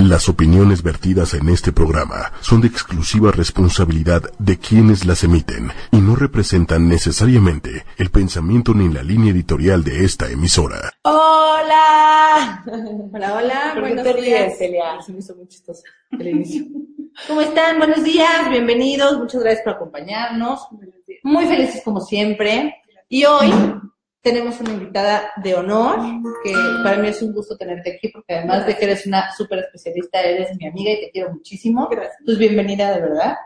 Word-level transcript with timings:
Las 0.00 0.30
opiniones 0.30 0.82
vertidas 0.82 1.34
en 1.34 1.50
este 1.50 1.72
programa 1.72 2.32
son 2.40 2.62
de 2.62 2.68
exclusiva 2.68 3.32
responsabilidad 3.32 4.22
de 4.38 4.58
quienes 4.58 5.04
las 5.04 5.24
emiten 5.24 5.72
y 5.92 5.98
no 5.98 6.16
representan 6.16 6.88
necesariamente 6.88 7.84
el 7.98 8.08
pensamiento 8.08 8.72
ni 8.72 8.88
la 8.88 9.02
línea 9.02 9.30
editorial 9.30 9.84
de 9.84 10.06
esta 10.06 10.30
emisora. 10.30 10.94
¡Hola! 11.02 12.64
Hola, 13.12 13.34
hola, 13.34 13.60
¿Por 13.74 13.74
qué 13.74 13.80
buenos 13.80 14.04
te 14.04 14.22
días. 14.22 14.46
ríes, 14.46 14.58
Celia? 14.58 15.02
Se 15.04 15.12
me 15.12 15.18
hizo 15.18 15.36
muy 15.36 15.46
chistoso 15.48 15.82
el 16.12 16.28
inicio. 16.28 16.64
¿Cómo 17.28 17.42
están? 17.42 17.76
Buenos 17.76 18.02
días, 18.02 18.48
bienvenidos, 18.48 19.18
muchas 19.18 19.42
gracias 19.42 19.64
por 19.64 19.74
acompañarnos. 19.74 20.66
Muy 21.24 21.44
felices 21.44 21.82
como 21.84 22.00
siempre. 22.00 22.74
Y 23.10 23.26
hoy 23.26 23.52
tenemos 24.22 24.60
una 24.60 24.72
invitada 24.72 25.32
de 25.42 25.54
honor, 25.54 25.98
que 26.44 26.52
para 26.82 26.98
mí 26.98 27.08
es 27.08 27.22
un 27.22 27.32
gusto 27.32 27.56
tenerte 27.56 27.96
aquí, 27.96 28.08
porque 28.08 28.34
además 28.34 28.66
de 28.66 28.76
que 28.76 28.84
eres 28.84 29.06
una 29.06 29.32
súper 29.32 29.60
especialista, 29.60 30.20
eres 30.20 30.56
mi 30.56 30.66
amiga 30.66 30.92
y 30.92 31.00
te 31.00 31.10
quiero 31.10 31.32
muchísimo. 31.32 31.88
Gracias. 31.90 32.16
Entonces, 32.20 32.38
bienvenida 32.38 32.94
de 32.94 33.00
verdad. 33.00 33.36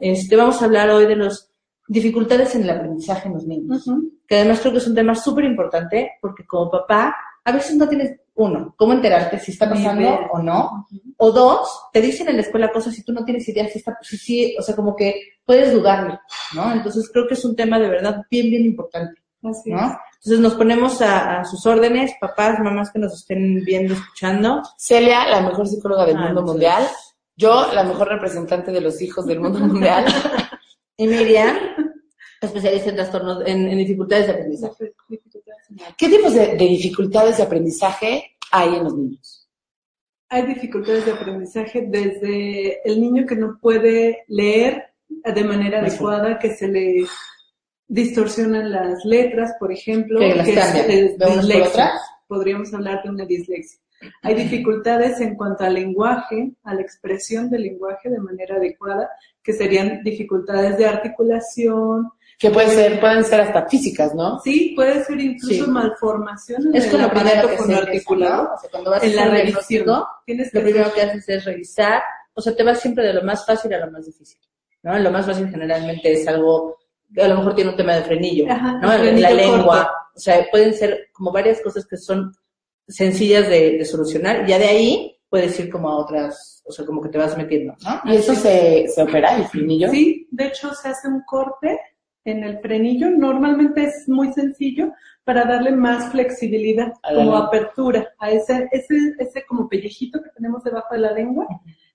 Este, 0.00 0.36
vamos 0.36 0.60
a 0.60 0.64
hablar 0.64 0.90
hoy 0.90 1.06
de 1.06 1.16
las 1.16 1.52
dificultades 1.88 2.54
en 2.54 2.62
el 2.62 2.70
aprendizaje 2.70 3.28
en 3.28 3.34
los 3.34 3.46
niños 3.46 3.88
que 4.26 4.36
además 4.36 4.60
creo 4.60 4.72
que 4.72 4.78
es 4.78 4.86
un 4.86 4.94
tema 4.94 5.14
súper 5.14 5.44
importante 5.44 6.12
porque 6.20 6.44
como 6.46 6.70
papá 6.70 7.14
a 7.44 7.52
veces 7.52 7.76
no 7.76 7.88
tienes, 7.88 8.18
uno, 8.34 8.74
cómo 8.76 8.92
enterarte 8.92 9.38
si 9.38 9.52
está 9.52 9.70
pasando 9.70 10.08
o 10.32 10.42
no, 10.42 10.86
o 11.16 11.30
dos, 11.30 11.88
te 11.92 12.00
dicen 12.00 12.28
en 12.28 12.36
la 12.36 12.42
escuela 12.42 12.72
cosas 12.72 12.98
y 12.98 13.04
tú 13.04 13.12
no 13.12 13.24
tienes 13.24 13.48
idea 13.48 13.68
si 13.68 13.78
está, 13.78 13.96
si 14.02 14.18
sí, 14.18 14.56
o 14.58 14.62
sea, 14.62 14.74
como 14.74 14.96
que 14.96 15.14
puedes 15.44 15.72
dudarlo, 15.72 16.18
¿no? 16.54 16.72
Entonces 16.72 17.08
creo 17.12 17.28
que 17.28 17.34
es 17.34 17.44
un 17.44 17.54
tema 17.54 17.78
de 17.78 17.88
verdad 17.88 18.22
bien, 18.28 18.50
bien 18.50 18.64
importante, 18.64 19.22
Así 19.44 19.70
¿no? 19.70 19.96
Entonces 20.16 20.40
nos 20.40 20.54
ponemos 20.54 21.00
a, 21.02 21.40
a 21.40 21.44
sus 21.44 21.64
órdenes, 21.66 22.12
papás, 22.20 22.58
mamás 22.58 22.90
que 22.90 22.98
nos 22.98 23.14
estén 23.14 23.64
viendo, 23.64 23.94
escuchando. 23.94 24.62
Celia, 24.76 25.28
la 25.28 25.40
mejor 25.40 25.66
psicóloga 25.68 26.04
del 26.06 26.16
Ah, 26.16 26.26
mundo 26.26 26.42
mundial. 26.42 26.86
Yo, 27.36 27.72
la 27.72 27.84
mejor 27.84 28.08
representante 28.08 28.72
de 28.72 28.80
los 28.80 29.00
hijos 29.02 29.26
del 29.26 29.40
mundo 29.40 29.58
mundial. 29.60 30.04
Y 30.98 31.06
Miriam, 31.06 31.58
especialista 32.40 32.88
en 32.88 32.96
trastornos, 32.96 33.42
en, 33.46 33.68
en 33.68 33.76
dificultades 33.76 34.28
de 34.28 34.32
aprendizaje. 34.32 34.94
¿Qué 35.98 36.08
tipos 36.08 36.32
de, 36.32 36.46
de 36.56 36.56
dificultades 36.68 37.36
de 37.36 37.42
aprendizaje 37.42 38.36
hay 38.50 38.76
en 38.76 38.84
los 38.84 38.96
niños? 38.96 39.46
Hay 40.30 40.46
dificultades 40.46 41.04
de 41.04 41.12
aprendizaje 41.12 41.84
desde 41.86 42.80
el 42.90 42.98
niño 42.98 43.26
que 43.26 43.36
no 43.36 43.58
puede 43.60 44.24
leer 44.28 44.94
de 45.08 45.44
manera 45.44 45.80
adecuada, 45.80 46.38
que 46.38 46.54
se 46.54 46.66
le 46.66 47.06
distorsionan 47.88 48.70
las 48.72 49.04
letras, 49.04 49.52
por 49.58 49.72
ejemplo, 49.72 50.18
Que 50.20 50.34
las 50.34 50.48
es- 50.48 50.54
cambian 50.58 50.90
es 50.90 51.18
de 51.18 51.24
unas 51.26 51.28
por 51.28 51.36
dislexia. 51.36 51.68
otras. 51.70 52.00
Podríamos 52.26 52.74
hablar 52.74 53.02
de 53.02 53.10
una 53.10 53.24
dislexia. 53.24 53.80
Hay 54.22 54.34
dificultades 54.34 55.20
en 55.20 55.36
cuanto 55.36 55.64
al 55.64 55.74
lenguaje, 55.74 56.52
a 56.64 56.74
la 56.74 56.82
expresión 56.82 57.48
del 57.48 57.62
lenguaje 57.62 58.10
de 58.10 58.18
manera 58.18 58.56
adecuada, 58.56 59.08
que 59.42 59.52
serían 59.54 60.02
dificultades 60.02 60.76
de 60.76 60.86
articulación. 60.86 62.10
Que 62.38 62.50
pueden 62.50 62.70
ser, 62.70 63.00
pueden 63.00 63.24
ser 63.24 63.40
hasta 63.40 63.66
físicas, 63.66 64.14
¿no? 64.14 64.38
Sí, 64.40 64.74
puede 64.76 65.02
ser 65.04 65.18
incluso 65.20 65.64
Sí. 65.64 65.70
malformación 65.70 66.66
en 66.66 66.76
Es 66.76 66.92
el 66.92 67.00
lo 67.00 67.08
primero 67.08 67.28
aparato 67.30 67.46
que 67.48 67.72
empieza, 67.72 68.14
¿no? 68.14 68.42
O 68.52 68.58
sea, 68.60 68.70
cuando 68.70 68.90
vas 68.90 69.02
a 69.02 69.06
En 69.06 69.16
la 69.16 69.22
hacer 69.22 69.32
un 69.32 69.38
revisión. 69.38 70.04
Tienes 70.26 70.46
lo 70.52 70.60
que 70.60 70.64
primero 70.64 70.86
hacer- 70.86 70.94
que 70.94 71.02
haces 71.10 71.28
es 71.30 71.44
revisar, 71.46 72.02
o 72.34 72.40
sea, 72.42 72.54
te 72.54 72.62
vas 72.62 72.80
siempre 72.80 73.04
de 73.06 73.14
lo 73.14 73.22
más 73.22 73.46
fácil 73.46 73.72
a 73.72 73.86
lo 73.86 73.90
más 73.90 74.04
difícil, 74.04 74.38
¿no? 74.82 74.98
Lo 74.98 75.10
más 75.10 75.24
fácil 75.24 75.48
generalmente 75.48 76.12
es 76.12 76.28
algo, 76.28 76.76
que 76.78 76.85
a 77.22 77.28
lo 77.28 77.36
mejor 77.36 77.54
tiene 77.54 77.70
un 77.70 77.76
tema 77.76 77.94
de 77.96 78.02
frenillo, 78.02 78.46
Ajá, 78.50 78.72
¿no? 78.80 78.92
En 78.92 79.20
la 79.20 79.28
frenillo 79.28 79.34
lengua, 79.34 79.76
corto. 79.84 79.92
o 80.16 80.18
sea, 80.18 80.46
pueden 80.50 80.74
ser 80.74 81.08
como 81.12 81.32
varias 81.32 81.60
cosas 81.62 81.86
que 81.86 81.96
son 81.96 82.32
sencillas 82.88 83.48
de, 83.48 83.78
de 83.78 83.84
solucionar, 83.84 84.46
ya 84.46 84.58
de 84.58 84.66
ahí 84.66 85.18
puedes 85.28 85.58
ir 85.58 85.70
como 85.70 85.88
a 85.90 85.96
otras, 85.96 86.62
o 86.66 86.72
sea, 86.72 86.84
como 86.86 87.00
que 87.02 87.08
te 87.08 87.18
vas 87.18 87.36
metiendo, 87.36 87.74
¿no? 87.84 88.12
Y 88.12 88.16
eso 88.16 88.34
se, 88.34 88.86
se 88.88 89.02
opera, 89.02 89.36
el 89.36 89.44
frenillo. 89.46 89.88
Sí, 89.90 90.28
de 90.30 90.46
hecho 90.46 90.72
se 90.74 90.88
hace 90.88 91.08
un 91.08 91.22
corte 91.26 91.80
en 92.24 92.44
el 92.44 92.58
frenillo. 92.60 93.10
Normalmente 93.10 93.84
es 93.84 94.08
muy 94.08 94.32
sencillo 94.32 94.92
para 95.24 95.44
darle 95.44 95.72
más 95.72 96.10
flexibilidad, 96.12 96.92
A 97.02 97.08
como 97.08 97.20
lengua. 97.20 97.46
apertura 97.46 98.08
a 98.18 98.30
ese, 98.30 98.68
ese, 98.70 98.94
ese 99.18 99.44
como 99.46 99.68
pellejito 99.68 100.22
que 100.22 100.30
tenemos 100.30 100.62
debajo 100.62 100.94
de 100.94 101.00
la 101.00 101.12
lengua. 101.12 101.46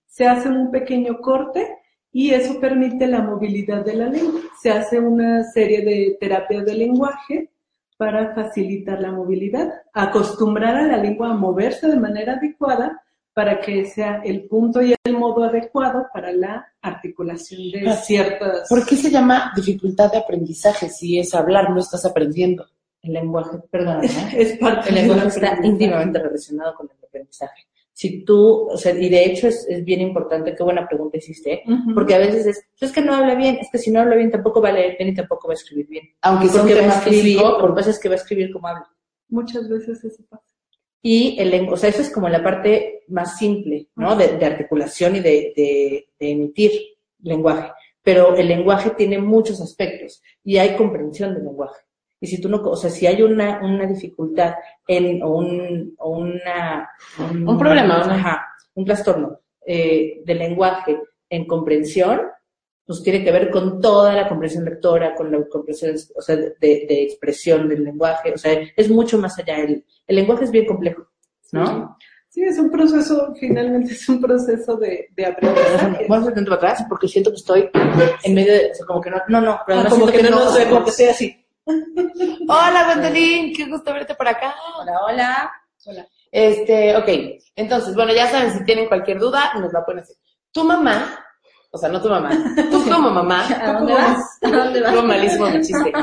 Se 0.05 0.27
hace 0.27 0.49
un 0.49 0.71
pequeño 0.71 1.19
corte 1.21 1.77
y 2.13 2.31
eso 2.31 2.59
permite 2.59 3.07
la 3.07 3.21
movilidad 3.21 3.85
de 3.85 3.95
la 3.95 4.07
lengua. 4.07 4.41
Se 4.61 4.69
hace 4.69 4.99
una 4.99 5.43
serie 5.43 5.81
de 5.83 6.17
terapias 6.19 6.65
de 6.65 6.75
lenguaje 6.75 7.49
para 7.97 8.33
facilitar 8.33 8.99
la 8.99 9.11
movilidad, 9.11 9.69
acostumbrar 9.93 10.75
a 10.75 10.87
la 10.87 10.97
lengua 10.97 11.29
a 11.29 11.35
moverse 11.35 11.87
de 11.87 11.97
manera 11.97 12.33
adecuada 12.33 13.01
para 13.33 13.61
que 13.61 13.85
sea 13.85 14.21
el 14.25 14.43
punto 14.43 14.81
y 14.81 14.93
el 15.03 15.17
modo 15.17 15.43
adecuado 15.43 16.07
para 16.13 16.33
la 16.33 16.67
articulación 16.81 17.71
de 17.71 17.93
ciertas... 17.93 18.67
¿Por 18.67 18.85
qué 18.85 18.95
se 18.95 19.09
llama 19.09 19.53
dificultad 19.55 20.11
de 20.11 20.17
aprendizaje 20.17 20.89
si 20.89 21.17
es 21.17 21.33
hablar, 21.33 21.69
no 21.69 21.79
estás 21.79 22.03
aprendiendo? 22.05 22.65
El 23.01 23.13
lenguaje, 23.13 23.57
perdón, 23.69 24.01
Es 24.35 24.57
parte 24.57 24.89
El 24.89 24.95
del 24.95 25.07
lenguaje 25.07 25.27
está 25.27 25.57
íntimamente 25.63 26.19
relacionado 26.19 26.75
con 26.75 26.89
el 26.89 27.05
aprendizaje. 27.05 27.67
Si 28.01 28.23
tú, 28.25 28.67
o 28.71 28.77
sea, 28.77 28.93
y 28.99 29.09
de 29.09 29.25
hecho 29.25 29.47
es, 29.47 29.67
es 29.69 29.85
bien 29.85 30.01
importante, 30.01 30.55
qué 30.55 30.63
buena 30.63 30.87
pregunta 30.87 31.17
hiciste, 31.17 31.61
Ujú. 31.67 31.93
porque 31.93 32.15
a 32.15 32.17
veces 32.17 32.45
es, 32.47 32.63
"Pues 32.79 32.89
es 32.89 32.95
que 32.95 33.01
no 33.01 33.13
habla 33.13 33.35
bien, 33.35 33.57
es 33.61 33.67
que 33.71 33.77
si 33.77 33.91
no 33.91 33.99
habla 33.99 34.15
bien 34.15 34.31
tampoco 34.31 34.59
va 34.59 34.69
a 34.69 34.73
leer 34.73 34.95
bien 34.97 35.09
y 35.09 35.13
tampoco 35.13 35.47
va 35.47 35.53
a 35.53 35.59
escribir 35.61 35.87
bien. 35.87 36.05
Aunque 36.21 36.47
sea 36.47 36.63
un 36.63 36.67
Porque 36.69 36.81
va 36.81 36.93
a 36.93 36.97
escribir, 36.97 37.23
físico, 37.23 37.57
lo 37.59 37.67
que 37.67 37.73
pasa 37.79 37.89
es 37.91 37.99
que 37.99 38.09
va 38.09 38.15
a 38.15 38.17
escribir 38.17 38.51
como 38.51 38.67
habla. 38.69 38.87
Muchas 39.29 39.69
veces 39.69 40.03
eso 40.03 40.23
pasa. 40.29 40.43
Y 41.03 41.35
el 41.39 41.51
lenguaje, 41.51 41.73
o 41.73 41.77
sea, 41.77 41.89
eso 41.89 42.01
es 42.01 42.09
como 42.11 42.27
la 42.29 42.43
parte 42.43 43.03
más 43.07 43.37
simple, 43.37 43.87
¿no? 43.95 44.15
De, 44.15 44.37
de 44.37 44.45
articulación 44.45 45.15
y 45.17 45.19
de, 45.19 45.53
de- 45.55 46.07
de 46.19 46.31
emitir 46.31 46.71
lenguaje. 47.21 47.71
Pero 48.03 48.35
el 48.35 48.47
lenguaje 48.47 48.89
tiene 48.97 49.19
muchos 49.19 49.61
aspectos 49.61 50.23
y 50.43 50.57
hay 50.57 50.75
comprensión 50.75 51.35
del 51.35 51.43
lenguaje. 51.43 51.81
Y 52.23 52.27
si 52.27 52.39
tú 52.39 52.47
no, 52.49 52.57
o 52.57 52.75
sea, 52.75 52.89
si 52.91 53.07
hay 53.07 53.23
una, 53.23 53.59
una 53.63 53.85
dificultad 53.87 54.53
en, 54.87 55.23
o 55.23 55.29
un, 55.39 55.95
o 55.97 56.17
una, 56.19 56.87
Un 57.19 57.57
problema, 57.57 58.03
una- 58.05 58.15
ajá, 58.15 58.45
un 58.75 58.85
trastorno 58.85 59.39
eh, 59.65 60.21
del 60.23 60.37
lenguaje 60.37 60.99
en 61.29 61.45
comprensión, 61.47 62.21
pues 62.85 63.01
tiene 63.01 63.23
que 63.23 63.31
ver 63.31 63.49
con 63.49 63.81
toda 63.81 64.13
la 64.13 64.27
comprensión 64.29 64.65
lectora, 64.65 65.15
con 65.15 65.31
la 65.31 65.43
comprensión, 65.47 65.95
o 66.15 66.21
sea, 66.21 66.35
de, 66.35 66.55
de 66.59 67.03
expresión 67.03 67.67
del 67.67 67.83
lenguaje, 67.83 68.33
o 68.33 68.37
sea, 68.37 68.59
es 68.75 68.89
mucho 68.89 69.17
más 69.17 69.39
allá. 69.39 69.57
El, 69.57 69.83
el 70.07 70.15
lenguaje 70.15 70.43
es 70.43 70.51
bien 70.51 70.65
complejo, 70.65 71.07
¿no? 71.53 71.97
Sí, 72.29 72.41
es 72.43 72.57
un 72.57 72.71
proceso, 72.71 73.33
finalmente 73.37 73.91
es 73.93 74.07
un 74.07 74.21
proceso 74.21 74.77
de, 74.77 75.09
de 75.15 75.25
aprendizaje. 75.25 76.05
Vamos 76.07 76.29
a 76.29 76.53
atrás 76.53 76.85
porque 76.87 77.07
siento 77.09 77.29
que 77.31 77.35
estoy 77.35 77.69
en 78.23 78.33
medio 78.33 78.53
de, 78.53 78.71
o 78.71 78.75
sea, 78.75 78.85
como 78.85 79.01
que 79.01 79.09
no, 79.09 79.17
no, 79.27 79.41
no, 79.41 79.59
pero 79.67 79.79
Ah, 79.81 79.85
como 79.89 80.07
que 80.07 80.23
no 80.23 80.29
nos 80.29 80.45
o 80.47 80.55
sea, 80.55 80.69
como 80.69 80.83
que 80.85 80.91
estoy 80.91 81.05
así. 81.07 81.40
Hola, 81.65 82.85
Gwendolyn, 82.85 83.53
qué 83.55 83.65
gusto 83.65 83.93
verte 83.93 84.15
por 84.15 84.27
acá. 84.27 84.55
Hola, 84.79 84.99
hola. 85.07 85.51
Este, 86.31 86.95
ok. 86.95 87.07
Entonces, 87.55 87.95
bueno, 87.95 88.13
ya 88.13 88.27
saben, 88.29 88.51
si 88.53 88.63
tienen 88.65 88.87
cualquier 88.87 89.19
duda, 89.19 89.53
nos 89.59 89.71
la 89.73 89.83
pueden 89.85 90.01
hacer. 90.01 90.15
Tu 90.51 90.63
mamá, 90.63 91.23
o 91.71 91.77
sea, 91.77 91.89
no 91.89 92.01
tu 92.01 92.09
mamá, 92.09 92.29
tú 92.69 92.83
como 92.89 93.09
mamá, 93.09 93.45
¿A 93.61 93.73
dónde 93.73 93.93
vas? 93.93 94.37
¿A 94.41 94.49
dónde 94.49 94.81
vas? 94.81 95.03
Malísimo 95.03 95.45
mi 95.49 95.61
chiste. 95.61 95.93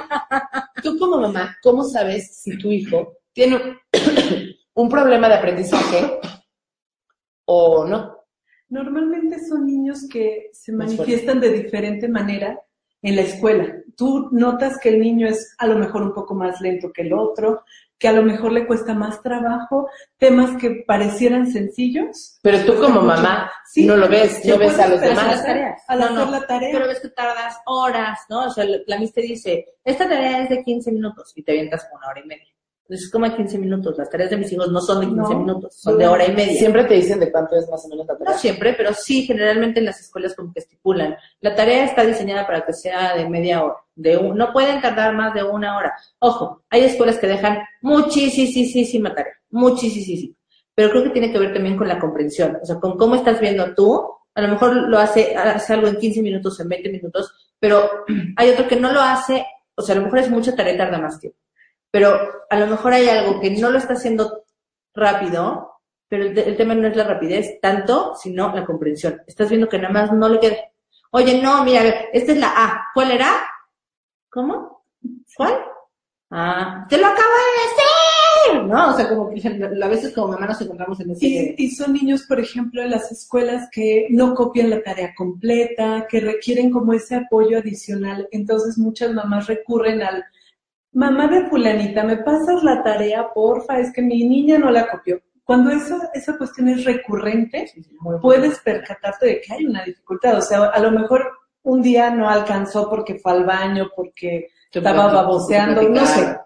Tú 0.83 0.99
como 0.99 1.19
mamá, 1.19 1.57
¿cómo 1.63 1.85
sabes 1.85 2.41
si 2.43 2.57
tu 2.59 2.71
hijo 2.73 3.19
tiene 3.33 3.57
un- 3.57 3.79
un 4.75 4.89
problema 4.89 5.29
de 5.29 5.35
aprendizaje 5.35 6.21
o 7.47 7.85
no? 7.87 8.17
Normalmente 8.71 9.39
son 9.47 9.67
niños 9.67 10.07
que 10.11 10.51
se 10.53 10.73
manifiestan 10.73 11.41
de 11.41 11.51
diferente 11.51 12.07
manera 12.09 12.59
en 13.03 13.17
la 13.17 13.23
escuela. 13.23 13.75
Tú 13.99 14.29
notas 14.31 14.79
que 14.81 14.91
el 14.91 15.01
niño 15.01 15.27
es 15.27 15.57
a 15.59 15.67
lo 15.67 15.77
mejor 15.77 16.03
un 16.03 16.15
poco 16.15 16.33
más 16.37 16.61
lento 16.61 16.93
que 16.93 17.03
el 17.03 17.13
otro, 17.13 17.65
que 17.99 18.07
a 18.07 18.13
lo 18.13 18.23
mejor 18.23 18.53
le 18.53 18.65
cuesta 18.65 18.95
más 18.95 19.21
trabajo, 19.23 19.89
temas 20.19 20.57
que 20.57 20.85
parecieran 20.87 21.51
sencillos. 21.51 22.39
Pero 22.43 22.65
tú 22.65 22.81
como 22.81 23.01
mamá 23.03 23.51
Sí. 23.73 23.85
no 23.87 23.97
lo 23.97 24.09
ves, 24.09 24.41
no 24.45 24.57
ves 24.57 24.79
a 24.79 24.87
los 24.87 25.01
demás. 25.01 25.27
las 25.27 25.45
tareas. 25.45 25.83
Al 25.89 25.99
No, 25.99 26.05
hacer 26.07 26.17
no. 26.27 26.31
la 26.31 26.47
tarea. 26.47 26.71
Pero 26.73 26.87
ves 26.87 27.01
que 27.01 27.09
tardas 27.09 27.57
horas, 27.67 28.21
¿no? 28.31 28.47
O 28.47 28.51
sea, 28.51 28.63
la, 28.67 28.79
la 28.87 28.99
mis 29.01 29.13
te 29.13 29.21
dice, 29.23 29.67
esta 29.85 30.09
tarea 30.09 30.45
es 30.45 30.49
de 30.49 30.63
15 30.63 30.93
minutos 30.93 31.33
y 31.35 31.43
te 31.43 31.51
avientas 31.51 31.89
una 31.93 32.07
hora 32.07 32.21
y 32.21 32.27
media. 32.29 32.47
Entonces, 32.89 33.11
como 33.11 33.27
15 33.37 33.59
minutos? 33.59 33.99
Las 33.99 34.09
tareas 34.09 34.31
de 34.31 34.39
mis 34.39 34.51
hijos 34.51 34.73
no 34.73 34.81
son 34.81 35.01
de 35.01 35.07
15 35.09 35.35
No. 35.35 35.41
minutos, 35.41 35.75
son 35.79 35.99
de 35.99 36.07
hora 36.07 36.25
y 36.27 36.33
media. 36.35 36.55
Siempre 36.59 36.85
te 36.85 36.95
dicen 36.95 37.21
de 37.21 37.31
cuánto 37.31 37.55
es 37.57 37.69
más 37.69 37.85
o 37.85 37.89
menos 37.89 38.07
la 38.07 38.15
No 38.15 38.19
tarea. 38.21 38.39
siempre, 38.39 38.73
pero 38.73 38.95
sí, 38.95 39.25
generalmente 39.27 39.81
en 39.81 39.85
las 39.87 40.01
escuelas 40.01 40.35
como 40.35 40.55
que 40.55 40.61
estipulan. 40.61 41.15
La 41.43 41.55
tarea 41.55 41.85
está 41.85 42.03
diseñada 42.07 42.47
para 42.47 42.65
que 42.65 42.73
sea 42.73 43.15
de 43.15 43.29
media 43.29 43.63
hora. 43.63 43.75
De 43.95 44.17
un- 44.17 44.39
no 44.39 44.53
pueden 44.55 44.81
tardar 44.81 45.15
más 45.15 45.35
de 45.35 45.43
una 45.45 45.77
hora. 45.77 45.93
Ojo, 46.21 46.63
hay 46.71 46.85
escuelas 46.85 47.19
que 47.19 47.27
dejan 47.27 47.59
muchísima 47.83 49.15
tarea, 49.15 49.35
muchísima. 49.51 50.35
Pero 50.75 50.91
creo 50.91 51.03
que 51.05 51.11
tiene 51.11 51.33
que 51.33 51.39
ver 51.39 51.53
también 51.53 51.77
con 51.77 51.89
la 51.89 51.99
comprensión, 51.99 52.59
o 52.63 52.65
sea, 52.65 52.77
con 52.77 52.97
cómo 52.97 53.17
estás 53.17 53.41
viendo 53.41 53.75
tú. 53.75 54.03
A 54.35 54.41
lo 54.43 54.49
mejor 54.49 54.75
lo 54.89 54.99
hace, 54.99 55.37
hace 55.37 55.73
algo 55.75 55.89
en 55.89 55.97
15 55.97 56.23
minutos, 56.23 56.59
en 56.61 56.69
20 56.69 56.91
minutos, 56.91 57.53
pero 57.59 57.91
hay 58.37 58.51
otro 58.51 58.69
que 58.69 58.77
no 58.77 58.93
lo 58.93 59.01
hace, 59.01 59.45
o 59.75 59.83
sea, 59.83 59.95
a 59.95 59.99
lo 59.99 60.05
mejor 60.05 60.21
es 60.21 60.31
mucha 60.31 60.55
tarea 60.55 60.75
y 60.75 60.79
tarda 60.79 60.99
más 60.99 61.19
tiempo. 61.19 61.39
Pero 61.91 62.19
a 62.51 62.59
lo 62.59 62.67
mejor 62.67 62.93
hay 62.93 63.09
algo 63.09 63.41
que 63.41 63.51
no 63.51 63.71
lo 63.71 63.79
está 63.79 63.95
haciendo 63.95 64.45
rápido 64.95 65.69
pero 66.09 66.25
el, 66.25 66.39
el 66.39 66.57
tema 66.57 66.75
no 66.75 66.89
es 66.89 66.97
la 66.97 67.05
rapidez 67.05 67.61
tanto, 67.61 68.15
sino 68.17 68.55
la 68.55 68.65
comprensión. 68.65 69.21
Estás 69.27 69.51
viendo 69.51 69.69
que 69.69 69.79
nada 69.79 69.93
más 69.93 70.13
no 70.13 70.29
le 70.29 70.41
queda. 70.41 70.57
Oye, 71.11 71.41
no, 71.41 71.63
mira, 71.65 71.83
a 71.83 71.89
esta 72.13 72.33
es 72.33 72.39
la 72.39 72.53
A. 72.57 72.87
¿Cuál 72.95 73.13
era? 73.13 73.29
¿Cómo? 74.31 74.85
¿Cuál? 75.37 75.55
Ah, 76.31 76.87
te 76.89 76.99
lo 76.99 77.07
acabo 77.07 77.29
de 77.29 78.53
decir, 78.55 78.67
¿no? 78.67 78.91
O 78.91 78.93
sea, 78.95 79.09
como 79.09 79.31
que 79.31 79.83
a 79.83 79.89
veces 79.89 80.15
como 80.15 80.29
mamá 80.29 80.47
nos 80.47 80.61
encontramos 80.61 81.01
en 81.01 81.11
ese... 81.11 81.27
Y, 81.27 81.55
y 81.57 81.71
son 81.71 81.95
niños, 81.95 82.25
por 82.25 82.39
ejemplo, 82.41 82.83
en 82.83 82.91
las 82.91 83.11
escuelas 83.11 83.69
que 83.73 84.09
no 84.11 84.35
copian 84.35 84.69
la 84.69 84.83
tarea 84.83 85.15
completa, 85.15 86.07
que 86.09 86.21
requieren 86.21 86.71
como 86.71 86.93
ese 86.93 87.17
apoyo 87.17 87.59
adicional. 87.59 88.29
Entonces 88.31 88.77
muchas 88.77 89.13
mamás 89.13 89.47
recurren 89.47 90.03
al, 90.03 90.25
mamá 90.93 91.29
de 91.29 91.47
fulanita, 91.49 92.05
¿me 92.05 92.17
pasas 92.19 92.63
la 92.63 92.83
tarea, 92.83 93.33
porfa? 93.33 93.79
Es 93.79 93.93
que 93.93 94.03
mi 94.03 94.25
niña 94.25 94.59
no 94.59 94.71
la 94.71 94.89
copió. 94.89 95.21
Cuando 95.45 95.71
esa, 95.71 96.11
esa 96.13 96.37
cuestión 96.37 96.69
es 96.69 96.85
recurrente, 96.85 97.73
puedes 98.21 98.61
percatarte 98.61 99.27
de 99.27 99.41
que 99.41 99.55
hay 99.55 99.65
una 99.65 99.83
dificultad. 99.83 100.37
O 100.37 100.43
sea, 100.43 100.67
a 100.67 100.79
lo 100.79 100.91
mejor 100.91 101.27
un 101.63 101.81
día 101.81 102.11
no 102.11 102.29
alcanzó 102.29 102.91
porque 102.91 103.19
fue 103.19 103.33
al 103.33 103.45
baño, 103.45 103.91
porque 103.97 104.49
estaba 104.71 105.13
baboseando, 105.13 105.89
no 105.89 106.05
sé. 106.05 106.37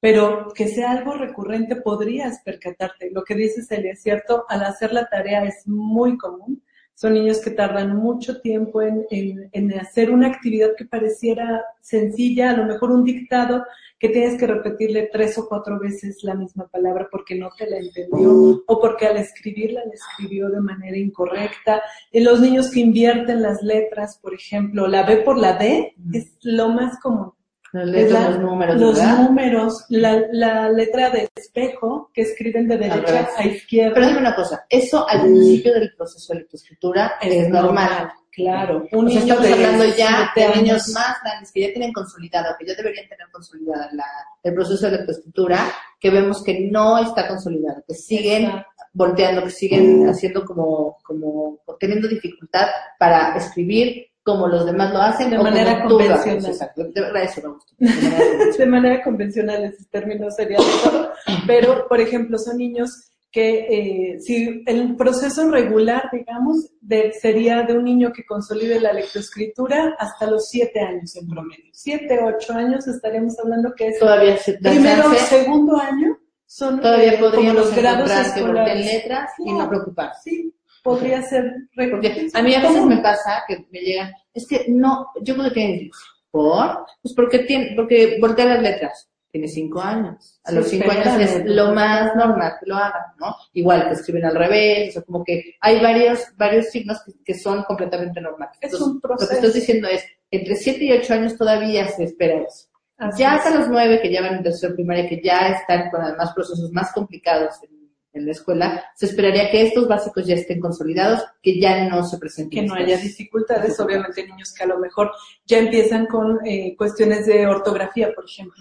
Pero 0.00 0.48
que 0.54 0.68
sea 0.68 0.92
algo 0.92 1.14
recurrente 1.14 1.76
podrías 1.76 2.40
percatarte. 2.42 3.10
Lo 3.12 3.24
que 3.24 3.34
dice 3.34 3.62
Celia 3.62 3.92
es 3.92 4.02
cierto, 4.02 4.44
al 4.48 4.62
hacer 4.62 4.92
la 4.92 5.06
tarea 5.06 5.44
es 5.44 5.66
muy 5.66 6.16
común. 6.16 6.62
Son 6.94 7.12
niños 7.12 7.40
que 7.40 7.50
tardan 7.50 7.94
mucho 7.94 8.40
tiempo 8.40 8.80
en, 8.80 9.04
en, 9.10 9.50
en 9.52 9.78
hacer 9.78 10.10
una 10.10 10.28
actividad 10.28 10.70
que 10.78 10.86
pareciera 10.86 11.62
sencilla, 11.82 12.50
a 12.50 12.56
lo 12.56 12.64
mejor 12.64 12.90
un 12.90 13.04
dictado, 13.04 13.66
que 13.98 14.08
tienes 14.10 14.38
que 14.38 14.46
repetirle 14.46 15.08
tres 15.12 15.38
o 15.38 15.48
cuatro 15.48 15.78
veces 15.80 16.18
la 16.22 16.34
misma 16.34 16.66
palabra 16.68 17.08
porque 17.10 17.34
no 17.34 17.48
te 17.56 17.68
la 17.68 17.78
entendió 17.78 18.62
o 18.66 18.80
porque 18.80 19.06
al 19.06 19.16
escribirla 19.16 19.80
la 19.86 19.92
escribió 19.94 20.48
de 20.50 20.60
manera 20.60 20.96
incorrecta. 20.98 21.80
En 22.12 22.24
los 22.24 22.40
niños 22.40 22.70
que 22.70 22.80
invierten 22.80 23.40
las 23.42 23.62
letras, 23.62 24.18
por 24.20 24.34
ejemplo, 24.34 24.86
la 24.86 25.02
B 25.04 25.18
por 25.18 25.38
la 25.38 25.54
D 25.54 25.94
es 26.12 26.36
lo 26.42 26.68
más 26.68 26.98
común. 27.00 27.32
Es 27.72 28.10
la- 28.10 28.30
los 28.30 28.38
números, 28.40 28.76
los 28.80 28.96
números, 29.18 29.84
la, 29.90 30.22
la 30.32 30.70
letra 30.70 31.10
de 31.10 31.28
espejo 31.34 32.10
que 32.14 32.22
escriben 32.22 32.68
de 32.68 32.78
derecha 32.78 33.28
a 33.36 33.44
izquierda. 33.44 33.94
Pero 33.94 34.06
dime 34.08 34.20
una 34.20 34.34
cosa, 34.36 34.64
eso 34.70 35.06
al 35.06 35.22
principio 35.22 35.74
del 35.74 35.92
proceso 35.94 36.32
de 36.32 36.40
lectoescritura 36.40 37.14
es, 37.20 37.48
normal. 37.50 38.10
Claro. 38.36 38.86
O 38.92 38.98
Un 38.98 39.10
sea, 39.10 39.20
niño 39.22 39.32
estamos 39.34 39.50
hablando 39.50 39.96
ya 39.96 40.30
de 40.36 40.60
niños 40.60 40.88
más 40.92 41.16
grandes 41.24 41.50
que 41.50 41.62
ya 41.62 41.72
tienen 41.72 41.90
consolidado, 41.90 42.54
que 42.58 42.66
ya 42.66 42.74
deberían 42.74 43.08
tener 43.08 43.26
consolidada 43.32 43.88
la, 43.92 44.04
el 44.42 44.52
proceso 44.52 44.84
de 44.90 44.98
lectoescritura, 44.98 45.72
que 45.98 46.10
vemos 46.10 46.44
que 46.44 46.68
no 46.70 46.98
está 46.98 47.26
consolidado, 47.26 47.82
que 47.88 47.94
siguen 47.94 48.44
Exacto. 48.44 48.70
volteando, 48.92 49.42
que 49.42 49.50
siguen 49.50 50.06
haciendo 50.06 50.44
como, 50.44 50.98
como, 51.02 51.60
teniendo 51.80 52.08
dificultad 52.08 52.68
para 52.98 53.34
escribir 53.36 54.08
como 54.22 54.48
los 54.48 54.66
demás 54.66 54.92
lo 54.92 55.00
hacen. 55.00 55.30
De 55.30 55.38
o 55.38 55.42
manera 55.42 55.82
convencional. 55.84 56.44
Exacto, 56.44 56.84
de 56.84 57.00
verdad 57.00 57.22
eso 57.22 57.40
me 57.40 57.48
gusta. 57.48 57.72
de 57.78 57.86
manera 57.86 58.18
convencional. 58.18 58.58
de 58.58 58.66
manera 58.66 59.02
convencional 59.02 59.64
ese 59.64 59.84
término 59.86 60.30
sería 60.30 60.58
mejor, 60.58 61.12
pero 61.46 61.88
por 61.88 62.02
ejemplo 62.02 62.36
son 62.36 62.58
niños 62.58 63.15
que 63.30 64.14
eh, 64.14 64.20
si 64.20 64.62
el 64.66 64.96
proceso 64.96 65.50
regular, 65.50 66.08
digamos, 66.12 66.70
de, 66.80 67.12
sería 67.12 67.62
de 67.62 67.74
un 67.74 67.84
niño 67.84 68.12
que 68.12 68.24
consolide 68.24 68.80
la 68.80 68.92
lectoescritura 68.92 69.94
hasta 69.98 70.30
los 70.30 70.48
siete 70.48 70.80
años 70.80 71.14
en 71.16 71.28
promedio. 71.28 71.70
Siete, 71.72 72.18
ocho 72.22 72.54
años 72.54 72.86
estaremos 72.86 73.38
hablando 73.38 73.74
que 73.76 73.88
es 73.88 73.98
Todavía 73.98 74.36
se 74.38 74.54
primero 74.54 75.10
o 75.10 75.14
segundo 75.14 75.76
año 75.76 76.18
son 76.46 76.80
todavía 76.80 77.14
eh, 77.14 77.20
como 77.34 77.52
los 77.52 77.74
grados 77.74 78.10
escolares. 78.10 78.86
letras 78.86 79.30
y 79.44 79.52
no 79.52 79.68
preocuparse. 79.68 80.30
Sí, 80.30 80.54
podría 80.82 81.20
ser 81.22 81.52
Porque 81.74 82.30
a 82.32 82.42
mí 82.42 82.54
a 82.54 82.60
veces 82.60 82.84
me 82.84 82.98
pasa 82.98 83.42
que 83.46 83.66
me 83.70 83.80
llegan, 83.80 84.12
es 84.32 84.46
que 84.46 84.66
no, 84.68 85.08
yo 85.22 85.34
creo 85.34 85.48
que 85.48 85.54
tienen, 85.54 85.90
¿por? 86.30 86.86
Pues 87.02 87.14
porque 87.14 87.40
tiene, 87.40 87.72
porque 87.74 88.18
voltea 88.20 88.46
las 88.46 88.62
letras. 88.62 89.08
Tiene 89.36 89.48
cinco 89.48 89.80
años. 89.82 90.40
A 90.44 90.50
Sí, 90.50 90.56
los 90.56 90.68
cinco 90.68 90.90
años 90.90 91.06
es 91.20 91.44
lo 91.44 91.74
más 91.74 92.16
normal 92.16 92.52
que 92.58 92.66
lo 92.70 92.76
hagan, 92.76 93.02
¿no? 93.20 93.34
Igual 93.52 93.86
que 93.86 93.92
escriben 93.94 94.24
al 94.24 94.34
revés, 94.34 94.88
o 94.88 94.92
sea, 94.94 95.02
como 95.02 95.22
que 95.22 95.56
hay 95.60 95.80
varios, 95.82 96.20
varios 96.38 96.66
signos 96.70 97.02
que, 97.04 97.12
que 97.22 97.34
son 97.38 97.64
completamente 97.64 98.18
normales. 98.20 98.56
Es 98.62 98.72
Entonces, 98.72 98.88
un 98.88 98.94
Lo 98.94 99.00
que 99.00 99.08
proceso. 99.08 99.32
estás 99.34 99.52
diciendo 99.54 99.88
es, 99.88 100.04
entre 100.30 100.54
siete 100.56 100.84
y 100.84 100.92
ocho 100.92 101.12
años 101.12 101.36
todavía 101.36 101.86
se 101.88 102.04
espera 102.04 102.40
eso. 102.40 102.68
Así 102.96 103.22
Ya 103.22 103.34
es. 103.36 103.44
hasta 103.44 103.58
los 103.58 103.68
nueve 103.68 104.00
que 104.00 104.10
ya 104.10 104.22
van 104.22 104.36
en 104.36 104.42
tercero 104.42 104.74
primaria, 104.74 105.06
que 105.06 105.20
ya 105.22 105.48
están 105.50 105.90
con 105.90 106.00
además 106.00 106.32
procesos 106.34 106.72
más 106.72 106.90
complicados 106.92 107.56
en, 107.62 107.76
en 108.14 108.24
la 108.24 108.32
escuela, 108.32 108.82
se 108.96 109.04
esperaría 109.04 109.50
que 109.50 109.60
estos 109.60 109.86
básicos 109.86 110.26
ya 110.26 110.36
estén 110.36 110.58
consolidados, 110.58 111.22
que 111.42 111.60
ya 111.60 111.86
no 111.90 112.02
se 112.02 112.16
presenten. 112.16 112.62
que 112.62 112.66
no 112.66 112.74
haya 112.74 112.96
dificultades, 112.96 113.78
obviamente 113.78 114.26
niños 114.26 114.54
que 114.56 114.64
a 114.64 114.68
lo 114.68 114.78
mejor 114.78 115.10
ya 115.44 115.58
empiezan 115.58 116.06
con 116.06 116.38
eh, 116.46 116.74
cuestiones 116.78 117.26
de 117.26 117.46
ortografía, 117.46 118.14
por 118.14 118.24
ejemplo. 118.24 118.56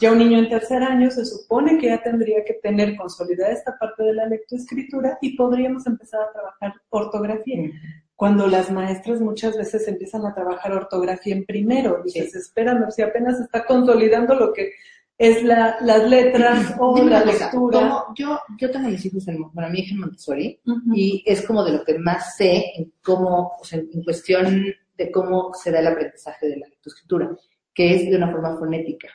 Ya 0.00 0.12
un 0.12 0.18
niño 0.18 0.38
en 0.38 0.48
tercer 0.48 0.82
año 0.82 1.10
se 1.10 1.24
supone 1.24 1.76
que 1.78 1.88
ya 1.88 2.00
tendría 2.02 2.44
que 2.44 2.54
tener 2.54 2.96
consolidada 2.96 3.52
esta 3.52 3.76
parte 3.78 4.04
de 4.04 4.14
la 4.14 4.26
lectoescritura 4.26 5.18
y 5.20 5.36
podríamos 5.36 5.86
empezar 5.88 6.20
a 6.22 6.32
trabajar 6.32 6.72
ortografía. 6.90 7.70
Cuando 8.14 8.46
las 8.46 8.70
maestras 8.70 9.20
muchas 9.20 9.56
veces 9.56 9.86
empiezan 9.88 10.24
a 10.24 10.34
trabajar 10.34 10.72
ortografía 10.72 11.34
en 11.34 11.44
primero, 11.44 12.00
dices, 12.04 12.34
espérame, 12.34 12.90
si 12.90 13.02
apenas 13.02 13.40
está 13.40 13.64
consolidando 13.64 14.34
lo 14.34 14.52
que 14.52 14.70
es 15.16 15.42
la, 15.42 15.76
las 15.80 16.08
letras 16.08 16.76
o 16.78 16.94
Dime 16.94 17.10
la 17.10 17.24
lectura. 17.24 17.50
¿cómo- 17.80 18.04
yo, 18.16 18.38
yo 18.56 18.70
tengo 18.70 18.88
mis 18.88 19.04
hijos 19.04 19.26
en, 19.26 19.42
bueno, 19.52 19.68
mi 19.70 19.80
hija 19.80 19.94
en 19.94 20.00
Montessori, 20.00 20.60
y 20.94 21.24
es 21.26 21.44
como 21.44 21.64
de 21.64 21.72
lo 21.72 21.84
que 21.84 21.98
más 21.98 22.36
sé 22.36 22.66
en 22.76 22.92
cómo, 23.02 23.56
o 23.60 23.64
sea, 23.64 23.80
en 23.80 24.04
cuestión 24.04 24.64
de 24.96 25.10
cómo 25.10 25.52
se 25.54 25.72
da 25.72 25.80
el 25.80 25.88
aprendizaje 25.88 26.46
de 26.46 26.56
la 26.58 26.68
lectoescritura, 26.68 27.36
que 27.74 27.94
es 27.96 28.08
de 28.10 28.16
una 28.16 28.30
forma 28.30 28.56
fonética. 28.56 29.08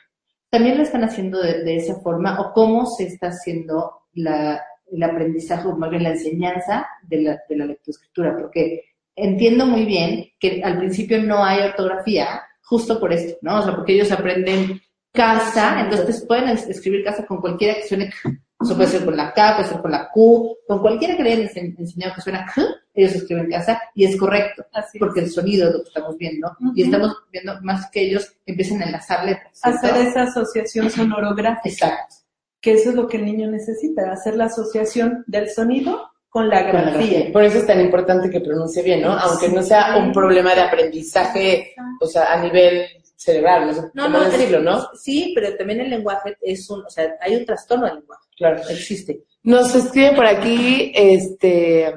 ¿También 0.54 0.76
lo 0.76 0.84
están 0.84 1.02
haciendo 1.02 1.40
de, 1.42 1.76
esa 1.76 1.96
forma 1.96 2.40
o 2.40 2.52
cómo 2.52 2.86
se 2.86 3.04
está 3.06 3.26
haciendo 3.28 4.02
la, 4.12 4.62
el 4.92 5.02
aprendizaje, 5.02 5.66
o 5.66 5.76
más 5.76 5.90
bien 5.90 6.04
la 6.04 6.10
enseñanza 6.10 6.86
de 7.02 7.22
la, 7.22 7.40
de 7.48 7.56
la 7.56 7.66
lectoescritura? 7.66 8.36
Porque 8.38 8.84
entiendo 9.16 9.66
muy 9.66 9.84
bien 9.84 10.26
que 10.38 10.62
al 10.62 10.78
principio 10.78 11.20
no 11.20 11.44
hay 11.44 11.60
ortografía, 11.62 12.40
justo 12.62 13.00
por 13.00 13.12
esto, 13.12 13.36
¿no? 13.42 13.58
O 13.58 13.62
sea, 13.62 13.74
porque 13.74 13.94
ellos 13.94 14.12
aprenden 14.12 14.80
casa, 15.12 15.80
entonces 15.80 16.24
pueden 16.26 16.48
es- 16.50 16.68
escribir 16.68 17.02
casa 17.04 17.26
con 17.26 17.40
cualquiera 17.40 17.74
que 17.74 17.88
suene 17.88 18.10
K. 18.10 18.30
Eso 18.62 18.76
puede 18.76 18.88
ser 18.88 19.04
con 19.04 19.16
la 19.16 19.32
K, 19.32 19.56
puede 19.56 19.68
ser 19.68 19.80
con 19.80 19.90
la 19.90 20.08
Q, 20.12 20.56
con 20.68 20.78
cualquiera 20.80 21.16
que 21.16 21.22
le 21.24 21.32
hayan 21.32 21.48
ense- 21.48 21.74
enseñado 21.78 22.14
que 22.14 22.20
suena 22.20 22.46
K, 22.46 22.62
ellos 22.94 23.14
escriben 23.14 23.50
casa 23.50 23.80
y 23.94 24.04
es 24.04 24.16
correcto, 24.16 24.64
Así 24.72 24.96
es. 24.96 25.00
porque 25.00 25.20
el 25.20 25.30
sonido 25.30 25.68
es 25.68 25.74
lo 25.74 25.82
que 25.82 25.88
estamos 25.88 26.16
viendo 26.16 26.56
y 26.74 26.82
estamos 26.84 27.16
viendo 27.32 27.60
más 27.62 27.90
que 27.90 28.02
ellos 28.02 28.32
empiecen 28.46 28.82
a 28.82 28.86
enlazar 28.86 29.24
letras. 29.24 29.58
Hacer 29.62 29.96
esa 30.06 30.22
asociación 30.22 30.88
sonorográfica. 30.90 31.68
Exacto. 31.68 32.16
que 32.60 32.72
eso 32.72 32.90
es 32.90 32.96
lo 32.96 33.06
que 33.08 33.18
el 33.18 33.26
niño 33.26 33.50
necesita, 33.50 34.10
hacer 34.12 34.36
la 34.36 34.46
asociación 34.46 35.24
del 35.26 35.50
sonido 35.50 36.10
con 36.30 36.48
la 36.48 36.64
Con 36.70 36.74
la 36.84 36.90
grafía. 36.90 37.32
Por 37.32 37.44
eso 37.44 37.58
es 37.58 37.66
tan 37.66 37.80
importante 37.80 38.28
que 38.30 38.40
pronuncie 38.40 38.82
bien, 38.82 39.02
¿no? 39.02 39.12
Aunque 39.12 39.48
no 39.50 39.62
sea 39.62 39.96
un 39.98 40.12
problema 40.12 40.54
de 40.54 40.62
aprendizaje, 40.62 41.74
o 42.00 42.06
sea, 42.06 42.32
a 42.32 42.42
nivel 42.42 42.86
cerebral, 43.16 43.66
no 43.68 43.72
sé 43.74 43.82
No, 43.94 44.08
no, 44.08 44.24
decirlo, 44.24 44.60
¿no? 44.60 44.88
Sí, 45.00 45.32
pero 45.34 45.56
también 45.56 45.80
el 45.80 45.90
lenguaje 45.90 46.36
es 46.40 46.68
un, 46.70 46.84
o 46.84 46.90
sea, 46.90 47.14
hay 47.20 47.36
un 47.36 47.44
trastorno 47.44 47.86
del 47.86 47.96
lenguaje, 47.96 48.22
Claro. 48.36 48.60
existe. 48.68 49.20
Nos 49.44 49.74
escribe 49.74 50.12
por 50.16 50.26
aquí, 50.26 50.90
este, 50.94 51.94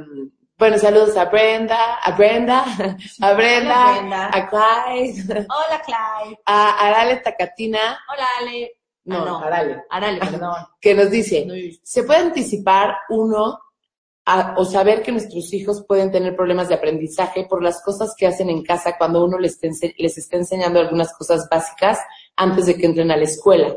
bueno, 0.58 0.78
saludos 0.80 1.16
a 1.18 1.26
Brenda, 1.26 1.96
a 1.96 2.12
Brenda, 2.18 2.66
a 3.22 3.34
Brenda, 3.34 4.30
a 4.34 4.50
Clyde, 4.50 5.46
Hola, 5.50 5.82
Clyde. 5.86 6.40
a 6.46 6.88
Arale 6.88 7.18
Tacatina, 7.18 8.00
Hola, 8.12 8.26
Ale. 8.42 8.72
no, 9.06 9.18
Ah, 9.22 9.26
no. 9.26 9.38
Arale, 9.40 9.84
Arale, 9.90 10.20
perdón. 10.32 10.56
que 10.82 10.94
nos 10.96 11.12
dice. 11.12 11.48
¿se 11.84 12.04
puede 12.04 12.20
anticipar 12.22 12.96
uno 13.10 13.60
a- 14.26 14.56
o 14.58 14.66
saber 14.66 15.04
que 15.04 15.12
nuestros 15.12 15.54
hijos 15.54 15.86
pueden 15.88 16.12
tener 16.12 16.36
problemas 16.36 16.68
de 16.70 16.76
aprendizaje 16.76 17.46
por 17.48 17.62
las 17.64 17.82
cosas 17.84 18.14
que 18.18 18.28
hacen 18.28 18.50
en 18.50 18.64
casa 18.64 18.98
cuando 18.98 19.24
uno 19.24 19.38
les, 19.38 19.54
está 19.54 19.68
ense- 19.68 19.96
les 19.98 20.18
está 20.18 20.38
enseñando 20.38 20.80
algunas 20.80 21.14
cosas 21.16 21.48
básicas 21.50 22.00
antes 22.36 22.66
de 22.66 22.76
que 22.78 22.86
entren 22.88 23.12
a 23.12 23.16
la 23.18 23.24
escuela? 23.24 23.76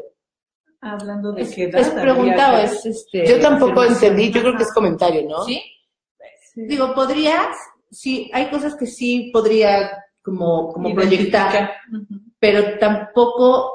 Hablando 0.81 1.33
de 1.33 1.47
qué 1.49 1.65
edad. 1.65 1.81
es 1.83 1.91
preguntado, 1.91 2.57
es 2.57 2.87
este. 2.87 3.27
Yo 3.27 3.39
tampoco 3.39 3.85
entendí, 3.85 4.31
yo 4.33 4.41
creo 4.41 4.57
que 4.57 4.63
es 4.63 4.73
comentario, 4.73 5.29
¿no? 5.29 5.45
¿Sí? 5.45 5.63
Sí. 6.55 6.63
Digo, 6.67 6.95
podrías, 6.95 7.57
sí, 7.91 8.31
hay 8.33 8.51
cosas 8.51 8.75
que 8.77 8.87
sí 8.87 9.31
podría 9.33 9.91
como, 10.23 10.73
como 10.73 10.95
proyectar, 10.95 11.71
pero 12.39 12.79
tampoco, 12.79 13.71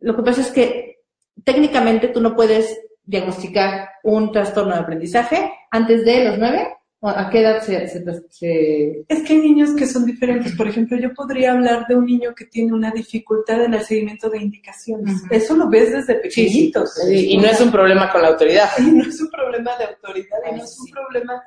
lo 0.00 0.16
que 0.16 0.22
pasa 0.22 0.40
es 0.42 0.50
que 0.50 0.98
técnicamente 1.44 2.08
tú 2.08 2.20
no 2.20 2.34
puedes 2.36 2.78
diagnosticar 3.04 3.88
un 4.04 4.30
trastorno 4.32 4.74
de 4.74 4.80
aprendizaje 4.80 5.52
antes 5.70 6.04
de 6.04 6.24
los 6.24 6.38
nueve 6.38 6.74
¿A 7.00 7.30
qué 7.30 7.42
edad 7.42 7.62
se, 7.62 7.86
se, 7.86 8.04
se- 8.28 9.04
Es 9.08 9.22
que 9.22 9.34
hay 9.34 9.38
niños 9.38 9.70
que 9.76 9.86
son 9.86 10.04
diferentes. 10.04 10.56
Por 10.56 10.66
ejemplo, 10.66 10.98
yo 10.98 11.14
podría 11.14 11.52
hablar 11.52 11.86
de 11.86 11.94
un 11.94 12.04
niño 12.06 12.34
que 12.34 12.46
tiene 12.46 12.72
una 12.72 12.90
dificultad 12.90 13.62
en 13.62 13.74
el 13.74 13.82
seguimiento 13.84 14.28
de 14.28 14.38
indicaciones. 14.38 15.22
Eso 15.30 15.54
lo 15.54 15.68
ves 15.70 15.92
desde 15.92 16.16
pequeñitos. 16.16 16.98
Y, 17.08 17.34
y 17.34 17.36
no 17.38 17.44
es 17.46 17.60
un 17.60 17.70
problema 17.70 18.10
con 18.10 18.20
la 18.22 18.28
autoridad. 18.30 18.68
Y 18.80 18.90
no 18.90 19.04
es 19.04 19.20
un 19.20 19.30
problema 19.30 19.76
de 19.78 19.84
autoridad, 19.84 20.38
y 20.50 20.56
no 20.56 20.64
es 20.64 20.76
un 20.80 20.90
problema 20.90 21.40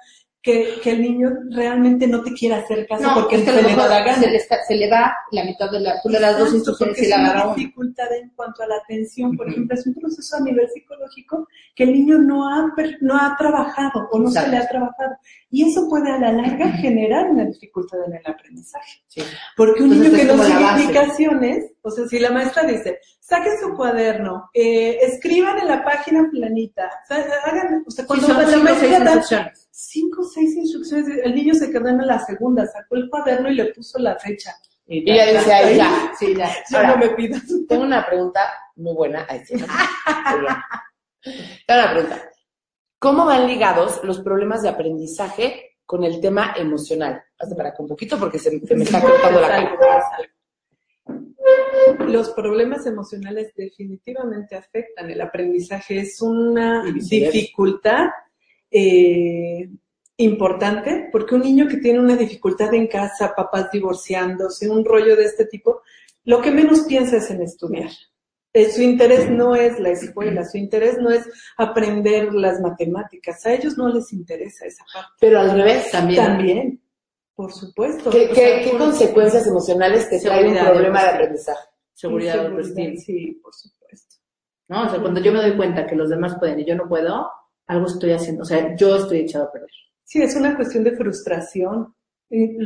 que, 0.44 0.80
que 0.82 0.92
el 0.92 1.02
niño 1.04 1.30
realmente 1.52 2.08
no 2.08 2.24
te 2.24 2.34
quiera 2.34 2.58
hacer 2.58 2.88
caso 2.88 3.04
No, 3.04 3.14
porque 3.14 3.44
se 3.46 3.52
le 3.54 3.62
mejor 3.62 3.88
la 3.90 4.00
gana. 4.04 4.20
se 4.20 4.28
le, 4.30 4.38
está- 4.38 4.64
se 4.68 4.76
le 4.76 4.90
va 4.90 5.14
la 5.32 5.44
mitad 5.44 5.70
de 5.70 5.80
la... 5.80 6.02
Tú 6.02 6.10
le 6.10 6.20
das 6.20 6.38
dos 6.40 6.54
instrucciones 6.54 7.00
y 7.00 7.08
la 7.08 7.18
agarra 7.18 7.46
una 7.48 7.56
dificultad 7.56 8.12
en 8.14 8.30
cuanto 8.36 8.64
a 8.64 8.68
la 8.68 8.76
atención. 8.78 9.38
Por 9.38 9.48
ejemplo, 9.50 9.78
es 9.78 9.86
un 9.86 9.94
proceso 9.94 10.38
a 10.38 10.40
nivel 10.40 10.68
psicológico 10.74 11.48
que 11.76 11.84
el 11.84 11.94
niño 11.94 12.18
no 12.18 12.50
ha, 12.50 12.66
no 13.02 13.18
ha 13.18 13.36
trabajado 13.38 14.08
o 14.12 14.18
no 14.20 14.30
Exacto. 14.30 14.50
se 14.50 14.56
le 14.56 14.64
ha 14.64 14.68
trabajado. 14.68 15.12
Y 15.52 15.70
eso 15.70 15.88
puede 15.90 16.12
a 16.12 16.18
la 16.18 16.32
larga 16.32 16.72
generar 16.72 17.30
una 17.30 17.46
dificultad 17.46 18.00
en 18.08 18.14
el 18.16 18.26
aprendizaje. 18.26 19.00
Sí. 19.08 19.22
Porque 19.56 19.84
un 19.84 19.92
Entonces, 19.94 20.12
niño 20.14 20.34
que 20.34 20.38
no 20.38 20.44
sigue 20.44 20.82
indicaciones, 20.82 21.72
o 21.84 21.92
sea, 21.92 22.06
si 22.08 22.20
la 22.20 22.32
maestra 22.32 22.64
dice, 22.64 23.00
saquen 23.20 23.54
su 23.62 23.76
cuaderno, 23.76 24.50
eh, 24.54 24.98
escriban 25.02 25.58
en 25.60 25.68
la 25.68 25.84
página 25.84 26.28
planita, 26.32 26.90
hagan, 27.10 27.84
o 27.86 27.92
sea, 27.92 28.06
cuando 28.06 28.28
la 28.28 28.58
o 28.58 28.64
maestra 28.64 29.00
da. 29.00 29.52
Cinco 29.82 30.22
o 30.22 30.26
seis 30.26 30.56
instrucciones, 30.56 31.08
el 31.24 31.34
niño 31.34 31.54
se 31.54 31.72
quedó 31.72 31.88
en 31.88 32.06
la 32.06 32.20
segunda, 32.20 32.68
sacó 32.68 32.96
el 32.96 33.10
cuaderno 33.10 33.50
y 33.50 33.56
le 33.56 33.74
puso 33.74 33.98
la 34.00 34.18
fecha. 34.18 34.54
Y 34.88 35.06
ya 35.06 35.32
dice 35.32 35.54
ahí, 35.54 35.78
ya. 35.78 36.12
Sí, 36.18 36.36
ya. 36.36 36.50
Ya 36.70 36.78
Ahora, 36.78 36.96
no 36.96 36.98
me 36.98 37.10
pidas. 37.12 37.44
Tengo 37.68 37.84
una 37.84 38.06
pregunta 38.06 38.42
muy 38.76 38.94
buena. 38.94 39.26
Ay, 39.30 39.42
sí. 39.46 39.56
Tengo 39.56 41.82
una 41.82 41.92
pregunta. 41.92 42.30
¿Cómo 43.00 43.26
van 43.26 43.48
ligados 43.48 44.02
los 44.04 44.20
problemas 44.20 44.62
de 44.62 44.70
aprendizaje 44.70 45.78
con 45.86 46.04
el 46.04 46.20
tema 46.20 46.54
emocional? 46.58 47.24
Hazte 47.40 47.56
para 47.56 47.70
acá 47.70 47.82
un 47.82 47.88
poquito 47.88 48.20
porque 48.20 48.38
se, 48.38 48.60
se 48.60 48.76
me 48.76 48.84
está 48.84 49.02
cortando 49.02 49.42
la 49.42 49.48
cara. 49.48 49.78
Los 52.06 52.30
problemas 52.32 52.86
emocionales 52.86 53.54
definitivamente 53.56 54.56
afectan 54.56 55.10
el 55.10 55.22
aprendizaje. 55.22 56.00
Es 56.00 56.22
una 56.22 56.84
dificultad 56.84 58.08
eh, 58.72 59.70
importante 60.18 61.10
porque 61.12 61.36
un 61.36 61.42
niño 61.42 61.68
que 61.68 61.78
tiene 61.78 62.00
una 62.00 62.16
dificultad 62.16 62.74
en 62.74 62.88
casa, 62.88 63.34
papás 63.36 63.70
divorciándose, 63.72 64.70
un 64.70 64.86
rollo 64.86 65.16
de 65.16 65.26
este 65.26 65.46
tipo, 65.46 65.82
lo 66.24 66.42
que 66.42 66.52
menos 66.52 66.82
piensa 66.82 67.18
es 67.18 67.30
en 67.32 67.42
estudiar. 67.42 67.90
Eh, 68.54 68.70
Su 68.70 68.82
interés 68.82 69.30
no 69.30 69.56
es 69.56 69.80
la 69.80 69.90
escuela, 69.92 70.44
su 70.46 70.58
interés 70.58 70.98
no 70.98 71.10
es 71.10 71.28
aprender 71.58 72.34
las 72.34 72.60
matemáticas. 72.60 73.46
A 73.46 73.54
ellos 73.54 73.78
no 73.78 73.88
les 73.90 74.12
interesa 74.12 74.66
esa 74.66 74.84
parte. 74.94 75.10
Pero 75.22 75.40
al 75.40 75.52
revés. 75.52 75.90
También. 75.90 76.24
También, 76.26 76.82
por 77.34 77.54
supuesto. 77.54 78.10
¿Qué, 78.10 78.26
O 78.26 78.30
qué- 78.30 78.36
sea, 78.36 78.64
qué 78.64 78.70
por- 78.72 78.80
consecuencias 78.80 79.48
emocionales 79.48 80.10
te 80.10 80.20
trae 80.20 80.40
un 80.44 80.50
Seguridad, 80.50 80.70
problema 80.72 81.00
de 81.02 81.06
autoestima. 81.08 81.16
aprendizaje? 81.24 81.68
Seguridad, 81.94 82.46
autoestima. 82.46 82.96
Sí, 82.98 83.40
por 83.42 83.54
supuesto. 83.56 84.16
¿no? 84.68 84.86
O 84.86 84.90
sea, 84.90 85.00
cuando 85.02 85.22
yo 85.22 85.32
me 85.32 85.42
doy 85.42 85.56
cuenta 85.56 85.88
que 85.88 85.96
los 85.96 86.10
demás 86.10 86.36
pueden 86.38 86.60
y 86.60 86.66
yo 86.66 86.76
no 86.76 86.88
puedo, 86.90 87.30
algo 87.68 87.88
estoy 87.88 88.12
haciendo. 88.12 88.44
O 88.44 88.46
sea, 88.46 88.76
yo 88.76 88.96
estoy 88.98 89.20
echado 89.20 89.46
a 89.46 89.52
perder. 89.52 89.70
Sí, 90.04 90.22
es 90.22 90.36
una 90.36 90.56
cuestión 90.56 90.84
de 90.84 90.96
frustración. 90.96 91.96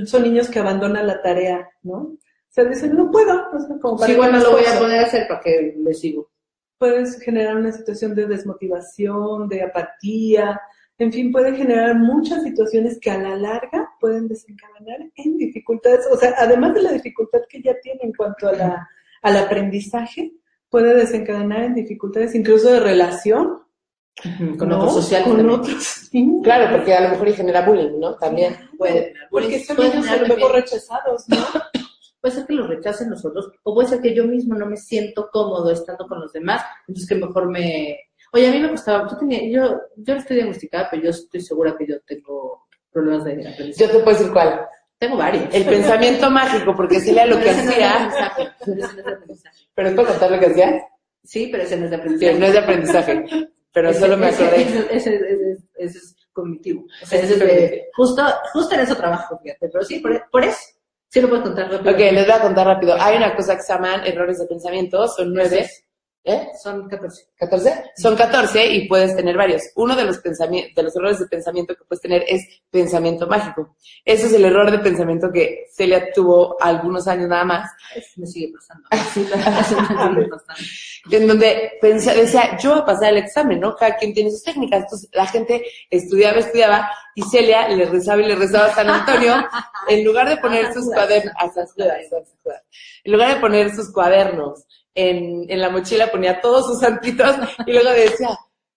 Son 0.06 0.24
niños 0.24 0.50
que 0.50 0.60
abandonan 0.60 1.08
la 1.08 1.22
tarea, 1.22 1.68
¿no? 1.84 1.98
O 1.98 2.18
sea, 2.50 2.64
dicen, 2.66 2.96
no 2.96 3.12
puedo. 3.12 3.34
O 3.54 3.60
sea, 3.60 3.78
como 3.82 3.98
para 3.98 4.12
Sí, 4.12 4.18
bueno, 4.18 4.40
lo 4.40 4.52
voy 4.52 4.62
a 4.62 4.64
esfuerzo. 4.64 4.84
poder 4.84 5.00
hacer 5.06 5.28
para 5.28 5.42
que 5.42 5.76
le 5.78 5.94
sigo. 5.94 6.32
Puedes 6.78 7.20
generar 7.22 7.56
una 7.58 7.72
situación 7.72 8.16
de 8.16 8.28
desmotivación, 8.28 9.48
de 9.48 9.64
apatía. 9.64 10.60
En 10.98 11.12
fin, 11.12 11.32
puede 11.32 11.54
generar 11.56 11.96
muchas 11.96 12.44
situaciones 12.44 13.00
que 13.00 13.12
a 13.12 13.18
la 13.18 13.36
larga 13.36 13.90
pueden 14.00 14.28
desencadenar 14.28 15.00
en 15.16 15.38
dificultades. 15.38 16.08
O 16.12 16.18
sea, 16.18 16.34
además 16.38 16.74
de 16.74 16.84
la 16.84 16.92
dificultad 16.94 17.42
que 17.50 17.62
ya 17.62 17.76
tiene 17.82 18.00
en 18.04 18.14
cuanto 18.14 18.48
a 18.48 18.54
la, 18.54 18.90
al 19.22 19.38
aprendizaje, 19.38 20.34
puede 20.70 20.96
desencadenar 20.96 21.64
en 21.64 21.76
dificultades 21.76 22.34
incluso 22.36 22.72
de 22.72 22.80
relación. 22.80 23.60
Con 24.58 24.70
¿no? 24.70 24.78
otros 24.78 24.94
sociales 24.94 25.28
Con 25.28 25.38
también. 25.38 25.60
otros. 25.60 25.84
sí. 25.84 26.40
Claro, 26.44 26.76
porque 26.78 26.94
a 26.94 27.02
lo 27.02 27.10
mejor 27.10 27.28
y 27.28 27.34
genera 27.34 27.62
bullying, 27.66 28.00
¿no? 28.00 28.16
También. 28.16 28.56
Puede, 28.78 29.14
Porque 29.30 29.60
son 29.64 29.78
niños 29.78 30.08
a 30.08 30.18
lo 30.18 30.28
mejor 30.28 30.54
rechazados, 30.54 31.28
¿no? 31.28 31.38
Puede 32.22 32.36
ser 32.38 32.46
que 32.48 32.54
los 32.54 32.68
rechacen 32.68 33.12
los 33.12 33.24
otros, 33.24 33.52
o 33.62 33.76
puede 33.76 33.88
ser 33.88 34.02
que 34.02 34.16
yo 34.16 34.26
mismo 34.26 34.56
no 34.56 34.66
me 34.66 34.78
siento 34.78 35.30
cómodo 35.32 35.70
estando 35.70 36.08
con 36.08 36.20
los 36.22 36.34
demás, 36.34 36.64
entonces 36.88 37.08
que 37.08 37.14
mejor 37.24 37.48
me... 37.52 38.00
Oye, 38.34 38.48
a 38.48 38.52
mí 38.52 38.60
me 38.60 38.72
costaba, 38.72 39.08
yo 39.08 39.16
tenía, 39.16 39.42
yo, 39.48 39.80
yo 39.98 40.14
no 40.16 40.20
estoy 40.20 40.38
diagnosticada, 40.38 40.88
pero 40.90 41.04
yo 41.04 41.10
estoy 41.12 41.40
segura 41.42 41.76
que 41.78 41.86
yo 41.86 42.02
tengo 42.02 42.66
problemas 42.92 43.26
de 43.26 43.34
aprendizaje. 43.34 43.74
Yo 43.78 43.92
te 43.92 44.04
puedo 44.04 44.18
decir 44.18 44.34
cuál. 44.34 44.66
tengo 44.98 45.18
varios. 45.18 45.54
El 45.54 45.66
pensamiento 45.66 46.32
mágico, 46.32 46.74
porque 46.76 47.00
Celia 47.00 47.28
lo 47.28 47.40
que 47.40 47.52
hacía. 47.52 48.10
pero 48.66 48.82
es 48.82 48.96
de 48.96 49.02
aprendizaje. 49.02 49.58
¿Pero 49.76 49.90
es 49.90 49.96
para 49.96 50.08
contar 50.08 50.32
lo 50.32 50.40
que 50.40 50.46
hacía? 50.48 50.82
Sí, 51.24 51.50
pero 51.52 51.64
ese 51.64 51.78
no 51.78 51.86
es 51.86 51.92
de 51.92 52.18
Sí, 52.18 52.40
no 52.40 52.46
es 52.48 52.54
de 52.54 52.60
aprendizaje. 52.60 53.26
Pero 53.76 53.94
solo 53.94 54.18
me 54.18 54.28
acordé. 54.28 54.62
Ese, 54.64 54.80
ese- 54.96 55.16
ese- 55.16 55.58
ese 55.76 55.98
es 56.00 56.16
cognitivo. 56.34 56.86
O 57.04 57.06
sea, 57.06 57.20
es 57.20 57.30
es 57.30 57.40
de, 57.40 57.86
justo, 57.96 58.24
justo 58.54 58.74
en 58.74 58.82
eso 58.82 58.96
trabajo, 58.96 59.38
fíjate. 59.44 59.70
Pero 59.70 59.84
sí, 59.84 60.00
por, 60.00 60.30
por 60.32 60.44
eso, 60.44 60.60
sí 61.10 61.22
lo 61.22 61.30
puedo 61.30 61.44
contar 61.44 61.70
rápido. 61.72 61.92
Ok, 61.94 62.00
les 62.00 62.26
voy 62.26 62.36
a 62.36 62.42
contar 62.42 62.66
rápido. 62.68 62.96
Hay 63.00 63.18
una 63.18 63.36
cosa 63.36 63.56
que 63.56 63.62
se 63.62 63.74
llaman 63.74 64.06
errores 64.06 64.40
de 64.40 64.48
pensamiento, 64.48 65.08
son 65.10 65.34
nueve. 65.34 65.70
¿Eh? 66.28 66.50
Son 66.62 66.90
14. 66.90 67.28
14. 67.38 67.84
Son 67.98 68.16
14 68.16 68.66
y 68.66 68.88
puedes 68.88 69.16
tener 69.16 69.38
varios. 69.38 69.62
Uno 69.76 69.96
de 69.96 70.06
los, 70.06 70.24
de 70.24 70.84
los 70.84 70.96
errores 70.96 71.20
de 71.20 71.28
pensamiento 71.28 71.76
que 71.76 71.84
puedes 71.86 72.02
tener 72.02 72.24
es 72.28 72.42
pensamiento 72.72 73.28
mágico. 73.28 73.76
Ese 74.04 74.26
es 74.26 74.34
el 74.34 74.44
error 74.44 74.72
de 74.72 74.80
pensamiento 74.80 75.32
que 75.32 75.68
Celia 75.72 76.12
tuvo 76.12 76.58
algunos 76.60 77.08
años 77.08 77.30
nada 77.30 77.46
más, 77.46 77.72
me 78.16 78.26
sigue 78.26 78.52
pasando. 78.58 80.20
En 81.12 81.28
donde 81.28 81.74
pensa- 81.80 82.16
decía, 82.16 82.58
yo 82.58 82.72
voy 82.72 82.80
a 82.80 82.86
pasar 82.86 83.12
el 83.12 83.18
examen, 83.18 83.60
¿no? 83.60 83.76
Cada 83.76 83.96
quien 83.96 84.12
tiene 84.12 84.32
sus 84.32 84.42
técnicas. 84.42 84.82
Entonces 84.82 85.10
la 85.14 85.28
gente 85.28 85.64
estudiaba, 85.92 86.40
estudiaba, 86.40 86.90
y 87.14 87.22
Celia 87.22 87.68
le 87.70 87.86
rezaba 87.86 88.22
y 88.24 88.26
le 88.26 88.36
rezaba 88.36 88.66
a 88.66 88.74
San 88.74 88.90
Antonio, 88.90 89.36
en 89.88 90.04
lugar 90.04 90.28
de 90.28 90.38
poner 90.38 90.74
sus 90.74 90.86
cuadernos, 90.92 91.34
en 93.04 93.12
lugar 93.12 93.36
de 93.36 93.40
poner 93.40 93.76
sus 93.76 93.94
cuadernos 93.94 94.66
en, 94.96 95.46
en 95.50 95.62
la 95.62 95.70
mochila, 95.70 96.10
ponía 96.10 96.42
todos 96.42 96.66
sus 96.68 96.80
santitos 96.80 97.36
y 97.68 97.74
luego 97.74 97.90
decía, 97.92 98.30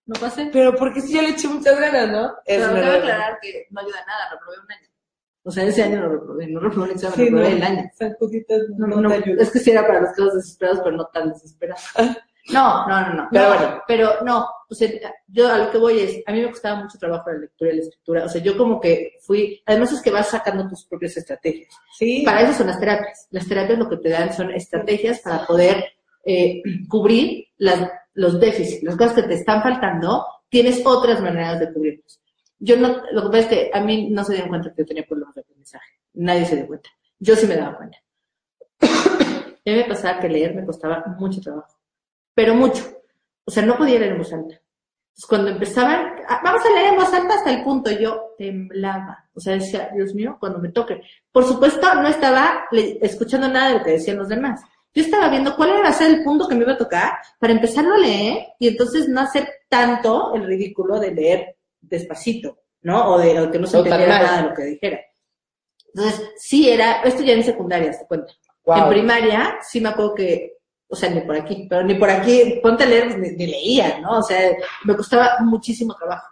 No 0.05 0.19
pasé. 0.19 0.49
pero 0.53 0.75
porque 0.75 1.01
si 1.01 1.13
yo 1.13 1.21
le 1.21 1.29
eché 1.29 1.47
muchas 1.47 1.79
ganas, 1.79 2.09
¿no? 2.09 2.25
Es 2.45 2.57
Pero 2.59 2.69
un 2.69 2.75
debo 2.75 2.91
aclarar 2.97 3.39
que 3.41 3.65
no 3.71 3.81
ayuda 3.81 3.99
a 4.03 4.05
nada, 4.05 4.29
reprobé 4.33 4.57
un 4.65 4.71
año. 4.71 4.87
O 5.43 5.51
sea, 5.51 5.63
ese 5.63 5.81
año 5.83 6.01
lo 6.01 6.09
reprobé, 6.09 6.47
no 6.47 6.59
reprobé 6.59 6.85
el 6.89 6.91
examen, 6.95 7.15
Sí, 7.15 7.21
no, 7.31 7.37
reprobé 7.37 7.51
el 7.55 7.63
año. 7.63 7.91
Juditas 8.19 8.59
no, 8.77 8.87
No, 8.87 9.01
no 9.01 9.09
te 9.09 9.41
es 9.41 9.49
que 9.51 9.59
sí 9.59 9.71
era 9.71 9.87
para 9.87 10.01
los 10.01 10.09
casos 10.11 10.35
desesperados, 10.35 10.81
pero 10.83 10.97
no 10.97 11.05
tan 11.07 11.29
desesperados. 11.29 11.81
No, 12.51 12.87
no, 12.87 13.01
no, 13.01 13.13
no. 13.13 13.27
Pero 13.31 13.43
No, 13.49 13.53
bueno. 13.55 13.83
Pero 13.87 14.09
no, 14.23 14.47
o 14.69 14.73
sea, 14.73 14.89
yo 15.27 15.47
a 15.53 15.57
lo 15.59 15.69
que 15.71 15.77
voy 15.77 15.99
es, 15.99 16.23
a 16.25 16.31
mí 16.31 16.41
me 16.41 16.49
costaba 16.49 16.81
mucho 16.81 16.97
trabajo 16.97 17.29
la 17.31 17.37
lectura 17.37 17.71
y 17.71 17.75
la 17.75 17.81
escritura. 17.83 18.25
O 18.25 18.29
sea, 18.29 18.41
yo 18.41 18.57
como 18.57 18.79
que 18.79 19.17
fui, 19.21 19.61
además 19.67 19.91
es 19.91 20.01
que 20.01 20.09
vas 20.09 20.29
sacando 20.29 20.67
tus 20.67 20.83
propias 20.87 21.15
estrategias. 21.17 21.71
Sí, 21.95 22.23
Para 22.25 22.41
eso 22.41 22.53
son 22.53 22.67
las 22.67 22.79
terapias. 22.79 23.27
Las 23.29 23.47
terapias 23.47 23.77
lo 23.77 23.87
que 23.87 23.97
te 23.97 24.09
dan 24.09 24.33
son 24.33 24.49
estrategias 24.49 25.19
para 25.19 25.45
poder 25.45 25.85
eh, 26.31 26.61
cubrir 26.87 27.47
las, 27.57 27.89
los 28.13 28.39
déficits, 28.39 28.83
las 28.83 28.95
cosas 28.95 29.13
que 29.13 29.23
te 29.23 29.33
están 29.33 29.63
faltando, 29.63 30.25
tienes 30.47 30.85
otras 30.85 31.21
maneras 31.21 31.59
de 31.59 31.73
cubrirlos. 31.73 32.21
Yo 32.59 32.77
no, 32.77 33.01
lo 33.11 33.23
que 33.23 33.27
pasa 33.29 33.39
es 33.39 33.47
que 33.47 33.71
a 33.73 33.81
mí 33.81 34.09
no 34.11 34.23
se 34.23 34.33
dieron 34.33 34.49
cuenta 34.49 34.69
que 34.69 34.83
yo 34.83 34.85
tenía 34.85 35.07
problemas 35.07 35.33
de 35.33 35.41
aprendizaje. 35.41 35.89
Nadie 36.13 36.45
se 36.45 36.57
dio 36.57 36.67
cuenta. 36.67 36.89
Yo 37.17 37.35
sí 37.35 37.47
me 37.47 37.55
daba 37.55 37.77
cuenta. 37.77 37.97
A 39.65 39.71
mí 39.71 39.75
me 39.75 39.85
pasaba 39.85 40.19
que 40.19 40.29
leer 40.29 40.55
me 40.55 40.65
costaba 40.65 41.03
mucho 41.19 41.41
trabajo, 41.41 41.77
pero 42.33 42.55
mucho. 42.55 42.83
O 43.45 43.51
sea, 43.51 43.63
no 43.63 43.77
podía 43.77 43.99
leer 43.99 44.13
en 44.13 44.17
voz 44.17 44.33
alta. 44.33 44.55
Entonces, 44.55 45.25
cuando 45.27 45.49
empezaban, 45.49 46.15
"Ah, 46.27 46.41
vamos 46.43 46.61
a 46.65 46.69
leer 46.69 46.93
en 46.93 46.99
voz 46.99 47.13
alta 47.13 47.35
hasta 47.35 47.51
el 47.51 47.63
punto, 47.63 47.91
yo 47.91 48.35
temblaba. 48.37 49.29
O 49.33 49.39
sea, 49.39 49.53
decía, 49.53 49.89
Dios 49.93 50.13
mío, 50.15 50.37
cuando 50.39 50.59
me 50.59 50.69
toque. 50.69 51.01
Por 51.31 51.43
supuesto, 51.43 51.93
no 51.95 52.07
estaba 52.07 52.65
escuchando 53.01 53.47
nada 53.47 53.69
de 53.69 53.77
lo 53.79 53.83
que 53.83 53.91
decían 53.91 54.17
los 54.17 54.29
demás. 54.29 54.61
Yo 54.93 55.03
estaba 55.03 55.29
viendo 55.29 55.55
cuál 55.55 55.71
era 55.71 55.93
ser 55.93 56.11
el 56.11 56.23
punto 56.23 56.47
que 56.47 56.55
me 56.55 56.63
iba 56.63 56.73
a 56.73 56.77
tocar 56.77 57.13
para 57.39 57.53
empezarlo 57.53 57.93
a 57.93 57.97
leer 57.99 58.47
y 58.59 58.67
entonces 58.69 59.07
no 59.07 59.21
hacer 59.21 59.47
tanto 59.69 60.33
el 60.35 60.45
ridículo 60.45 60.99
de 60.99 61.11
leer 61.13 61.55
despacito, 61.79 62.57
¿no? 62.81 63.13
O 63.13 63.17
de 63.19 63.39
o 63.39 63.51
que 63.51 63.59
no 63.59 63.67
se 63.67 63.77
O 63.77 63.83
tan 63.83 63.93
entendiera 63.93 64.23
nada 64.23 64.41
de 64.43 64.49
lo 64.49 64.55
que 64.55 64.63
dijera. 64.63 64.99
Entonces, 65.93 66.29
sí 66.37 66.69
era, 66.69 67.01
esto 67.03 67.23
ya 67.23 67.33
en 67.33 67.43
secundaria, 67.43 67.91
te 67.91 68.05
cuento. 68.07 68.33
Wow. 68.65 68.77
En 68.77 68.89
primaria, 68.89 69.57
sí 69.61 69.79
me 69.81 69.89
acuerdo 69.89 70.13
que, 70.15 70.57
o 70.87 70.95
sea, 70.95 71.09
ni 71.09 71.21
por 71.21 71.35
aquí, 71.35 71.65
pero 71.69 71.83
ni 71.83 71.95
por 71.95 72.09
aquí, 72.09 72.59
ponte 72.61 72.83
a 72.83 72.87
leer, 72.87 73.05
pues, 73.05 73.17
ni, 73.17 73.29
ni 73.31 73.47
leía, 73.47 73.99
¿no? 73.99 74.19
O 74.19 74.23
sea, 74.23 74.51
me 74.85 74.95
costaba 74.95 75.37
muchísimo 75.41 75.95
trabajo. 75.95 76.27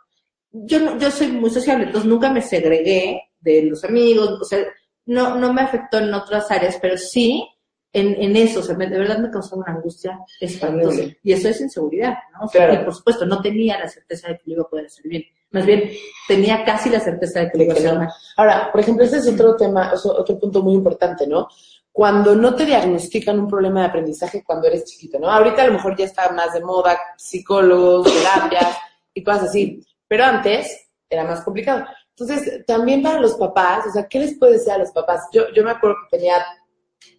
Yo, 0.52 0.80
no- 0.80 0.98
yo 0.98 1.10
soy 1.12 1.28
muy 1.28 1.50
sociable, 1.50 1.86
entonces 1.86 2.10
nunca 2.10 2.30
me 2.32 2.42
segregué 2.42 3.22
de 3.40 3.64
los 3.64 3.84
amigos, 3.84 4.30
o 4.42 4.44
sea, 4.44 4.60
no, 5.06 5.36
no 5.36 5.54
me 5.54 5.62
afectó 5.62 6.00
en 6.00 6.14
otras 6.14 6.50
áreas, 6.52 6.78
pero 6.82 6.98
sí 6.98 7.48
en, 7.94 8.22
en 8.22 8.36
eso, 8.36 8.60
o 8.60 8.64
sea, 8.64 8.76
de 8.76 8.88
verdad 8.88 9.18
me 9.20 9.32
causaba 9.32 9.64
una 9.64 9.74
angustia 9.74 10.20
espantosa. 10.40 11.02
Y 11.24 11.32
eso 11.34 11.50
es 11.50 11.62
inseguridad, 11.62 12.16
¿no? 12.34 12.46
O 12.46 12.48
sea, 12.48 12.68
Claro. 12.68 12.82
y 12.82 12.86
por 12.86 12.94
supuesto, 12.96 13.26
no 13.26 13.42
tenía 13.42 13.80
la 13.80 13.88
certeza 13.88 14.28
de 14.28 14.38
que 14.38 14.44
lo 14.48 14.54
iba 14.54 14.64
a 14.64 14.68
poder 14.70 14.86
hacer 14.88 15.06
bien. 15.08 15.24
Más 15.52 15.66
bien, 15.66 15.90
tenía 16.28 16.66
casi 16.66 16.90
la 16.90 17.00
certeza 17.00 17.40
de 17.40 17.50
que 17.50 17.58
lo 17.58 17.64
iba 17.64 17.74
a 17.74 17.78
hacer 17.78 17.98
mal. 17.98 18.10
Ahora, 18.36 18.70
por 18.72 18.82
ejemplo, 18.82 19.06
ese 19.06 19.18
es 19.18 19.28
otro 19.28 19.56
tema, 19.56 19.92
o 19.94 19.98
sea, 19.98 20.12
otro 20.12 20.38
punto 20.38 20.62
muy 20.62 20.74
importante, 20.74 21.26
¿no? 21.26 21.48
Cuando 21.92 22.36
no 22.36 22.54
te 22.54 22.66
diagnostican 22.66 23.40
un 23.40 23.48
problema 23.48 23.80
de 23.82 23.88
aprendizaje 23.88 24.44
cuando 24.46 24.68
eres 24.68 24.84
chiquito, 24.84 25.18
¿no? 25.18 25.32
Ahorita 25.32 25.64
a 25.64 25.68
lo 25.68 25.74
mejor 25.74 25.96
ya 25.98 26.06
está 26.06 26.30
más 26.32 26.54
de 26.54 26.62
moda, 26.62 27.00
psicólogos, 27.18 28.14
terapias 28.14 28.78
y 29.14 29.24
cosas 29.24 29.44
así, 29.46 29.84
pero 30.08 30.26
antes 30.26 30.90
era 31.10 31.24
más 31.24 31.42
complicado. 31.42 31.86
Entonces, 32.10 32.66
también 32.66 33.02
para 33.02 33.20
los 33.20 33.36
papás, 33.36 33.86
o 33.88 33.92
sea, 33.92 34.08
¿qué 34.08 34.20
les 34.20 34.38
puede 34.38 34.54
decir 34.54 34.72
a 34.74 34.78
los 34.80 34.92
papás? 34.92 35.28
Yo, 35.32 35.44
yo 35.56 35.64
me 35.64 35.72
acuerdo 35.72 35.96
que 36.10 36.18
tenía 36.18 36.36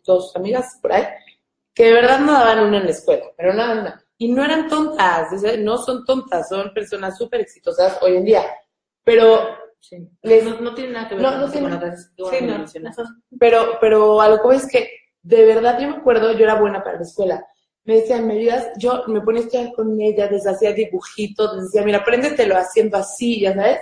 dos 0.05 0.35
amigas 0.37 0.79
por 0.81 0.93
ahí 0.93 1.05
que 1.79 1.85
de 1.85 1.93
verdad 1.93 2.19
no 2.19 2.33
daban 2.33 2.67
una 2.67 2.79
en 2.79 2.87
la 2.87 2.91
escuela, 2.91 3.27
pero 3.37 3.55
nada, 3.55 3.81
una. 3.81 4.05
Y 4.17 4.33
no 4.33 4.45
eran 4.45 4.67
tontas, 4.67 5.33
o 5.33 5.39
sea, 5.39 5.57
no 5.59 5.79
son 5.79 6.05
tontas, 6.05 6.49
son 6.49 6.75
personas 6.75 7.17
súper 7.17 7.41
exitosas 7.43 7.99
hoy 8.03 8.17
en 8.17 8.25
día. 8.25 8.43
Pero 9.05 9.57
Sí. 9.81 9.97
les, 10.23 10.43
No, 10.43 10.61
no 10.61 10.75
tiene 10.75 10.91
nada 10.91 11.09
que 11.09 11.15
ver 11.15 11.23
No, 11.23 11.31
con, 11.31 11.41
no 11.41 11.53
con 11.53 11.73
otras 11.73 12.11
que 12.17 12.39
sí, 12.41 12.81
pero, 13.39 13.79
pero 13.81 14.21
a 14.21 14.29
lo 14.29 14.39
que 14.39 14.43
voy 14.43 14.57
es 14.57 14.69
que 14.69 14.91
de 15.23 15.45
verdad 15.45 15.79
yo 15.81 15.89
me 15.89 15.97
acuerdo, 15.99 16.33
yo 16.33 16.45
era 16.45 16.61
buena 16.61 16.83
para 16.83 16.97
la 16.97 17.03
escuela. 17.03 17.47
Me 17.85 17.99
decían, 18.01 18.27
¿me 18.27 18.35
ayudas? 18.35 18.71
Yo 18.77 19.05
me 19.07 19.21
ponía 19.21 19.43
a 19.43 19.45
estudiar 19.45 19.73
con 19.75 20.01
ella, 20.01 20.29
les 20.29 20.49
hacía 20.49 20.73
dibujitos, 20.73 21.55
les 21.55 21.65
decía, 21.67 21.83
mira, 21.85 21.99
apréndetelo 21.99 22.57
haciendo 22.57 22.97
así, 22.99 23.41
ya 23.41 23.55
sabes. 23.55 23.79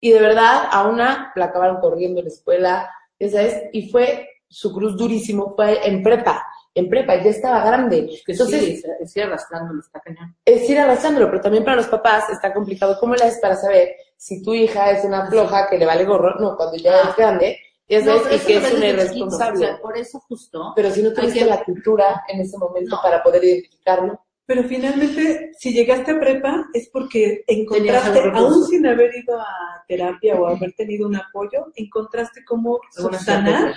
Y 0.00 0.10
de 0.10 0.20
verdad, 0.20 0.68
a 0.70 0.88
una 0.88 1.32
la 1.36 1.44
acabaron 1.44 1.80
corriendo 1.80 2.20
en 2.20 2.26
la 2.26 2.32
escuela, 2.32 2.90
ya 3.20 3.28
sabes, 3.28 3.64
y 3.72 3.90
fue 3.90 4.26
su 4.58 4.72
cruz 4.72 4.96
durísimo, 4.96 5.52
fue 5.54 5.86
en 5.86 6.02
prepa, 6.02 6.42
en 6.74 6.88
prepa, 6.88 7.16
ya 7.22 7.28
estaba 7.30 7.62
grande. 7.64 8.08
Entonces, 8.26 8.64
sí, 8.64 8.76
se- 8.78 9.06
sigue 9.06 9.26
arrastrándolo, 9.26 9.80
está 9.80 10.00
cañón. 10.00 10.34
es 10.44 10.68
ir 10.70 10.78
arrastrándolo, 10.78 11.26
pero 11.28 11.42
también 11.42 11.62
para 11.64 11.76
los 11.76 11.86
papás 11.88 12.30
está 12.30 12.54
complicado. 12.54 12.96
¿Cómo 12.98 13.14
le 13.14 13.24
haces 13.24 13.38
para 13.40 13.54
saber 13.56 13.90
si 14.16 14.42
tu 14.42 14.54
hija 14.54 14.90
es 14.92 15.04
una 15.04 15.26
floja 15.26 15.68
que 15.68 15.76
le 15.76 15.84
vale 15.84 16.04
gorro? 16.06 16.34
No, 16.40 16.56
cuando 16.56 16.76
ya 16.78 16.92
Ah. 17.04 17.08
es 17.10 17.16
grande, 17.16 17.58
ya 17.86 18.02
sabes, 18.02 18.22
y 18.42 18.46
que 18.46 18.56
es 18.56 18.60
una 18.60 18.68
chiquito, 18.70 18.86
irresponsable. 18.86 19.64
o 19.64 19.68
sea, 19.68 19.78
por 19.82 19.98
eso 19.98 20.20
justo. 20.26 20.72
pero 20.74 20.90
si 20.90 21.02
no 21.02 21.12
tuviste 21.12 21.40
que- 21.40 21.44
la 21.44 21.62
cultura 21.62 22.22
en 22.28 22.40
ese 22.40 22.56
momento 22.56 22.96
No. 22.96 23.02
para 23.02 23.22
poder 23.22 23.44
identificarlo, 23.44 24.18
Pero 24.48 24.62
finalmente, 24.62 25.50
si 25.58 25.72
llegaste 25.72 26.12
a 26.12 26.20
prepa, 26.20 26.66
es 26.72 26.88
porque 26.92 27.42
encontraste, 27.48 28.30
aún 28.32 28.64
sin 28.64 28.86
haber 28.86 29.10
ido 29.16 29.40
a 29.40 29.84
terapia 29.88 30.36
o 30.36 30.46
haber 30.46 30.72
tenido 30.74 31.08
un 31.08 31.16
apoyo, 31.16 31.66
encontraste 31.74 32.44
cómo 32.44 32.78
subsanar 32.92 33.74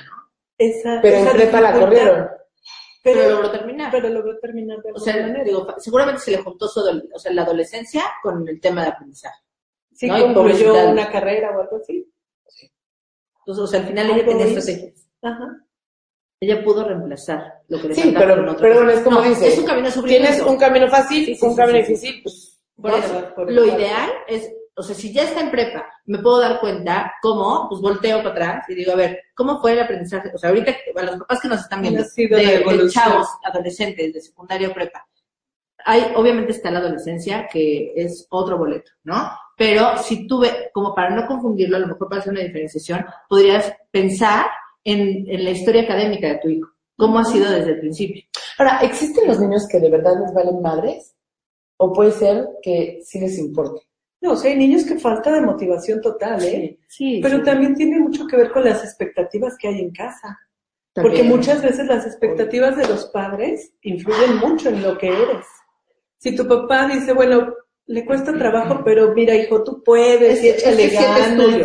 ¿no? 0.60 0.66
esa. 0.66 1.00
pero 1.02 1.16
en 1.18 1.24
esa 1.28 1.34
prepa 1.34 1.62
la 1.62 1.74
corrieron. 1.80 2.28
Pero, 3.02 3.22
Pero, 3.22 3.30
logró 3.36 3.52
terminar. 3.52 3.92
pero 3.92 4.10
logró 4.10 4.38
terminar 4.40 4.82
de 4.82 4.92
o 4.92 5.00
sea, 5.00 5.16
manera. 5.16 5.44
digo, 5.44 5.68
seguramente 5.78 6.22
se 6.22 6.32
le 6.32 6.38
juntó 6.40 6.68
su 6.68 6.82
o 6.82 7.20
sea, 7.20 7.32
la 7.32 7.44
adolescencia 7.44 8.04
con 8.22 8.48
el 8.48 8.60
tema 8.60 8.84
de 8.84 8.90
aprendizaje. 8.90 9.40
sí 9.94 10.08
no, 10.08 10.34
concluyó 10.34 10.90
una 10.90 11.10
carrera 11.10 11.56
o 11.58 11.62
algo 11.62 11.78
así. 11.78 12.12
Entonces, 13.40 13.64
o 13.64 13.68
sea, 13.68 13.80
al 13.80 13.88
final 13.88 14.10
ella 14.12 14.26
tenía 14.26 14.46
estrategias. 14.46 15.10
Ajá.Ella 15.22 16.64
pudo 16.64 16.84
reemplazar 16.88 17.62
lo 17.70 17.82
que 17.82 17.88
le 17.90 17.96
Sí, 17.96 18.14
pero, 18.18 18.36
con 18.36 18.50
otro. 18.50 18.62
pero 18.62 18.76
bueno, 18.76 18.92
es 18.92 19.00
como 19.02 19.20
No, 19.22 19.30
dice, 19.30 19.48
Es 19.48 19.58
un 19.58 19.66
camino 19.66 19.90
tienes 20.06 20.42
un 20.42 20.58
camino 20.58 20.88
fácil, 20.90 21.26
Sí, 21.26 21.36
sí, 21.36 21.46
un 21.46 21.52
sí, 21.52 21.58
camino 21.58 21.80
sí, 21.80 21.86
sí. 21.86 21.92
difícil, 21.94 22.24
pues 22.24 22.62
Por 22.76 22.92
Por 22.92 23.00
eso, 23.00 23.34
por 23.36 23.52
lo 23.52 23.66
ideal 23.66 24.10
es, 24.28 24.54
o 24.80 24.84
sea, 24.84 24.96
si 24.96 25.12
ya 25.12 25.24
está 25.24 25.42
en 25.42 25.52
prepa, 25.52 25.86
me 26.06 26.20
puedo 26.20 26.40
dar 26.40 26.62
cuenta 26.62 27.14
cómo, 27.22 27.68
pues 27.68 27.82
volteo 27.82 28.20
para 28.20 28.30
atrás 28.30 28.70
y 28.70 28.76
digo, 28.76 28.94
a 28.94 28.96
ver, 28.96 29.20
¿cómo 29.36 29.60
fue 29.60 29.74
el 29.74 29.82
aprendizaje? 29.82 30.32
O 30.34 30.38
sea, 30.38 30.52
ahorita, 30.52 30.74
a 30.96 31.04
los 31.04 31.18
papás 31.18 31.42
que 31.42 31.50
nos 31.50 31.60
están 31.60 31.82
viendo, 31.82 32.02
de, 32.02 32.28
de 32.28 32.90
chavos, 32.90 33.28
adolescentes, 33.44 34.14
de 34.14 34.22
secundaria 34.22 34.70
o 34.70 34.74
prepa, 34.74 35.06
hay, 35.84 36.14
obviamente 36.16 36.54
está 36.54 36.72
la 36.72 36.80
adolescencia, 36.80 37.46
que 37.52 37.92
es 37.94 38.26
otro 38.30 38.58
boleto, 38.58 38.90
¿no? 39.04 39.30
Pero 39.58 39.98
si 39.98 40.26
tuve, 40.26 40.72
como 40.74 40.96
para 40.96 41.14
no 41.14 41.28
confundirlo, 41.28 41.76
a 41.76 41.82
lo 41.82 41.88
mejor 41.88 42.08
para 42.08 42.22
hacer 42.22 42.32
una 42.32 42.44
diferenciación, 42.44 43.06
podrías 43.28 43.74
pensar 43.92 44.46
en, 44.82 45.30
en 45.30 45.44
la 45.44 45.50
historia 45.50 45.82
académica 45.82 46.30
de 46.30 46.38
tu 46.38 46.48
hijo. 46.48 46.70
¿Cómo 46.98 47.20
ha 47.20 47.26
sido 47.26 47.52
desde 47.52 47.72
el 47.72 47.80
principio? 47.82 48.24
Ahora, 48.58 48.80
¿existen 48.82 49.28
los 49.28 49.42
niños 49.42 49.68
que 49.70 49.82
de 49.82 49.90
verdad 49.90 50.14
les 50.22 50.34
valen 50.34 50.62
madres? 50.62 51.18
¿O 51.76 51.92
puede 51.92 52.12
ser 52.12 52.48
que 52.62 53.02
sí 53.04 53.20
les 53.20 53.38
importe? 53.38 53.89
No, 54.22 54.34
o 54.34 54.36
sea, 54.36 54.52
hay 54.52 54.58
niños 54.58 54.84
que 54.86 55.00
falta 55.00 55.32
de 55.32 55.42
motivación 55.42 56.02
total, 56.02 56.44
¿eh? 56.44 56.78
Sí, 56.88 57.20
Pero 57.24 57.38
sí. 57.38 57.44
también 57.44 57.74
tiene 57.76 58.00
mucho 58.00 58.28
que 58.28 58.36
ver 58.36 58.52
con 58.52 58.66
las 58.66 58.84
expectativas 58.84 59.56
que 59.58 59.68
hay 59.70 59.80
en 59.80 59.92
casa. 59.92 60.38
Porque 60.94 61.24
muchas 61.24 61.62
veces 61.62 61.86
las 61.88 62.06
expectativas 62.06 62.76
de 62.76 62.86
los 62.88 63.06
padres 63.06 63.72
influyen 63.84 64.38
mucho 64.38 64.70
en 64.70 64.84
lo 64.84 64.98
que 64.98 65.08
eres. 65.08 65.46
Si 66.18 66.36
tu 66.36 66.46
papá 66.46 66.88
dice, 66.88 67.14
bueno, 67.14 67.54
le 67.86 68.04
cuesta 68.06 68.38
trabajo, 68.38 68.82
pero 68.84 69.14
mira, 69.14 69.34
hijo, 69.36 69.64
tú 69.64 69.82
puedes, 69.82 70.44
y 70.44 70.50
Este- 70.50 70.60
échale 70.60 70.84
este 70.86 70.98
ganas. 70.98 71.62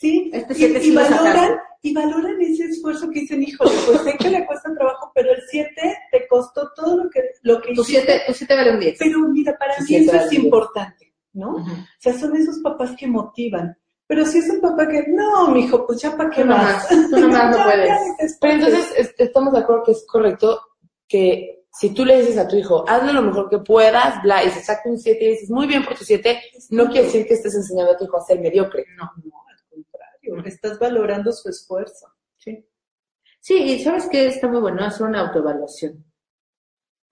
Sí, 0.00 0.30
Este 0.34 0.54
y, 0.58 0.88
y 0.88 0.94
valoran, 0.94 1.58
y 1.82 1.94
valoran 1.94 2.40
ese 2.40 2.64
esfuerzo 2.64 3.08
que 3.10 3.20
dicen, 3.20 3.42
híjole, 3.44 3.70
pues 3.86 4.00
sé 4.00 4.16
que 4.18 4.30
le 4.30 4.44
cuesta 4.44 4.74
trabajo, 4.74 5.12
pero 5.14 5.30
el 5.30 5.42
7 5.48 5.96
te 6.10 6.26
costó 6.26 6.68
todo 6.74 7.04
lo 7.04 7.08
que, 7.10 7.20
lo 7.42 7.60
que 7.60 7.72
Tu 7.74 7.82
hiciste. 7.82 8.00
siete, 8.04 8.22
tu 8.26 8.32
siete 8.34 8.54
vale 8.56 8.72
un 8.72 8.80
10. 8.80 8.96
Pero 8.98 9.18
mira, 9.28 9.56
para 9.56 9.74
mí 9.78 9.94
eso 9.94 10.10
vale 10.12 10.24
es 10.24 10.32
importante, 10.32 11.01
¿no? 11.32 11.56
O 11.56 11.64
sea, 11.98 12.12
son 12.18 12.36
esos 12.36 12.58
papás 12.60 12.92
que 12.98 13.06
motivan. 13.06 13.76
Pero 14.06 14.26
si 14.26 14.38
es 14.38 14.50
un 14.50 14.60
papá 14.60 14.86
que, 14.88 15.04
no, 15.08 15.48
mijo, 15.48 15.86
pues 15.86 16.02
ya 16.02 16.14
para 16.16 16.28
qué 16.30 16.42
Tú 16.42 16.48
más. 16.48 16.90
nomás, 16.90 17.10
tú 17.10 17.20
nomás 17.20 17.56
no 17.56 17.64
puedes. 17.64 18.38
Pero 18.40 18.52
entonces 18.54 18.92
es- 18.96 19.14
estamos 19.18 19.52
de 19.54 19.60
acuerdo 19.60 19.84
que 19.84 19.92
es 19.92 20.04
correcto 20.06 20.60
que 21.08 21.64
si 21.72 21.90
tú 21.94 22.04
le 22.04 22.18
dices 22.20 22.36
a 22.36 22.46
tu 22.46 22.56
hijo, 22.56 22.84
hazlo 22.86 23.12
lo 23.14 23.22
mejor 23.22 23.48
que 23.48 23.58
puedas, 23.60 24.22
bla, 24.22 24.44
y 24.44 24.50
se 24.50 24.60
saca 24.62 24.90
un 24.90 24.98
7 24.98 25.24
y 25.24 25.28
dices, 25.30 25.50
muy 25.50 25.66
bien 25.66 25.82
por 25.84 25.96
tu 25.96 26.04
7, 26.04 26.38
no 26.70 26.86
quiere 26.90 27.04
decir 27.06 27.26
que 27.26 27.32
estés 27.34 27.54
enseñando 27.54 27.92
a 27.92 27.96
tu 27.96 28.04
hijo 28.04 28.18
a 28.18 28.20
ser 28.26 28.40
mediocre. 28.40 28.84
No. 28.98 29.10
No, 29.24 29.32
al 29.48 29.64
contrario, 29.70 30.44
estás 30.44 30.78
valorando 30.78 31.32
su 31.32 31.48
esfuerzo. 31.48 32.08
Sí. 32.36 32.66
Sí, 33.40 33.54
y 33.56 33.78
¿sabes 33.82 34.06
qué? 34.10 34.26
Está 34.26 34.48
muy 34.48 34.60
bueno 34.60 34.84
hacer 34.84 35.06
una 35.06 35.20
autoevaluación. 35.20 36.04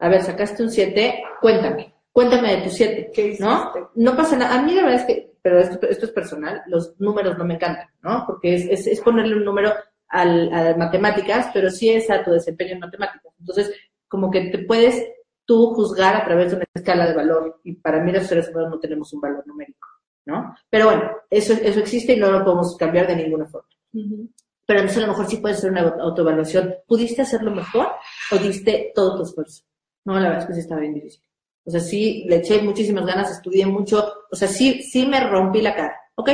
A 0.00 0.09
ver, 0.09 0.22
sacaste 0.22 0.62
un 0.62 0.70
7, 0.70 1.22
cuéntame. 1.40 1.94
Cuéntame 2.12 2.56
de 2.56 2.62
tu 2.62 2.70
7. 2.70 3.10
¿Qué? 3.14 3.36
¿No? 3.38 3.72
No 3.94 4.16
pasa 4.16 4.36
nada. 4.36 4.58
A 4.58 4.62
mí 4.62 4.74
la 4.74 4.82
verdad 4.82 5.00
es 5.00 5.06
que, 5.06 5.32
pero 5.42 5.60
esto, 5.60 5.86
esto 5.88 6.06
es 6.06 6.12
personal, 6.12 6.62
los 6.66 6.98
números 7.00 7.38
no 7.38 7.44
me 7.44 7.54
encantan, 7.54 7.88
¿no? 8.02 8.24
Porque 8.26 8.54
es, 8.54 8.66
es, 8.66 8.86
es 8.86 9.00
ponerle 9.00 9.36
un 9.36 9.44
número 9.44 9.72
al, 10.08 10.52
a 10.52 10.64
las 10.64 10.76
matemáticas, 10.76 11.50
pero 11.54 11.70
sí 11.70 11.90
es 11.90 12.10
a 12.10 12.22
tu 12.22 12.32
desempeño 12.32 12.72
en 12.72 12.80
matemáticas. 12.80 13.32
Entonces, 13.38 13.72
como 14.08 14.30
que 14.30 14.50
te 14.50 14.58
puedes 14.58 15.06
tú 15.50 15.74
juzgar 15.74 16.14
a 16.14 16.24
través 16.24 16.50
de 16.50 16.56
una 16.58 16.64
escala 16.74 17.08
de 17.08 17.14
valor. 17.14 17.60
Y 17.64 17.74
para 17.74 18.00
mí 18.02 18.12
los 18.12 18.26
seres 18.26 18.48
humanos 18.50 18.70
no 18.70 18.78
tenemos 18.78 19.12
un 19.12 19.20
valor 19.20 19.46
numérico, 19.46 19.88
¿no? 20.26 20.54
Pero 20.68 20.86
bueno, 20.86 21.10
eso, 21.28 21.54
eso 21.54 21.80
existe 21.80 22.12
y 22.12 22.20
no 22.20 22.30
lo 22.30 22.44
podemos 22.44 22.76
cambiar 22.76 23.06
de 23.06 23.16
ninguna 23.16 23.46
forma. 23.46 23.68
Pero 23.92 24.80
entonces 24.80 24.98
a 24.98 25.06
lo 25.06 25.12
mejor 25.12 25.26
sí 25.26 25.38
puedes 25.38 25.58
hacer 25.58 25.72
una 25.72 25.80
autoevaluación. 25.80 26.74
¿Pudiste 26.86 27.22
hacerlo 27.22 27.50
mejor 27.50 27.88
o 28.30 28.36
diste 28.36 28.92
todo 28.94 29.16
tu 29.16 29.22
esfuerzo? 29.24 29.64
No, 30.04 30.14
la 30.14 30.28
verdad 30.28 30.42
es 30.42 30.46
que 30.46 30.54
sí 30.54 30.60
estaba 30.60 30.80
bien 30.80 30.94
difícil. 30.94 31.22
O 31.70 31.72
sea, 31.72 31.80
sí, 31.80 32.24
le 32.26 32.38
eché 32.38 32.61
muchísimas 32.62 33.06
ganas, 33.06 33.30
estudié 33.30 33.64
mucho. 33.64 34.12
O 34.28 34.35
sea, 34.35 34.48
sí, 34.48 34.83
sí 34.83 35.06
me 35.06 35.20
rompí 35.20 35.62
la 35.62 35.76
cara. 35.76 35.96
¿Ok? 36.16 36.30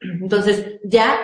Entonces, 0.00 0.80
ya, 0.82 1.20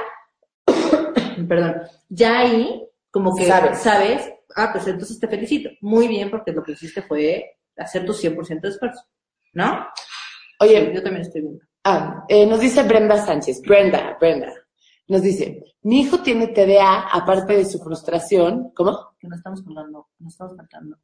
perdón, 1.49 1.77
ya 2.11 2.41
ahí, 2.41 2.87
como 3.11 3.35
que 3.35 3.47
Sabes. 3.47 3.79
sabes, 3.79 4.31
ah, 4.55 4.69
pues 4.71 4.87
entonces 4.87 5.19
te 5.19 5.29
felicito. 5.29 5.71
Muy 5.81 6.09
bien, 6.09 6.31
porque 6.31 6.53
lo 6.53 6.63
que 6.63 6.73
hiciste 6.73 7.01
fue 7.01 7.57
hacer 7.79 8.05
tu 8.05 8.13
100% 8.13 8.61
de 8.61 8.69
esfuerzo. 8.69 9.01
¿No? 9.55 9.87
Oye, 10.61 10.93
Yo 10.95 11.03
también 11.03 11.23
estoy 11.23 11.41
viendo. 11.41 11.65
Ah, 11.85 12.27
eh, 12.29 12.45
nos 12.45 12.61
dice 12.61 12.83
Brenda 12.83 13.17
Sánchez, 13.25 13.63
Brenda, 13.63 14.19
Brenda, 14.21 14.53
nos 15.07 15.23
dice, 15.23 15.65
mi 15.85 16.01
hijo 16.03 16.21
tiene 16.21 16.49
TDA, 16.49 17.09
aparte 17.11 17.57
de 17.57 17.65
su 17.65 17.79
frustración, 17.79 18.73
¿cómo? 18.75 19.17
que 19.19 19.27
no 19.27 19.37
estamos 19.37 19.63
colgando, 19.63 20.09
no 20.19 20.29
estamos 20.29 20.55
faltando. 20.55 20.99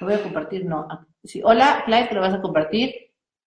Lo 0.00 0.06
voy 0.06 0.14
a 0.16 0.22
compartir, 0.22 0.64
no. 0.64 0.86
Ah, 0.90 1.04
Sí. 1.22 1.42
Hola, 1.44 1.82
Clive, 1.84 2.08
que 2.08 2.14
lo 2.14 2.22
vas 2.22 2.32
a 2.34 2.40
compartir. 2.40 2.94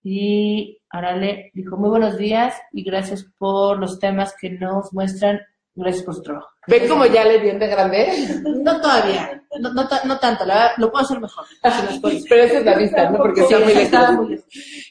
Y 0.04 0.78
Arale 0.90 1.50
dijo, 1.54 1.76
muy 1.78 1.88
buenos 1.88 2.18
días 2.18 2.54
y 2.72 2.82
gracias 2.84 3.24
por 3.38 3.78
los 3.78 3.98
temas 3.98 4.34
que 4.38 4.50
nos 4.50 4.92
muestran. 4.92 5.40
Gracias 5.74 6.04
por 6.04 6.14
su 6.14 6.22
trabajo. 6.22 6.48
¿Ven 6.66 6.86
cómo 6.86 7.06
ya 7.06 7.24
le 7.24 7.38
viene 7.38 7.58
de 7.60 7.68
grande? 7.68 8.08
No 8.62 8.78
todavía, 8.80 9.42
no, 9.58 9.72
no, 9.72 9.88
no 10.04 10.18
tanto, 10.18 10.44
la 10.44 10.72
lo 10.76 10.92
puedo 10.92 11.02
hacer 11.04 11.18
mejor. 11.18 11.44
si. 11.46 12.24
Pero 12.28 12.42
esa 12.44 12.58
es 12.58 12.64
la 12.64 12.76
vista, 12.76 13.10
¿no? 13.10 13.16
Porque 13.18 13.42
Sí, 13.42 13.54
muy 13.54 13.74
lejos. 13.74 14.12
muy 14.12 14.28
lejos. 14.30 14.46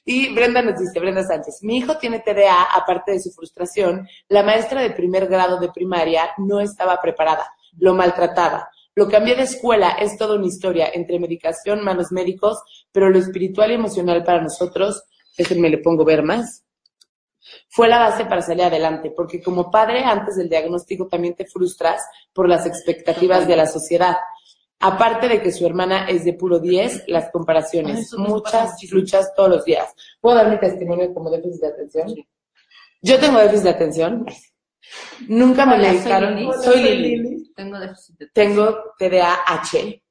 Y 0.06 0.34
Brenda 0.34 0.62
nos 0.63 0.80
dice, 0.80 1.00
Brenda 1.00 1.24
Sánchez, 1.24 1.60
mi 1.62 1.78
hijo 1.78 1.97
tiene 1.97 2.19
TDA, 2.19 2.63
aparte 2.76 3.12
de 3.12 3.19
su 3.19 3.30
frustración, 3.32 4.08
la 4.28 4.41
maestra 4.43 4.82
de 4.82 4.89
primer 4.89 5.28
grado 5.28 5.60
de 5.60 5.69
primaria 5.71 6.32
no 6.39 6.60
estaba 6.60 7.00
preparada, 7.00 7.45
lo 7.78 7.93
maltrataba. 7.93 8.67
Lo 8.95 9.08
cambié 9.08 9.36
de 9.36 9.43
escuela, 9.43 9.91
es 9.91 10.17
toda 10.17 10.36
una 10.36 10.47
historia, 10.47 10.89
entre 10.93 11.19
medicación, 11.19 11.84
malos 11.84 12.12
médicos, 12.12 12.62
pero 12.91 13.10
lo 13.10 13.17
espiritual 13.17 13.71
y 13.71 13.75
emocional 13.75 14.23
para 14.23 14.41
nosotros, 14.41 15.04
déjenme 15.38 15.69
le 15.69 15.77
pongo 15.77 16.04
ver 16.04 16.23
más, 16.23 16.65
fue 17.69 17.88
la 17.88 17.99
base 17.99 18.25
para 18.25 18.41
salir 18.41 18.63
adelante, 18.63 19.12
porque 19.15 19.41
como 19.41 19.71
padre, 19.71 20.04
antes 20.04 20.36
del 20.36 20.49
diagnóstico 20.49 21.08
también 21.08 21.36
te 21.36 21.45
frustras 21.45 22.01
por 22.34 22.47
las 22.47 22.65
expectativas 22.65 23.47
de 23.47 23.56
la 23.56 23.65
sociedad. 23.65 24.17
Aparte 24.80 25.27
de 25.27 25.41
que 25.41 25.51
su 25.51 25.65
hermana 25.65 26.08
es 26.08 26.25
de 26.25 26.34
puro 26.34 26.60
10, 26.60 27.04
las 27.08 27.32
comparaciones, 27.32 28.13
muchas 28.17 28.82
luchas 28.91 29.32
todos 29.36 29.49
los 29.49 29.65
días. 29.65 29.93
¿Puedo 30.19 30.36
dar 30.36 30.49
mi 30.49 30.60
testimonio 30.60 31.13
como 31.13 31.30
déficit 31.30 31.62
de 31.62 31.67
atención? 31.67 32.15
Yo 33.01 33.19
tengo 33.19 33.39
déficit 33.39 33.63
de 33.63 33.69
atención. 33.69 34.25
Nunca 35.28 35.65
me 35.65 35.76
Hola, 35.76 35.86
soy 35.86 35.96
medicaron. 35.96 36.63
Soy, 36.63 36.84
Lili. 36.84 37.54
Tengo 37.56 37.80
déficit 37.80 38.17
de 38.17 38.28
Tengo 38.28 38.78
TDAH. 38.98 40.02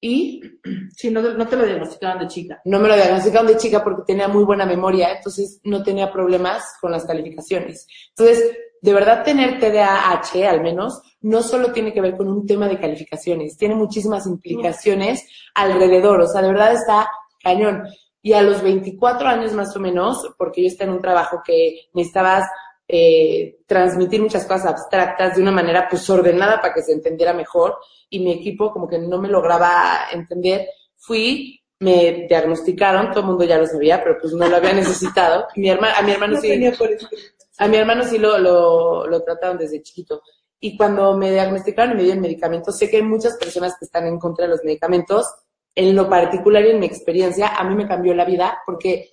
Y 0.00 0.40
Sí, 0.96 1.10
no, 1.10 1.22
no 1.22 1.46
te 1.46 1.56
lo 1.56 1.64
diagnosticaron 1.64 2.20
de 2.20 2.28
chica. 2.28 2.60
no 2.64 2.78
me 2.80 2.88
lo 2.88 2.96
diagnosticaron 2.96 3.46
de 3.46 3.56
chica 3.56 3.82
porque 3.82 4.02
tenía 4.06 4.28
muy 4.28 4.44
buena 4.44 4.66
memoria, 4.66 5.12
entonces 5.12 5.60
no 5.64 5.82
tenía 5.82 6.12
problemas 6.12 6.64
con 6.80 6.92
las 6.92 7.04
calificaciones. 7.04 7.86
Entonces, 8.10 8.56
de 8.80 8.92
verdad 8.92 9.24
tener 9.24 9.58
TDAH 9.58 10.48
al 10.48 10.60
menos 10.62 11.02
no 11.20 11.42
solo 11.42 11.72
tiene 11.72 11.92
que 11.92 12.00
ver 12.00 12.16
con 12.16 12.28
un 12.28 12.46
tema 12.46 12.68
de 12.68 12.78
calificaciones, 12.78 13.56
tiene 13.56 13.74
muchísimas 13.74 14.26
implicaciones 14.26 15.24
alrededor, 15.54 16.20
o 16.20 16.28
sea, 16.28 16.42
de 16.42 16.48
verdad 16.48 16.72
está 16.72 17.08
cañón. 17.42 17.84
Y 18.20 18.32
a 18.32 18.42
los 18.42 18.62
24 18.62 19.28
años 19.28 19.52
más 19.52 19.74
o 19.76 19.80
menos, 19.80 20.28
porque 20.36 20.62
yo 20.62 20.68
estaba 20.68 20.90
en 20.90 20.96
un 20.96 21.02
trabajo 21.02 21.40
que 21.44 21.88
necesitabas 21.94 22.44
eh, 22.88 23.58
transmitir 23.66 24.22
muchas 24.22 24.46
cosas 24.46 24.66
abstractas 24.66 25.36
de 25.36 25.42
una 25.42 25.52
manera 25.52 25.86
pues 25.88 26.08
ordenada 26.08 26.60
para 26.60 26.72
que 26.72 26.82
se 26.82 26.92
entendiera 26.92 27.34
mejor 27.34 27.76
y 28.08 28.20
mi 28.20 28.32
equipo 28.32 28.72
como 28.72 28.88
que 28.88 28.98
no 28.98 29.18
me 29.18 29.28
lograba 29.28 30.06
entender, 30.10 30.66
fui, 30.96 31.60
me 31.80 32.26
diagnosticaron, 32.28 33.10
todo 33.10 33.20
el 33.20 33.26
mundo 33.26 33.44
ya 33.44 33.58
lo 33.58 33.66
sabía, 33.66 34.02
pero 34.02 34.18
pues 34.20 34.32
no 34.32 34.48
lo 34.48 34.56
había 34.56 34.72
necesitado. 34.74 35.46
Mi 35.56 35.68
herma, 35.68 35.92
a 35.92 36.02
mi 36.02 36.12
hermano 36.12 36.34
No 36.34 36.40
sí, 36.40 36.48
tenía 36.48 36.72
por 36.72 36.90
escrito. 36.90 37.22
a 37.58 37.68
mi 37.68 37.76
hermano 37.76 38.04
sí 38.04 38.18
lo, 38.18 38.38
lo, 38.38 39.06
lo 39.06 39.22
trataron 39.22 39.58
desde 39.58 39.82
chiquito. 39.82 40.22
Y 40.60 40.76
cuando 40.76 41.16
me 41.16 41.30
diagnosticaron 41.30 41.92
y 41.92 41.96
me 41.96 42.02
dieron 42.02 42.22
medicamentos, 42.22 42.76
sé 42.76 42.90
que 42.90 42.96
hay 42.96 43.02
muchas 43.02 43.36
personas 43.36 43.76
que 43.78 43.84
están 43.84 44.06
en 44.06 44.18
contra 44.18 44.46
de 44.46 44.50
los 44.52 44.64
medicamentos. 44.64 45.26
En 45.74 45.94
lo 45.94 46.08
particular 46.08 46.64
y 46.64 46.70
en 46.70 46.80
mi 46.80 46.86
experiencia, 46.86 47.48
a 47.56 47.62
mí 47.62 47.76
me 47.76 47.86
cambió 47.86 48.12
la 48.12 48.24
vida 48.24 48.58
porque, 48.66 49.10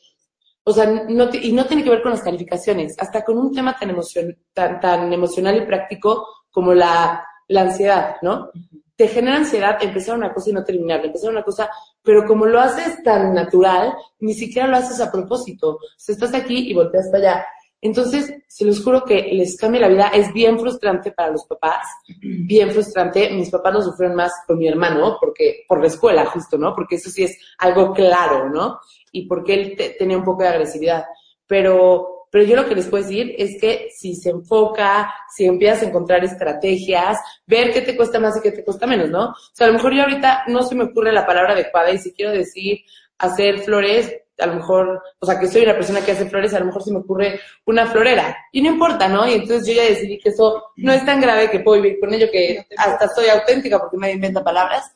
o 0.65 0.73
sea, 0.73 0.85
no, 0.87 1.29
te- 1.29 1.37
y 1.45 1.53
no 1.53 1.65
tiene 1.65 1.83
que 1.83 1.89
ver 1.91 2.01
con 2.01 2.11
las 2.11 2.21
calificaciones, 2.23 2.95
hasta 2.99 3.23
con 3.23 3.37
un 3.37 3.53
tema 3.53 3.75
tan, 3.79 3.89
emocion, 3.91 4.35
tan, 4.53 4.79
tan 4.79 5.13
emocional 5.13 5.57
y 5.57 5.65
práctico 5.65 6.27
como 6.51 6.73
la, 6.73 7.25
la 7.47 7.61
ansiedad, 7.61 8.15
¿no? 8.21 8.49
Te 8.95 9.07
genera 9.09 9.37
ansiedad 9.37 9.77
empezar 9.83 10.17
una 10.17 10.33
cosa 10.33 10.49
y 10.49 10.53
no 10.53 10.63
terminarla, 10.63 11.07
empezar 11.07 11.29
una 11.31 11.43
cosa, 11.43 11.69
pero 12.01 12.25
como 12.25 12.45
lo 12.45 12.59
haces 12.61 13.03
tan 13.03 13.33
natural, 13.33 13.93
ni 14.19 14.33
siquiera 14.33 14.67
lo 14.67 14.77
haces 14.77 15.01
a 15.01 15.11
propósito. 15.11 15.71
O 15.75 15.79
sea, 15.97 16.13
estás 16.13 16.33
aquí 16.33 16.69
y 16.71 16.73
volteas 16.73 17.09
para 17.11 17.31
allá. 17.33 17.45
Entonces, 17.85 18.33
se 18.47 18.65
los 18.65 18.83
juro 18.83 19.03
que 19.03 19.21
les 19.33 19.55
cambia 19.57 19.81
la 19.81 19.87
vida. 19.89 20.07
Es 20.13 20.33
bien 20.33 20.59
frustrante 20.59 21.11
para 21.11 21.31
los 21.31 21.45
papás, 21.45 21.85
bien 22.21 22.71
frustrante. 22.71 23.29
Mis 23.31 23.49
papás 23.49 23.73
lo 23.73 23.81
sufrieron 23.81 24.15
más 24.17 24.31
con 24.47 24.57
mi 24.57 24.67
hermano, 24.67 25.17
porque, 25.19 25.63
por 25.67 25.79
la 25.81 25.87
escuela, 25.87 26.25
justo, 26.25 26.57
¿no? 26.57 26.73
Porque 26.73 26.95
eso 26.95 27.09
sí 27.09 27.23
es 27.23 27.37
algo 27.59 27.93
claro, 27.93 28.49
¿no? 28.49 28.79
Y 29.11 29.27
porque 29.27 29.53
él 29.53 29.75
te- 29.77 29.89
tenía 29.91 30.17
un 30.17 30.23
poco 30.23 30.43
de 30.43 30.49
agresividad. 30.49 31.05
Pero, 31.47 32.27
pero 32.31 32.43
yo 32.43 32.55
lo 32.55 32.65
que 32.67 32.75
les 32.75 32.87
puedo 32.87 33.03
decir 33.03 33.35
es 33.37 33.59
que 33.61 33.89
si 33.95 34.15
se 34.15 34.31
enfoca, 34.31 35.13
si 35.35 35.45
empiezas 35.45 35.83
a 35.83 35.87
encontrar 35.87 36.23
estrategias, 36.23 37.17
ver 37.45 37.71
qué 37.71 37.81
te 37.81 37.95
cuesta 37.95 38.19
más 38.19 38.37
y 38.37 38.41
qué 38.41 38.51
te 38.51 38.63
cuesta 38.63 38.87
menos, 38.87 39.09
¿no? 39.09 39.25
O 39.29 39.35
sea, 39.53 39.67
a 39.67 39.69
lo 39.69 39.75
mejor 39.75 39.93
yo 39.93 40.01
ahorita 40.03 40.43
no 40.47 40.63
se 40.63 40.75
me 40.75 40.85
ocurre 40.85 41.11
la 41.13 41.25
palabra 41.25 41.53
adecuada 41.53 41.91
y 41.91 41.97
si 41.99 42.13
quiero 42.13 42.31
decir 42.31 42.79
hacer 43.17 43.59
flores, 43.59 44.13
a 44.37 44.45
lo 44.47 44.55
mejor, 44.55 45.01
o 45.19 45.25
sea, 45.25 45.39
que 45.39 45.47
soy 45.47 45.63
una 45.63 45.73
persona 45.73 46.01
que 46.03 46.11
hace 46.11 46.27
flores, 46.29 46.53
a 46.53 46.59
lo 46.59 46.65
mejor 46.65 46.83
se 46.83 46.91
me 46.91 46.99
ocurre 46.99 47.39
una 47.65 47.87
florera. 47.87 48.35
Y 48.51 48.61
no 48.61 48.69
importa, 48.69 49.07
¿no? 49.07 49.27
Y 49.27 49.33
entonces 49.33 49.67
yo 49.67 49.73
ya 49.73 49.83
decidí 49.83 50.19
que 50.19 50.29
eso 50.29 50.71
no 50.77 50.91
es 50.91 51.05
tan 51.05 51.21
grave 51.21 51.49
que 51.49 51.59
puedo 51.59 51.81
vivir 51.81 51.99
con 51.99 52.13
ello, 52.13 52.27
que 52.31 52.65
hasta 52.77 53.07
soy 53.09 53.27
auténtica 53.27 53.79
porque 53.79 53.97
nadie 53.97 54.15
inventa 54.15 54.43
palabras. 54.43 54.91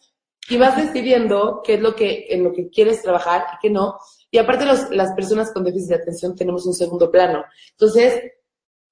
Y 0.49 0.57
vas 0.57 0.75
decidiendo 0.75 1.61
qué 1.63 1.75
es 1.75 1.81
lo 1.81 1.95
que, 1.95 2.25
en 2.29 2.43
lo 2.43 2.51
que 2.51 2.69
quieres 2.69 3.01
trabajar 3.01 3.45
y 3.53 3.59
qué 3.61 3.69
no. 3.69 3.99
Y 4.31 4.39
aparte 4.39 4.65
los, 4.65 4.89
las 4.89 5.13
personas 5.13 5.51
con 5.53 5.63
déficit 5.63 5.89
de 5.89 5.95
atención 5.95 6.35
tenemos 6.35 6.65
un 6.65 6.73
segundo 6.73 7.11
plano. 7.11 7.45
Entonces, 7.71 8.21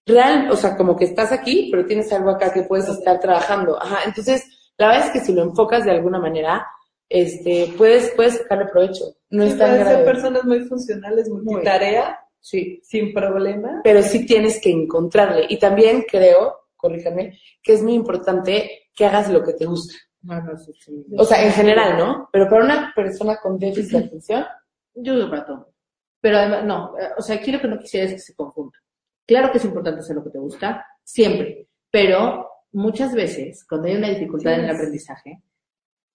real, 0.06 0.50
o 0.52 0.56
sea, 0.56 0.78
como 0.78 0.96
que 0.96 1.06
estás 1.06 1.32
aquí, 1.32 1.70
pero 1.72 1.86
tienes 1.86 2.12
algo 2.14 2.30
acá 2.30 2.54
que 2.54 2.64
puedes 2.64 2.88
estar 2.88 3.20
trabajando. 3.20 3.82
Ajá, 3.82 4.00
entonces, 4.06 4.44
la 4.78 4.88
verdad 4.88 5.08
es 5.08 5.12
que 5.12 5.20
si 5.20 5.34
lo 5.34 5.44
enfocas 5.44 5.84
de 5.84 5.92
alguna 5.92 6.20
manera, 6.20 6.66
este, 7.10 7.74
puedes, 7.78 8.12
puedes 8.16 8.38
sacarle 8.38 8.66
provecho. 8.72 9.06
No 9.30 9.44
Sí, 9.44 9.50
es 9.52 9.58
tan 9.58 9.70
pueden 9.70 9.86
ser 9.86 9.94
grave. 9.98 10.06
personas 10.14 10.44
muy 10.46 10.60
funcionales, 10.66 11.30
multitarea, 11.30 12.20
Sí, 12.40 12.80
sin 12.84 13.14
problema. 13.14 13.82
pero 13.84 14.02
sí 14.04 14.26
tienes 14.26 14.62
que 14.62 14.72
encontrarle. 14.72 15.46
Y 15.50 15.58
también 15.60 16.06
creo, 16.10 16.56
corríjame, 16.76 17.38
que 17.62 17.74
es 17.74 17.84
muy 17.84 17.94
importante 17.94 18.90
que 18.94 19.06
hagas 19.06 19.30
lo 19.30 19.44
que 19.44 19.54
te 19.54 19.66
gusta. 19.66 19.94
Bueno, 20.22 20.58
sí, 20.58 20.72
sí. 20.80 21.06
O 21.18 21.24
sea, 21.26 21.44
en 21.46 21.52
general, 21.52 21.98
¿no? 21.98 22.30
Pero 22.32 22.50
para 22.50 22.64
una 22.66 22.92
persona 22.96 23.38
con 23.42 23.58
déficit 23.60 23.92
de 24.00 24.06
atención, 24.06 24.46
Yo 24.96 25.30
para 25.30 25.46
todo. 25.46 25.74
Pero 26.20 26.38
además, 26.38 26.64
no, 26.66 26.94
o 27.18 27.22
sea, 27.22 27.40
quiero 27.40 27.62
que 27.62 27.68
no 27.68 27.80
quisieras 27.80 28.12
que 28.14 28.20
se 28.20 28.34
confunda. 28.36 28.78
Claro 29.26 29.52
que 29.52 29.58
es 29.60 29.66
importante 29.66 30.00
hacer 30.00 30.16
lo 30.16 30.24
que 30.24 30.32
te 30.32 30.40
gusta, 30.40 30.86
siempre. 31.04 31.68
Pero 31.92 32.50
muchas 32.72 33.14
veces, 33.14 33.66
cuando 33.68 33.88
hay 33.88 33.96
una 33.96 34.10
dificultad 34.10 34.54
en 34.56 34.62
el 34.66 34.76
aprendizaje, 34.76 35.42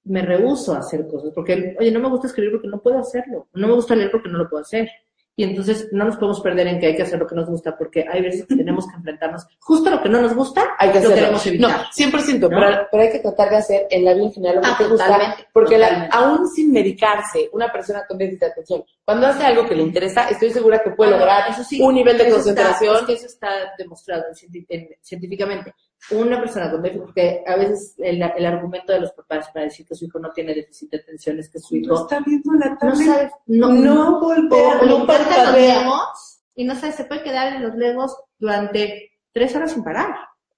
me 0.04 0.22
rehúso 0.22 0.74
a 0.74 0.78
hacer 0.78 1.06
cosas. 1.06 1.32
Porque, 1.34 1.76
oye, 1.78 1.90
no 1.90 2.00
me 2.00 2.08
gusta 2.08 2.26
escribir 2.26 2.52
porque 2.52 2.68
no 2.68 2.80
puedo 2.80 2.98
hacerlo. 2.98 3.48
No 3.54 3.68
me 3.68 3.74
gusta 3.74 3.94
leer 3.94 4.10
porque 4.10 4.28
no 4.28 4.38
lo 4.38 4.48
puedo 4.48 4.62
hacer. 4.62 4.88
Y 5.34 5.44
entonces 5.44 5.88
no 5.92 6.04
nos 6.04 6.16
podemos 6.16 6.42
perder 6.42 6.66
en 6.66 6.78
que 6.78 6.88
hay 6.88 6.94
que 6.94 7.04
hacer 7.04 7.18
lo 7.18 7.26
que 7.26 7.34
nos 7.34 7.48
gusta 7.48 7.74
porque 7.78 8.04
hay 8.06 8.20
veces 8.20 8.44
que 8.46 8.54
tenemos 8.54 8.86
que 8.86 8.96
enfrentarnos 8.96 9.46
justo 9.60 9.88
a 9.88 9.92
lo 9.94 10.02
que 10.02 10.10
no 10.10 10.20
nos 10.20 10.34
gusta, 10.34 10.62
hay 10.78 10.90
que 10.90 11.00
lo 11.00 11.06
hacerlo. 11.06 11.38
queremos 11.38 11.46
No, 11.46 11.68
evitar. 11.70 11.86
100%, 11.90 12.40
¿No? 12.40 12.48
Pero, 12.60 12.88
pero 12.90 13.02
hay 13.02 13.12
que 13.12 13.18
tratar 13.20 13.48
de 13.48 13.56
hacer 13.56 13.86
en 13.88 14.04
la 14.04 14.12
vida 14.12 14.24
en 14.26 14.32
general 14.34 14.56
lo 14.56 14.60
que 14.60 14.68
Ah, 14.68 14.76
te 14.76 14.84
gusta. 14.88 15.36
Porque 15.54 15.78
la- 15.78 16.04
aún 16.12 16.46
sin 16.50 16.70
medicarse, 16.70 17.48
una 17.54 17.72
persona 17.72 18.04
con 18.06 18.18
déficit 18.18 18.40
de 18.40 18.46
atención, 18.48 18.84
cuando 19.06 19.26
hace 19.26 19.42
algo 19.42 19.66
que 19.66 19.74
le 19.74 19.84
interesa, 19.84 20.28
estoy 20.28 20.50
segura 20.50 20.82
que 20.82 20.90
puede 20.90 21.14
Ah, 21.14 21.18
lograr 21.18 21.50
eso 21.50 21.64
sí, 21.64 21.80
un 21.80 21.94
nivel 21.94 22.18
de 22.18 22.24
eso 22.26 22.34
concentración. 22.36 22.94
Está, 22.96 23.00
es 23.00 23.06
que 23.06 23.12
eso 23.14 23.26
está 23.26 23.48
demostrado 23.78 24.24
en- 24.68 24.88
científicamente. 25.00 25.74
Una 26.10 26.40
persona 26.40 26.70
con 26.70 26.82
déficit, 26.82 27.04
porque 27.04 27.44
a 27.46 27.56
veces 27.56 27.94
el, 27.98 28.20
el 28.20 28.46
argumento 28.46 28.92
de 28.92 29.00
los 29.00 29.12
papás 29.12 29.48
para 29.54 29.66
decir 29.66 29.86
que 29.86 29.94
su 29.94 30.04
hijo 30.04 30.18
no 30.18 30.30
tiene 30.32 30.52
déficit 30.54 30.90
de 30.90 30.98
atención 30.98 31.38
es 31.38 31.48
que 31.48 31.60
su 31.60 31.76
No 31.76 31.80
hijo 31.80 32.02
está 32.02 32.20
viendo 32.26 32.52
la 32.54 32.70
no 32.70 32.78
tablet. 32.78 33.06
sabe, 33.06 33.30
no, 33.46 33.68
No 33.72 34.20
voltea, 34.20 34.82
no 34.82 35.02
encantan 35.02 35.46
los 35.46 35.54
legos 35.54 36.40
y 36.54 36.64
no 36.64 36.74
sabe, 36.74 36.92
se 36.92 37.04
puede 37.04 37.22
quedar 37.22 37.54
en 37.54 37.62
los 37.62 37.74
legos 37.76 38.16
durante 38.38 39.12
tres 39.32 39.54
horas 39.54 39.72
sin 39.72 39.84
parar. 39.84 40.14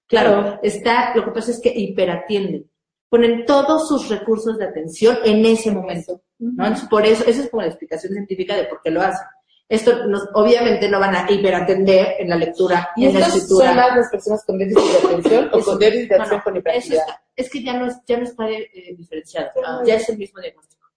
Claro. 0.07 0.41
Claro, 0.41 0.59
está, 0.63 1.15
lo 1.15 1.25
que 1.25 1.31
pasa 1.31 1.51
es 1.51 1.61
que 1.61 1.71
hiperatienden. 1.73 2.69
Ponen 3.09 3.45
todos 3.45 3.87
sus 3.87 4.09
recursos 4.09 4.57
de 4.57 4.65
atención 4.65 5.17
en 5.23 5.45
ese 5.45 5.71
momento. 5.71 6.21
¿no? 6.39 6.65
Entonces, 6.65 6.89
por 6.89 7.05
eso, 7.05 7.23
esa 7.25 7.43
es 7.43 7.49
como 7.49 7.61
la 7.61 7.69
explicación 7.69 8.13
científica 8.13 8.55
de 8.55 8.65
por 8.65 8.81
qué 8.81 8.89
lo 8.91 9.01
hacen. 9.01 9.25
Esto 9.67 10.05
nos, 10.07 10.27
obviamente 10.35 10.87
no 10.89 10.99
van 10.99 11.15
a 11.15 11.31
hiperatender 11.31 12.15
en 12.19 12.29
la 12.29 12.35
lectura, 12.35 12.89
¿Y 12.95 13.07
en 13.07 13.19
la 13.19 13.25
escritura. 13.27 13.67
son 13.67 13.75
más 13.75 13.95
las 13.97 14.09
personas 14.11 14.43
con 14.45 14.57
déficit 14.59 14.83
de 14.91 15.07
atención 15.07 15.49
o 15.51 15.57
Eso- 15.57 15.65
con 15.71 15.79
déficit 15.79 16.09
de 16.09 16.15
atención 16.15 16.37
no, 16.37 16.43
con 16.43 16.55
hiperactividad? 16.57 17.01
está- 17.01 17.23
es 17.35 17.49
que 17.49 17.63
ya 17.63 17.73
no, 17.73 17.87
es, 17.87 17.95
ya 18.05 18.17
no 18.17 18.23
está 18.23 18.49
eh, 18.49 18.95
diferenciado, 18.95 19.49
Ah. 19.65 19.81
ya 19.85 19.95
es 19.95 20.07
el 20.09 20.17
mismo 20.19 20.39
diagnóstico. 20.39 20.87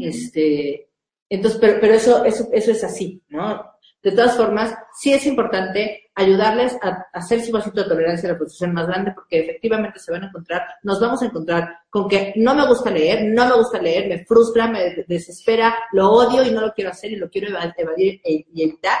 Este, 0.00 0.88
entonces, 1.28 1.58
pero, 1.60 1.80
pero 1.80 1.94
eso, 1.94 2.24
eso, 2.24 2.48
eso 2.52 2.70
es 2.70 2.84
así, 2.84 3.22
¿no? 3.28 3.64
De 4.04 4.12
todas 4.12 4.36
formas, 4.36 4.74
sí 4.92 5.14
es 5.14 5.24
importante 5.26 6.10
ayudarles 6.14 6.76
a, 6.82 7.06
hacer 7.12 7.40
su 7.40 7.50
vasito 7.50 7.82
de 7.82 7.88
tolerancia 7.88 8.28
a 8.28 8.32
la 8.32 8.38
frustración 8.38 8.74
más 8.74 8.86
grande, 8.86 9.12
porque 9.12 9.40
efectivamente 9.40 9.98
se 9.98 10.12
van 10.12 10.24
a 10.24 10.26
encontrar, 10.28 10.62
nos 10.82 11.00
vamos 11.00 11.22
a 11.22 11.26
encontrar 11.26 11.78
con 11.88 12.06
que 12.06 12.34
no 12.36 12.54
me 12.54 12.66
gusta 12.66 12.90
leer, 12.90 13.24
no 13.24 13.46
me 13.48 13.56
gusta 13.56 13.80
leer, 13.80 14.06
me 14.08 14.24
frustra, 14.26 14.66
me 14.68 15.04
desespera, 15.08 15.74
lo 15.92 16.10
odio 16.12 16.44
y 16.44 16.50
no 16.50 16.60
lo 16.60 16.72
quiero 16.74 16.90
hacer 16.90 17.12
y 17.12 17.16
lo 17.16 17.30
quiero 17.30 17.48
eva- 17.48 17.74
evadir 17.76 18.20
e- 18.22 18.44
y 18.52 18.62
evitar, 18.62 18.98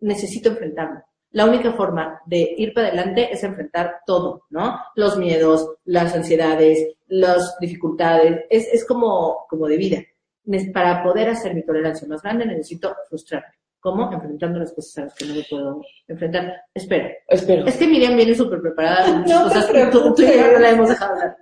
necesito 0.00 0.50
enfrentarlo. 0.50 1.02
La 1.32 1.44
única 1.44 1.72
forma 1.72 2.20
de 2.24 2.54
ir 2.56 2.72
para 2.72 2.86
adelante 2.88 3.30
es 3.32 3.42
enfrentar 3.42 4.00
todo, 4.06 4.44
¿no? 4.50 4.78
Los 4.94 5.18
miedos, 5.18 5.68
las 5.84 6.14
ansiedades, 6.14 6.94
las 7.08 7.58
dificultades, 7.58 8.44
es, 8.48 8.68
es 8.72 8.86
como, 8.86 9.46
como 9.50 9.66
de 9.66 9.76
vida. 9.76 9.98
Para 10.72 11.02
poder 11.02 11.28
hacer 11.28 11.54
mi 11.54 11.62
tolerancia 11.64 12.08
más 12.08 12.22
grande 12.22 12.46
necesito 12.46 12.96
frustrarme. 13.08 13.48
¿Cómo? 13.80 14.12
Enfrentando 14.12 14.58
las 14.58 14.72
cosas 14.72 14.98
a 14.98 15.00
las 15.02 15.14
que 15.14 15.24
no 15.26 15.34
me 15.34 15.44
puedo 15.48 15.80
enfrentar. 16.08 16.62
Espera, 16.74 17.10
Espero. 17.28 17.66
es 17.66 17.76
que 17.76 17.86
Miriam 17.86 18.16
viene 18.16 18.34
súper 18.34 18.60
preparada 18.60 19.06
No 19.26 19.48
te 19.48 19.54
cosas 19.54 19.66
que 19.66 19.86
tú, 19.86 20.14
tú 20.14 20.22
y 20.22 20.26
yo 20.36 20.52
no 20.52 20.58
la 20.58 20.70
hemos 20.70 20.88
dejado 20.88 21.12
hablar. 21.12 21.36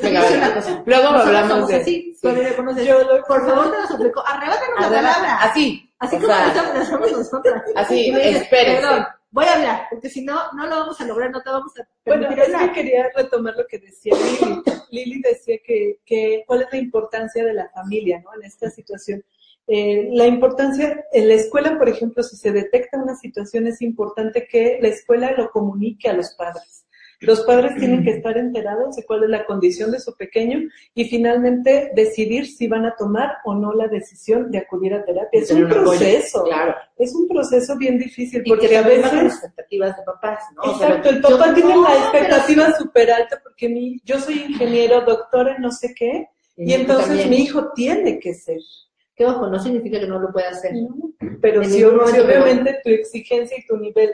Venga, 0.00 0.24
es 0.24 0.36
una 0.36 0.54
cosa. 0.54 0.82
Luego 0.86 1.08
hablamos 1.08 1.68
de... 1.68 1.76
así. 1.76 2.14
sí. 2.20 2.86
Yo 2.86 3.00
lo- 3.02 3.22
por 3.24 3.46
favor, 3.46 3.72
te 3.72 3.80
lo 3.80 3.86
suplico, 3.88 4.22
arrebátanos 4.24 4.80
la 4.80 4.88
palabra. 4.88 5.36
Así. 5.42 5.82
Así 5.98 6.18
como 6.18 6.32
hacemos 6.32 7.12
nosotras. 7.12 7.62
Así, 7.74 8.10
espérese. 8.10 8.46
Perdón, 8.50 9.06
voy 9.30 9.46
a 9.46 9.54
hablar, 9.54 9.86
porque 9.90 10.08
si 10.10 10.22
no, 10.24 10.52
no 10.52 10.66
lo 10.66 10.76
vamos 10.80 11.00
a 11.00 11.06
lograr, 11.06 11.30
no 11.30 11.42
te 11.42 11.50
vamos 11.50 11.72
a 11.78 11.88
Bueno, 12.04 12.28
es 12.30 12.54
que 12.54 12.72
quería 12.72 13.10
retomar 13.14 13.54
lo 13.56 13.66
que 13.66 13.78
decía 13.78 14.14
Lili. 14.14 14.62
Lili 14.90 15.20
decía 15.22 15.56
que, 15.64 15.98
que 16.04 16.44
cuál 16.46 16.62
es 16.62 16.68
la 16.70 16.78
importancia 16.78 17.44
de 17.44 17.54
la 17.54 17.68
familia 17.70 18.20
¿no? 18.20 18.34
en 18.34 18.44
esta 18.44 18.70
situación. 18.70 19.24
Eh, 19.68 20.08
la 20.12 20.26
importancia, 20.26 21.04
en 21.12 21.28
la 21.28 21.34
escuela, 21.34 21.76
por 21.78 21.88
ejemplo, 21.88 22.22
si 22.22 22.36
se 22.36 22.52
detecta 22.52 23.02
una 23.02 23.16
situación, 23.16 23.66
es 23.66 23.82
importante 23.82 24.46
que 24.48 24.78
la 24.80 24.88
escuela 24.88 25.32
lo 25.32 25.50
comunique 25.50 26.08
a 26.08 26.12
los 26.12 26.34
padres. 26.36 26.84
Los 27.20 27.40
padres 27.44 27.74
tienen 27.78 28.04
que 28.04 28.10
estar 28.10 28.36
enterados 28.36 28.94
de 28.94 29.06
cuál 29.06 29.24
es 29.24 29.30
la 29.30 29.46
condición 29.46 29.90
de 29.90 30.00
su 30.00 30.14
pequeño 30.14 30.60
y 30.94 31.06
finalmente 31.06 31.90
decidir 31.94 32.46
si 32.46 32.68
van 32.68 32.84
a 32.84 32.94
tomar 32.94 33.38
o 33.46 33.54
no 33.54 33.72
la 33.72 33.88
decisión 33.88 34.50
de 34.50 34.58
acudir 34.58 34.92
a 34.92 35.02
terapia. 35.02 35.40
Es 35.40 35.50
un 35.50 35.66
proceso, 35.66 36.44
Claro. 36.44 36.74
es 36.98 37.14
un 37.14 37.26
proceso 37.26 37.74
bien 37.78 37.98
difícil 37.98 38.42
Y 38.44 38.48
porque 38.50 38.68
que 38.68 38.76
a 38.76 38.82
bajan 38.82 39.00
las 39.02 39.12
veces... 39.14 39.32
expectativas 39.32 39.96
de 39.96 40.02
papás, 40.02 40.40
¿no? 40.56 40.72
Exacto, 40.72 41.08
el 41.08 41.22
yo- 41.22 41.28
papá 41.38 41.54
tiene 41.54 41.74
no, 41.74 41.82
la 41.84 41.88
pero 41.88 42.00
expectativa 42.26 42.72
súper 42.76 43.10
alta 43.10 43.40
porque 43.42 43.68
mi, 43.70 43.98
yo 44.04 44.18
soy 44.20 44.42
ingeniero, 44.42 45.00
doctor 45.00 45.48
en 45.48 45.62
no 45.62 45.72
sé 45.72 45.94
qué, 45.96 46.28
y 46.54 46.74
entonces 46.74 47.06
también. 47.08 47.30
mi 47.30 47.36
hijo 47.38 47.72
tiene 47.74 48.20
que 48.20 48.34
ser. 48.34 48.60
Que 49.16 49.24
ojo, 49.26 49.48
no 49.48 49.58
significa 49.58 49.98
que 49.98 50.06
no 50.06 50.18
lo 50.20 50.30
pueda 50.30 50.50
hacer. 50.50 50.72
Pero 51.40 51.64
si, 51.64 51.82
obviamente 51.82 52.80
tu 52.84 52.90
exigencia 52.90 53.56
y 53.58 53.66
tu 53.66 53.76
nivel 53.78 54.12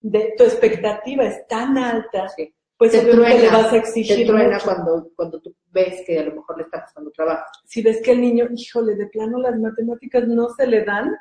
de 0.00 0.32
tu 0.38 0.44
expectativa 0.44 1.24
es 1.24 1.46
tan 1.48 1.76
alta, 1.76 2.28
Sí. 2.28 2.54
pues 2.76 2.92
Te 2.92 2.98
obviamente 3.00 3.28
le 3.28 3.36
truena, 3.48 3.58
vas 3.58 3.72
a 3.72 3.76
exigir 3.76 4.16
Te 4.18 4.24
truena 4.26 4.54
mucho. 4.54 4.64
cuando, 4.64 5.08
cuando 5.16 5.40
tú 5.40 5.54
ves 5.72 6.02
que 6.06 6.18
a 6.20 6.24
lo 6.24 6.34
mejor 6.36 6.58
le 6.58 6.64
está 6.64 6.82
costando 6.82 7.10
trabajo. 7.10 7.44
Si 7.64 7.82
ves 7.82 8.00
que 8.02 8.12
el 8.12 8.20
niño, 8.20 8.46
híjole, 8.54 8.94
de 8.94 9.06
plano 9.08 9.38
las 9.38 9.58
matemáticas 9.58 10.28
no 10.28 10.48
se 10.50 10.66
le 10.68 10.84
dan, 10.84 11.16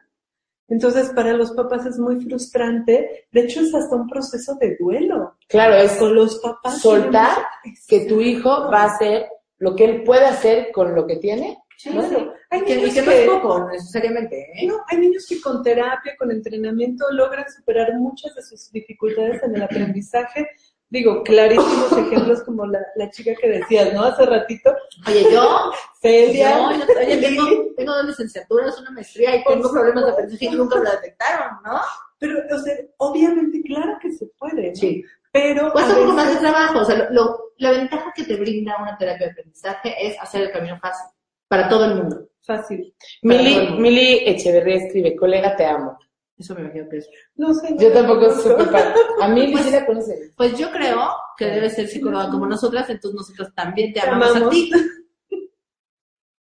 entonces 0.68 1.10
para 1.16 1.34
los 1.34 1.52
papás 1.52 1.86
es 1.86 1.98
muy 1.98 2.22
frustrante. 2.24 3.26
De 3.32 3.42
hecho, 3.42 3.62
es 3.62 3.74
hasta 3.74 3.96
un 3.96 4.08
proceso 4.08 4.56
de 4.60 4.76
duelo. 4.80 5.36
Claro, 5.48 5.76
es 5.76 5.94
Con 5.94 6.14
los 6.16 6.40
papás. 6.40 6.82
soltar 6.82 7.38
que 7.88 8.06
tu 8.06 8.22
hijo 8.22 8.70
va 8.72 8.84
a 8.84 8.94
hacer 8.96 9.28
lo 9.58 9.76
que 9.76 9.86
él 9.86 10.04
puede 10.04 10.26
hacer 10.26 10.72
con 10.72 10.94
lo 10.96 11.08
que 11.08 11.18
tiene. 11.18 11.58
Claro. 11.82 12.34
Hay 12.54 12.62
Que, 12.64 12.74
y 12.74 12.78
niños 12.78 12.94
que 12.94 13.02
no 13.02 13.12
es 13.12 13.30
poco, 13.30 13.70
necesariamente, 13.72 14.40
¿eh? 14.54 14.68
No, 14.68 14.76
hay 14.88 14.98
niños 15.00 15.26
que 15.28 15.42
con 15.42 15.64
terapia, 15.64 16.16
con 16.18 16.30
entrenamiento, 16.32 17.06
logran 17.12 17.46
superar 17.52 17.92
muchas 17.98 18.34
de 18.36 18.44
sus 18.44 18.72
dificultades 18.72 19.42
en 19.44 19.56
el 19.56 19.64
aprendizaje. 19.64 20.48
Digo, 20.90 21.24
clarísimos 21.24 21.92
ejemplos 21.98 22.44
como 22.44 22.68
la, 22.68 22.80
la 22.96 23.10
chica 23.10 23.32
que 23.42 23.50
decías, 23.50 23.92
¿no? 23.94 24.04
Hace 24.04 24.28
ratito, 24.28 24.72
Oye, 25.08 25.24
yo, 25.34 25.72
Celia. 26.02 26.52
yo, 26.60 26.86
yo- 26.86 27.00
oye, 27.02 27.18
tengo, 27.18 27.46
tengo 27.76 27.94
dos 27.96 28.06
licenciaturas, 28.06 28.80
una 28.80 28.92
maestría 28.92 29.36
y 29.38 29.44
tengo 29.44 29.72
problemas 29.72 30.06
de 30.06 30.12
aprendizaje 30.12 30.46
y 30.54 30.58
nunca 30.58 30.78
me 30.78 30.86
lo 30.86 30.92
detectaron, 30.92 31.58
¿no? 31.66 31.82
Pero, 32.20 32.40
o 32.56 32.60
sea, 32.60 32.76
obviamente, 32.98 33.62
claro 33.66 33.98
que 34.00 34.12
se 34.12 34.28
puede, 34.38 34.70
¿no? 34.70 34.76
Sí. 34.76 35.04
Pero 35.32 35.74
Pues 35.74 35.88
un 35.88 35.96
poco 35.96 36.14
más 36.14 36.32
de 36.32 36.40
trabajo. 36.40 36.80
O 36.82 36.86
sea, 36.86 36.96
lo- 36.96 37.10
lo- 37.10 37.40
la 37.58 37.72
ventaja 37.72 38.14
que 38.16 38.24
te 38.26 38.36
brinda 38.36 38.76
una 38.80 38.96
terapia 38.96 39.26
de 39.28 39.32
aprendizaje 39.32 39.96
es 40.00 40.16
hacer 40.22 40.44
el 40.44 40.52
camino 40.52 40.78
fácil 40.80 41.08
para 41.48 41.68
todo 41.70 41.86
el 41.86 41.96
mundo. 41.96 42.28
Fácil. 42.46 42.94
Mili, 43.24 43.56
Perdón. 43.56 43.82
Mili 43.82 44.20
Echeverría 44.26 44.76
escribe, 44.76 45.16
colega, 45.16 45.56
te 45.56 45.66
amo. 45.66 45.98
Eso 46.38 46.56
me 46.56 46.62
imagino 46.62 46.90
que 46.90 46.98
es. 46.98 47.10
No 47.36 47.54
sé. 47.54 47.76
Yo 47.78 47.92
tampoco 47.94 48.30
supe. 48.32 48.64
A 49.22 49.28
Pues- 49.34 49.64
sí 49.66 49.72
la 49.72 49.86
conoces. 49.86 50.32
Pues 50.36 50.58
yo 50.58 50.72
creo 50.72 51.10
que 51.38 51.46
debe 51.46 51.70
ser 51.70 51.88
psicóloga 51.88 52.30
como 52.30 52.46
nosotras, 52.48 52.90
entonces 52.90 53.16
nosotros 53.16 53.54
también 53.56 53.94
te 53.94 54.02
amamos, 54.02 54.30
amamos. 54.32 54.48
a 54.48 54.50
ti. 54.52 54.72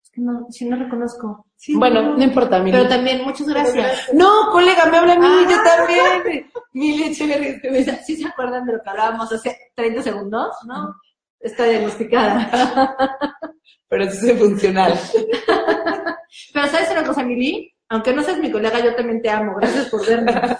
Es 0.02 0.10
que 0.10 0.20
no, 0.20 0.46
si 0.50 0.64
no 0.68 0.76
reconozco. 0.76 1.46
Sí, 1.56 1.74
Bueno, 1.76 2.00
no. 2.02 2.16
no 2.16 2.22
importa, 2.24 2.58
Mili. 2.60 2.76
Pero 2.76 2.88
también, 2.88 3.24
muchas 3.24 3.46
gracias. 3.48 4.10
No, 4.14 4.48
colega, 4.52 4.86
me 4.86 4.98
habla 4.98 5.16
Mili, 5.18 5.44
Ah. 5.44 5.48
yo 5.50 5.56
también. 5.62 6.50
Mili 6.72 7.04
Echeverría 7.04 7.50
escribe. 7.50 7.84
¿Sí 8.04 8.16
se 8.16 8.26
acuerdan 8.28 8.64
de 8.64 8.72
lo 8.74 8.82
que 8.82 8.90
hablábamos 8.90 9.32
hace 9.32 9.56
30 9.74 10.02
segundos? 10.02 10.54
¿No? 10.66 10.94
Está 11.40 11.64
diagnosticada. 11.64 12.96
Pero 13.88 14.04
eso 14.04 14.26
es 14.26 14.38
funcional. 14.38 14.92
Pero 16.52 16.66
¿sabes 16.68 16.90
una 16.90 17.04
cosa, 17.04 17.22
Mili? 17.22 17.72
Aunque 17.88 18.12
no 18.12 18.22
seas 18.22 18.38
mi 18.38 18.50
colega, 18.50 18.82
yo 18.84 18.94
también 18.94 19.20
te 19.22 19.30
amo. 19.30 19.56
Gracias 19.56 19.88
por 19.88 20.06
verme. 20.06 20.32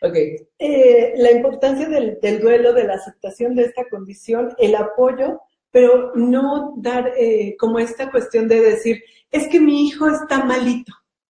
Ok. 0.00 0.14
Eh, 0.58 1.14
la 1.16 1.30
importancia 1.32 1.88
del, 1.88 2.18
del 2.20 2.40
duelo, 2.40 2.72
de 2.72 2.84
la 2.84 2.94
aceptación 2.94 3.54
de 3.54 3.64
esta 3.64 3.84
condición, 3.88 4.54
el 4.58 4.74
apoyo, 4.74 5.40
pero 5.70 6.12
no 6.14 6.74
dar 6.78 7.12
eh, 7.16 7.56
como 7.58 7.78
esta 7.78 8.10
cuestión 8.10 8.48
de 8.48 8.60
decir, 8.60 9.02
es 9.30 9.48
que 9.48 9.60
mi 9.60 9.86
hijo 9.86 10.08
está 10.08 10.44
malito, 10.44 10.92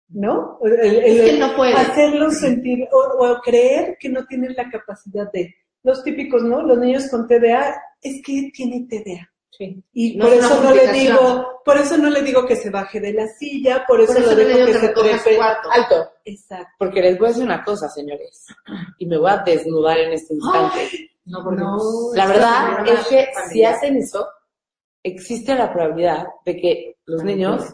¿no? 0.09 0.59
El- 0.65 0.81
el- 0.81 1.05
Es 1.21 1.31
que 1.33 1.39
no 1.39 1.55
puede. 1.57 1.75
Hacerlo 1.75 2.31
sentir 2.31 2.89
o, 2.93 3.25
o 3.25 3.41
creer 3.41 3.97
que 3.99 4.09
no 4.09 4.25
tienen 4.27 4.55
la 4.57 4.69
capacidad 4.71 5.31
de. 5.33 5.55
Los 5.83 6.03
típicos, 6.03 6.43
¿no? 6.43 6.63
Los 6.63 6.79
niños 6.79 7.09
con 7.09 7.29
TDA, 7.29 7.81
es 8.03 8.21
que 8.25 8.51
tiene 8.53 8.87
TDA. 8.89 9.33
Sí. 9.57 9.83
Y 9.93 10.17
No 10.17 10.27
por 10.27 10.35
es 10.35 10.45
eso 10.45 10.63
no 10.63 10.75
le 10.75 10.93
digo, 10.93 11.61
por 11.65 11.77
eso 11.79 11.97
no 11.97 12.11
le 12.11 12.23
digo 12.23 12.45
que 12.47 12.57
se 12.57 12.69
baje 12.71 13.01
de 13.01 13.13
la 13.15 13.27
silla, 13.27 13.85
por 13.87 14.01
eso, 14.01 14.13
Por 14.13 14.23
eso 14.23 14.35
le 14.37 14.43
no 14.43 14.49
le 14.49 14.55
digo 14.55 14.67
que, 14.67 14.73
que 14.73 14.79
se 14.79 14.89
trepe. 14.89 15.37
cuarto. 15.37 15.71
Alto. 15.71 16.11
Exacto. 16.25 16.69
Porque 16.79 17.01
les 17.01 17.19
voy 17.19 17.27
a 17.27 17.29
decir 17.31 17.45
una 17.45 17.65
cosa, 17.65 17.89
señores. 17.89 18.47
Y 18.99 19.07
me 19.07 19.19
voy 19.19 19.31
a 19.31 19.39
desnudar 19.39 19.99
en 19.99 20.13
este 20.13 20.35
instante. 20.35 21.11
No, 21.29 21.43
porque 21.43 21.61
No, 21.61 21.77
La 22.15 22.27
verdad 22.29 22.89
es 22.89 23.05
que 23.09 23.27
si 23.51 23.65
hacen 23.65 23.97
eso, 23.97 24.29
existe 25.03 25.57
la 25.57 25.73
probabilidad 25.73 26.25
de 26.45 26.57
que 26.57 26.99
los 27.07 27.25
niños 27.25 27.65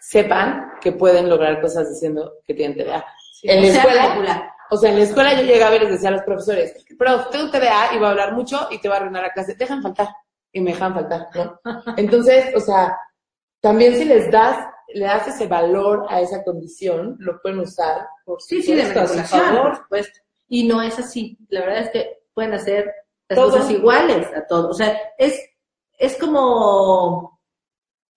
sepan 0.00 0.70
que 0.80 0.92
pueden 0.92 1.28
lograr 1.28 1.60
cosas 1.60 1.88
diciendo 1.90 2.34
que 2.46 2.54
tienen 2.54 2.76
TDA. 2.78 3.04
En 3.42 3.60
la 3.62 3.68
O 3.68 3.72
sea, 3.72 3.80
escuela, 3.82 4.54
o 4.70 4.76
sea, 4.76 4.90
en 4.90 4.98
la 4.98 5.04
escuela 5.04 5.34
yo 5.34 5.42
llegaba 5.42 5.74
y 5.74 5.80
les 5.80 5.90
decía 5.90 6.10
a 6.10 6.12
los 6.12 6.22
profesores, 6.22 6.84
pero 6.96 7.26
tengo 7.26 7.50
TDA 7.50 7.94
y 7.94 7.98
va 7.98 8.06
a 8.06 8.10
hablar 8.12 8.34
mucho 8.34 8.68
y 8.70 8.78
te 8.80 8.88
va 8.88 8.94
a 8.94 8.98
arruinar 8.98 9.22
la 9.24 9.32
clase. 9.32 9.56
Dejan 9.56 9.82
faltar. 9.82 10.08
Y 10.56 10.60
me 10.60 10.70
dejan 10.70 10.94
faltar, 10.94 11.28
¿no? 11.34 11.60
Entonces, 11.98 12.46
o 12.56 12.60
sea, 12.60 12.98
también 13.60 13.94
si 13.94 14.06
les 14.06 14.30
das, 14.30 14.56
le 14.94 15.04
das 15.04 15.28
ese 15.28 15.46
valor 15.46 16.06
a 16.08 16.22
esa 16.22 16.42
condición, 16.42 17.14
lo 17.18 17.42
pueden 17.42 17.60
usar 17.60 18.08
por 18.24 18.40
Sí, 18.40 18.62
sí, 18.62 18.74
de 18.74 18.84
manipulación, 18.84 19.76
supuesto. 19.76 20.18
Y 20.48 20.66
no 20.66 20.80
es 20.80 20.98
así. 20.98 21.36
La 21.50 21.60
verdad 21.60 21.80
es 21.80 21.90
que 21.90 22.22
pueden 22.32 22.54
hacer 22.54 22.90
las 23.28 23.38
Todo. 23.38 23.50
cosas 23.50 23.70
iguales 23.70 24.26
a 24.34 24.46
todos. 24.46 24.70
O 24.70 24.72
sea, 24.72 24.98
es, 25.18 25.38
es 25.98 26.16
como... 26.16 27.35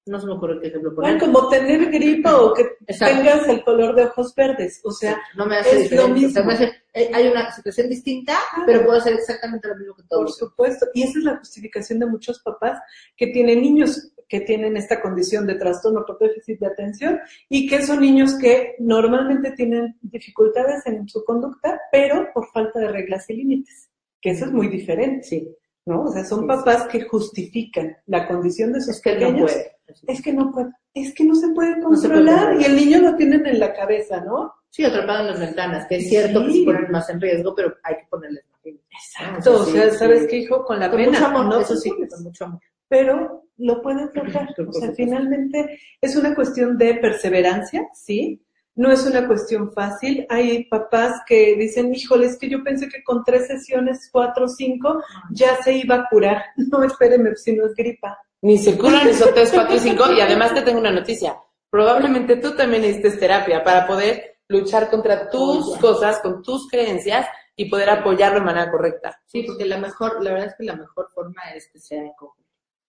No 0.10 0.20
se 0.20 0.26
me 0.26 0.34
ocurre 0.34 0.60
qué 0.60 0.68
ejemplo 0.70 0.96
poner. 0.96 1.18
Bueno, 1.20 1.34
como 1.34 1.50
tener 1.50 1.92
gripa 1.92 2.36
o 2.42 2.54
que 2.54 2.64
Exacto. 2.88 3.16
tengas 3.18 3.48
el 3.48 3.64
color 3.64 3.96
de 3.96 4.04
ojos 4.06 4.34
verdes. 4.36 4.82
O 4.84 4.92
sea, 4.92 5.22
no 5.38 5.46
me 5.46 5.58
hace 5.58 5.84
es 5.86 5.92
lo 5.92 6.08
mismo. 6.08 6.30
O 6.30 6.32
sea, 6.32 6.44
me 6.44 6.54
hace- 6.54 6.72
eh, 6.94 7.12
hay 7.14 7.28
una 7.28 7.52
situación 7.52 7.90
distinta, 7.90 8.36
pero 8.66 8.84
puedo 8.86 8.98
hacer 8.98 9.14
exactamente 9.14 9.68
lo 9.68 9.76
mismo 9.76 9.94
que 9.96 10.02
por 10.04 10.10
todos. 10.10 10.38
supuesto. 10.38 10.88
Y 10.96 11.04
esa 11.04 11.20
es 11.20 11.26
la 11.26 11.38
justificación 11.38 12.00
de 12.00 12.08
muchos 12.08 12.40
papás 12.42 12.80
que 13.16 13.28
tienen 13.28 13.62
niños 13.62 14.12
que 14.28 14.42
tienen 14.42 14.78
esta 14.78 15.02
condición 15.02 15.48
de 15.48 15.56
trastorno 15.56 16.04
por 16.06 16.20
déficit 16.20 16.60
de 16.60 16.68
atención 16.68 17.20
y 17.50 17.68
que 17.68 17.82
son 17.82 18.00
niños 18.02 18.36
que 18.38 18.76
normalmente 18.78 19.52
tienen 19.54 19.98
dificultades 20.02 20.86
en 20.86 21.08
su 21.10 21.24
conducta, 21.24 21.80
pero 21.92 22.28
por 22.34 22.46
falta 22.52 22.80
de 22.80 22.90
reglas 22.90 23.28
y 23.30 23.34
límites. 23.38 23.90
Que 24.22 24.30
eso 24.32 24.46
es 24.46 24.52
muy 24.52 24.68
diferente. 24.68 25.24
Sí. 25.24 25.56
¿no? 25.86 26.04
O 26.04 26.12
sea, 26.12 26.24
son 26.24 26.42
Sí, 26.42 26.46
papás 26.48 26.88
que 26.88 27.02
justifican 27.02 27.98
la 28.06 28.28
condición 28.28 28.72
de 28.72 28.82
sus 28.82 28.98
Es 28.98 29.02
que 29.02 29.14
no 29.16 29.20
pequeños. 29.20 29.52
puede. 29.52 29.72
Es 30.08 30.22
que 30.22 30.34
no 30.34 30.52
puede, 30.52 30.70
es 30.94 31.14
que 31.14 31.24
no 31.24 31.36
se 31.36 31.50
puede 31.50 31.76
se 31.76 31.82
puede 31.82 31.84
controlar 31.84 32.60
y 32.60 32.66
el 32.66 32.76
niño 32.76 33.00
lo 33.00 33.16
tienen 33.16 33.46
en 33.46 33.60
la 33.60 33.74
cabeza, 33.74 34.22
¿no? 34.22 34.54
Sí, 34.70 34.84
atrapado 34.86 35.22
en 35.22 35.28
las 35.28 35.40
ventanas, 35.40 35.88
que 35.88 35.98
es 35.98 36.10
cierto 36.10 36.46
que 36.46 36.52
Sí. 36.52 36.60
se 36.60 36.66
ponen 36.66 36.92
más 36.92 37.10
en 37.10 37.20
riesgo, 37.22 37.56
pero 37.56 37.74
hay 37.84 37.96
que 37.96 38.06
ponerles 38.10 38.44
más 38.52 38.60
límites. 38.64 38.88
Exacto, 38.92 39.56
o 39.62 39.66
sí, 39.66 39.72
sea, 39.72 39.90
sí. 39.92 39.98
¿sabes 39.98 40.28
qué, 40.28 40.38
hijo? 40.38 40.64
Con 40.64 40.80
la 40.80 40.90
Con 40.90 40.98
pena, 41.00 41.12
mucho 41.12 41.26
amor, 41.26 41.46
no 41.46 41.60
eso 41.60 41.76
sí, 41.76 41.90
con 41.90 42.24
mucho 42.24 42.46
amor. 42.46 42.60
pero 42.88 43.44
lo 43.58 43.82
puedes 43.82 44.14
lograr. 44.16 44.54
Por 44.56 44.70
O 44.70 44.74
sea, 44.74 44.92
finalmente 44.94 45.80
es 46.02 46.16
una 46.16 46.34
cuestión 46.36 46.78
de 46.78 46.94
perseverancia, 46.96 47.88
¿sí? 47.94 48.42
No 48.76 48.90
es 48.92 49.06
una 49.06 49.28
cuestión 49.28 49.74
fácil. 49.74 50.26
Hay 50.30 50.64
papás 50.66 51.22
que 51.28 51.56
dicen, 51.58 51.94
híjole, 51.94 52.28
es 52.28 52.38
que 52.38 52.48
yo 52.48 52.64
pensé 52.64 52.88
que 52.88 53.04
con 53.04 53.24
tres 53.26 53.48
sesiones, 53.48 54.08
cuatro 54.12 54.46
o 54.46 54.48
cinco, 54.48 55.04
ya 55.32 55.62
se 55.64 55.74
iba 55.74 55.96
a 55.96 56.08
curar. 56.10 56.44
No, 56.72 56.84
espéreme, 56.84 57.36
si 57.36 57.54
no 57.54 57.66
es 57.66 57.74
gripa. 57.76 58.18
Ni 58.42 58.58
se 58.58 58.78
curan 58.78 59.08
esos 59.10 59.34
3, 59.34 59.52
4 59.54 59.76
y 59.76 59.80
5. 59.80 60.12
Y 60.14 60.22
además 60.22 60.54
te 60.54 60.62
tengo 60.62 60.80
una 60.80 60.92
noticia. 60.92 61.38
Probablemente 61.70 62.38
tú 62.38 62.56
también 62.56 62.82
necesites 62.82 63.20
terapia 63.20 63.64
para 63.64 63.86
poder 63.86 64.38
luchar 64.48 64.90
contra 64.90 65.30
tus 65.30 65.78
cosas, 65.78 66.20
con 66.22 66.42
tus 66.42 66.68
creencias 66.68 67.28
y 67.56 67.70
poder 67.70 67.90
apoyarlo 67.90 68.40
de 68.40 68.46
manera 68.46 68.72
correcta. 68.72 69.22
Sí, 69.26 69.44
porque 69.44 69.66
la 69.66 69.78
mejor, 69.78 70.24
la 70.24 70.32
verdad 70.32 70.48
es 70.48 70.56
que 70.58 70.64
la 70.64 70.76
mejor 70.76 71.10
forma 71.14 71.42
es 71.54 71.70
que 71.72 71.80
sea 71.80 72.00
en 72.02 72.14
conjunto. 72.14 72.50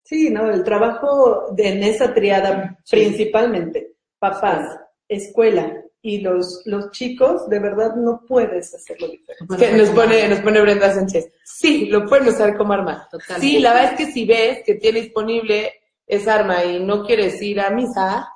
Sí, 0.05 0.31
no, 0.31 0.51
el 0.51 0.63
trabajo 0.63 1.49
de, 1.53 1.69
en 1.69 1.83
esa 1.83 2.13
triada 2.15 2.79
Sí. 2.85 2.97
principalmente, 2.97 3.95
papás, 4.19 4.79
escuela 5.09 5.83
y 6.03 6.21
los, 6.21 6.63
los 6.65 6.91
chicos, 6.93 7.49
de 7.49 7.59
verdad 7.59 7.95
no 7.97 8.23
puedes 8.27 8.75
hacerlo 8.75 9.09
diferente. 9.09 9.57
Que 9.59 9.73
nos 9.73 9.91
pone, 9.91 10.29
nos 10.29 10.41
pone 10.41 10.61
Brenda 10.63 10.93
Sánchez. 10.95 11.31
Sí, 11.45 11.87
lo 11.87 12.07
pueden 12.07 12.29
usar 12.29 12.57
como 12.57 12.73
arma. 12.73 13.07
Totalmente. 13.11 13.47
Sí, 13.47 13.59
la 13.59 13.75
verdad 13.75 13.93
es 13.93 13.99
que 14.07 14.13
si 14.13 14.25
ves 14.25 14.61
que 14.65 14.77
tiene 14.77 15.03
disponible 15.03 15.73
esa 16.07 16.37
arma 16.37 16.65
y 16.65 16.81
no 16.83 17.05
quieres 17.05 17.41
ir 17.43 17.61
a 17.61 17.71
misa 17.71 18.29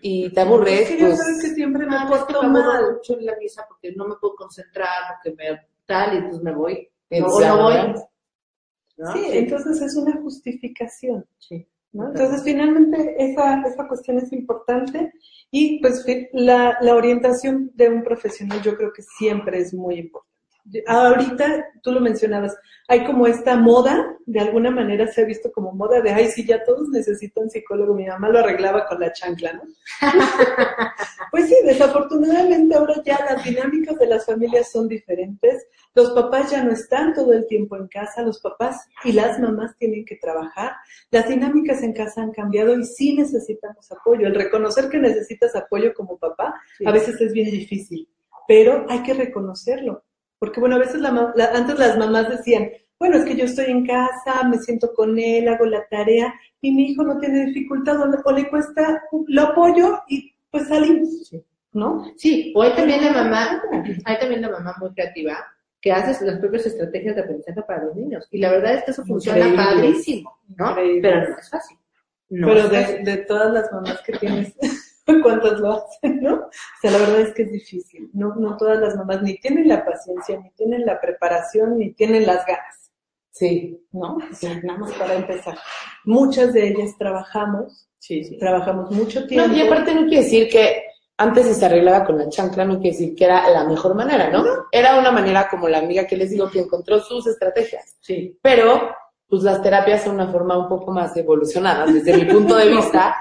y 0.00 0.30
te 0.32 0.40
aburres, 0.40 0.82
Es 0.82 0.88
que 0.90 0.98
ya 0.98 1.06
pues 1.06 1.18
sabes 1.18 1.42
que 1.42 1.54
siempre 1.54 1.86
me 1.86 1.96
Ah, 1.96 2.06
porto 2.08 2.42
me 2.44 2.48
mal. 2.60 2.92
mucho 2.94 3.18
en 3.18 3.26
la 3.26 3.36
misa 3.36 3.66
porque 3.68 3.92
no 3.96 4.06
me 4.06 4.14
puedo 4.20 4.34
concentrar, 4.36 4.88
porque 5.14 5.36
me 5.36 5.60
tal 5.86 6.18
y 6.18 6.22
pues 6.28 6.40
me 6.42 6.54
voy. 6.54 6.88
No, 7.10 7.26
no 7.26 7.62
voy. 7.64 7.74
¿verdad? 7.74 8.08
¿no? 8.96 9.12
Sí, 9.12 9.24
entonces 9.32 9.80
es 9.82 9.96
una 9.96 10.20
justificación. 10.22 11.26
Sí. 11.38 11.66
¿No? 11.92 12.08
Entonces, 12.08 12.42
finalmente, 12.44 13.14
esa, 13.18 13.62
esa 13.62 13.88
cuestión 13.88 14.18
es 14.18 14.32
importante 14.32 15.12
y 15.50 15.80
pues 15.80 16.04
la, 16.32 16.76
la 16.80 16.94
orientación 16.94 17.70
de 17.74 17.88
un 17.88 18.02
profesional 18.02 18.62
yo 18.62 18.76
creo 18.76 18.92
que 18.92 19.02
siempre 19.02 19.58
es 19.58 19.72
muy 19.72 19.98
importante. 19.98 20.27
Ahorita, 20.86 21.66
tú 21.82 21.92
lo 21.92 22.00
mencionabas, 22.00 22.56
hay 22.88 23.04
como 23.04 23.26
esta 23.26 23.56
moda, 23.56 24.16
de 24.26 24.40
alguna 24.40 24.70
manera 24.70 25.06
se 25.06 25.22
ha 25.22 25.24
visto 25.24 25.50
como 25.52 25.72
moda 25.72 26.00
de, 26.00 26.10
ay, 26.10 26.28
sí, 26.28 26.46
ya 26.46 26.64
todos 26.64 26.88
necesitan 26.88 27.50
psicólogo, 27.50 27.94
mi 27.94 28.06
mamá 28.06 28.28
lo 28.28 28.38
arreglaba 28.38 28.86
con 28.86 29.00
la 29.00 29.12
chancla, 29.12 29.52
¿no? 29.52 29.62
pues 31.30 31.48
sí, 31.48 31.56
desafortunadamente 31.64 32.74
ahora 32.74 32.94
ya 33.04 33.18
las 33.28 33.44
dinámicas 33.44 33.98
de 33.98 34.06
las 34.06 34.26
familias 34.26 34.70
son 34.70 34.88
diferentes, 34.88 35.66
los 35.94 36.12
papás 36.12 36.50
ya 36.50 36.62
no 36.62 36.72
están 36.72 37.14
todo 37.14 37.32
el 37.32 37.46
tiempo 37.46 37.76
en 37.76 37.88
casa, 37.88 38.22
los 38.22 38.40
papás 38.40 38.86
y 39.04 39.12
las 39.12 39.38
mamás 39.38 39.76
tienen 39.76 40.04
que 40.04 40.16
trabajar, 40.16 40.72
las 41.10 41.28
dinámicas 41.28 41.82
en 41.82 41.92
casa 41.92 42.22
han 42.22 42.32
cambiado 42.32 42.78
y 42.78 42.84
sí 42.84 43.16
necesitamos 43.16 43.90
apoyo. 43.92 44.26
El 44.26 44.34
reconocer 44.34 44.88
que 44.88 44.98
necesitas 44.98 45.54
apoyo 45.56 45.92
como 45.94 46.18
papá 46.18 46.54
a 46.84 46.90
veces 46.90 47.20
es 47.20 47.32
bien 47.32 47.50
difícil, 47.50 48.08
pero 48.46 48.86
hay 48.88 49.02
que 49.02 49.14
reconocerlo 49.14 50.04
porque 50.38 50.60
bueno, 50.60 50.76
a 50.76 50.80
veces 50.80 51.00
la, 51.00 51.32
antes 51.54 51.78
las 51.78 51.98
mamás 51.98 52.28
decían, 52.28 52.70
bueno, 52.98 53.16
es 53.16 53.24
que 53.24 53.36
yo 53.36 53.44
estoy 53.44 53.66
en 53.66 53.86
casa, 53.86 54.42
me 54.48 54.58
siento 54.58 54.92
con 54.94 55.18
él, 55.18 55.48
hago 55.48 55.66
la 55.66 55.86
tarea 55.88 56.34
y 56.60 56.72
mi 56.72 56.90
hijo 56.90 57.04
no 57.04 57.18
tiene 57.18 57.46
dificultad 57.46 57.96
o, 58.00 58.32
le 58.32 58.48
cuesta, 58.48 59.02
lo 59.26 59.42
apoyo 59.42 60.00
y 60.08 60.34
pues 60.50 60.68
salimos, 60.68 61.32
¿no? 61.72 62.04
Sí, 62.16 62.52
o 62.56 62.62
hay 62.62 62.74
también 62.74 63.04
la 63.04 63.12
mamá, 63.12 63.62
hay 64.04 64.18
también 64.18 64.42
la 64.42 64.50
mamá 64.50 64.74
muy 64.80 64.90
creativa 64.90 65.36
que 65.80 65.92
hace 65.92 66.24
las 66.24 66.40
propias 66.40 66.66
estrategias 66.66 67.14
de 67.14 67.22
aprendizaje 67.22 67.62
para 67.62 67.84
los 67.84 67.94
niños. 67.94 68.26
Y 68.32 68.38
la 68.38 68.50
verdad 68.50 68.74
es 68.74 68.84
que 68.84 68.90
eso 68.90 69.04
funciona 69.04 69.54
padrísimo, 69.54 70.36
¿no? 70.56 70.74
Pero 70.74 71.28
no 71.28 71.38
es 71.38 71.50
fácil. 71.50 71.78
Pero 72.28 72.68
de, 72.68 72.98
de 73.04 73.16
todas 73.18 73.52
las 73.52 73.72
mamás 73.72 74.02
que 74.04 74.12
tienes, 74.18 74.54
cuántas 75.22 75.58
lo 75.60 75.72
hacen, 75.72 76.20
¿no? 76.20 76.34
O 76.34 76.50
sea, 76.80 76.90
la 76.90 76.98
verdad 76.98 77.20
es 77.20 77.34
que 77.34 77.42
es 77.42 77.52
difícil. 77.52 78.10
No, 78.12 78.34
no 78.36 78.56
todas 78.56 78.78
las 78.78 78.96
mamás 78.96 79.22
ni 79.22 79.38
tienen 79.38 79.68
la 79.68 79.84
paciencia, 79.84 80.38
ni 80.38 80.50
tienen 80.50 80.84
la 80.84 81.00
preparación, 81.00 81.78
ni 81.78 81.92
tienen 81.94 82.26
las 82.26 82.44
ganas. 82.46 82.92
Sí. 83.30 83.80
¿No? 83.92 84.16
O 84.16 84.34
sea, 84.34 84.60
nada 84.62 84.78
más 84.78 84.92
para 84.94 85.14
empezar. 85.14 85.56
Muchas 86.04 86.52
de 86.52 86.68
ellas 86.68 86.96
trabajamos. 86.98 87.88
Sí, 87.98 88.24
sí. 88.24 88.38
Trabajamos 88.38 88.90
mucho 88.90 89.26
tiempo. 89.26 89.48
No, 89.48 89.56
y 89.56 89.62
aparte 89.62 89.94
no 89.94 90.06
quiere 90.06 90.24
decir 90.24 90.48
que 90.48 90.84
antes 91.16 91.56
se 91.56 91.66
arreglaba 91.66 92.04
con 92.04 92.18
la 92.18 92.28
chancla, 92.28 92.64
no 92.64 92.80
quiere 92.80 92.96
decir 92.96 93.14
que 93.14 93.24
era 93.24 93.48
la 93.50 93.64
mejor 93.64 93.94
manera, 93.94 94.30
¿no? 94.30 94.44
no. 94.44 94.66
Era 94.70 94.98
una 94.98 95.10
manera 95.10 95.48
como 95.48 95.68
la 95.68 95.78
amiga 95.78 96.06
que 96.06 96.16
les 96.16 96.30
digo 96.30 96.50
que 96.50 96.60
encontró 96.60 97.00
sus 97.00 97.26
estrategias. 97.26 97.96
Sí. 98.00 98.38
Pero 98.40 98.94
pues 99.28 99.42
las 99.42 99.62
terapias 99.62 100.04
son 100.04 100.14
una 100.14 100.32
forma 100.32 100.56
un 100.56 100.68
poco 100.68 100.90
más 100.90 101.14
evolucionada, 101.14 101.84
desde 101.84 102.16
mi 102.16 102.24
punto 102.24 102.56
de 102.56 102.70
vista, 102.70 103.14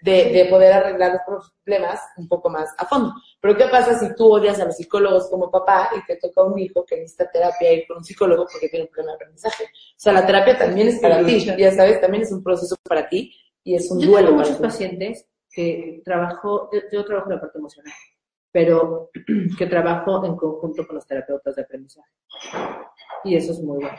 de, 0.00 0.30
de, 0.32 0.46
poder 0.46 0.72
arreglar 0.72 1.20
los 1.28 1.52
problemas 1.62 2.00
un 2.16 2.26
poco 2.26 2.48
más 2.48 2.70
a 2.78 2.86
fondo. 2.86 3.12
Pero 3.40 3.54
¿qué 3.54 3.66
pasa 3.66 3.98
si 3.98 4.14
tú 4.14 4.32
odias 4.32 4.58
a 4.60 4.64
los 4.64 4.76
psicólogos 4.76 5.28
como 5.28 5.50
papá 5.50 5.90
y 5.98 6.06
te 6.06 6.16
toca 6.16 6.42
un 6.42 6.58
hijo 6.58 6.86
que 6.86 6.96
necesita 6.96 7.30
terapia 7.30 7.74
ir 7.74 7.86
con 7.86 7.98
un 7.98 8.04
psicólogo 8.04 8.46
porque 8.50 8.70
tiene 8.70 8.86
un 8.86 8.90
problema 8.90 9.12
de 9.12 9.16
aprendizaje? 9.16 9.64
O 9.64 9.98
sea, 9.98 10.14
la 10.14 10.24
terapia 10.24 10.56
también 10.56 10.88
es 10.88 10.98
para 10.98 11.22
ti, 11.22 11.44
ya 11.44 11.72
sabes, 11.72 12.00
también 12.00 12.22
es 12.22 12.32
un 12.32 12.42
proceso 12.42 12.76
para 12.82 13.06
ti 13.06 13.34
y 13.62 13.74
es 13.74 13.90
un 13.90 14.00
yo 14.00 14.12
duelo. 14.12 14.28
Tengo 14.28 14.40
muchos 14.40 14.56
pacientes 14.56 15.26
que 15.50 16.00
trabajo, 16.06 16.70
yo, 16.72 16.80
yo 16.90 17.04
trabajo 17.04 17.28
en 17.28 17.36
la 17.36 17.40
parte 17.42 17.58
emocional, 17.58 17.92
pero 18.50 19.10
que 19.58 19.66
trabajo 19.66 20.24
en 20.24 20.36
conjunto 20.36 20.86
con 20.86 20.96
los 20.96 21.06
terapeutas 21.06 21.54
de 21.54 21.62
aprendizaje. 21.62 22.10
Y 23.24 23.36
eso 23.36 23.52
es 23.52 23.60
muy 23.60 23.76
bueno. 23.76 23.98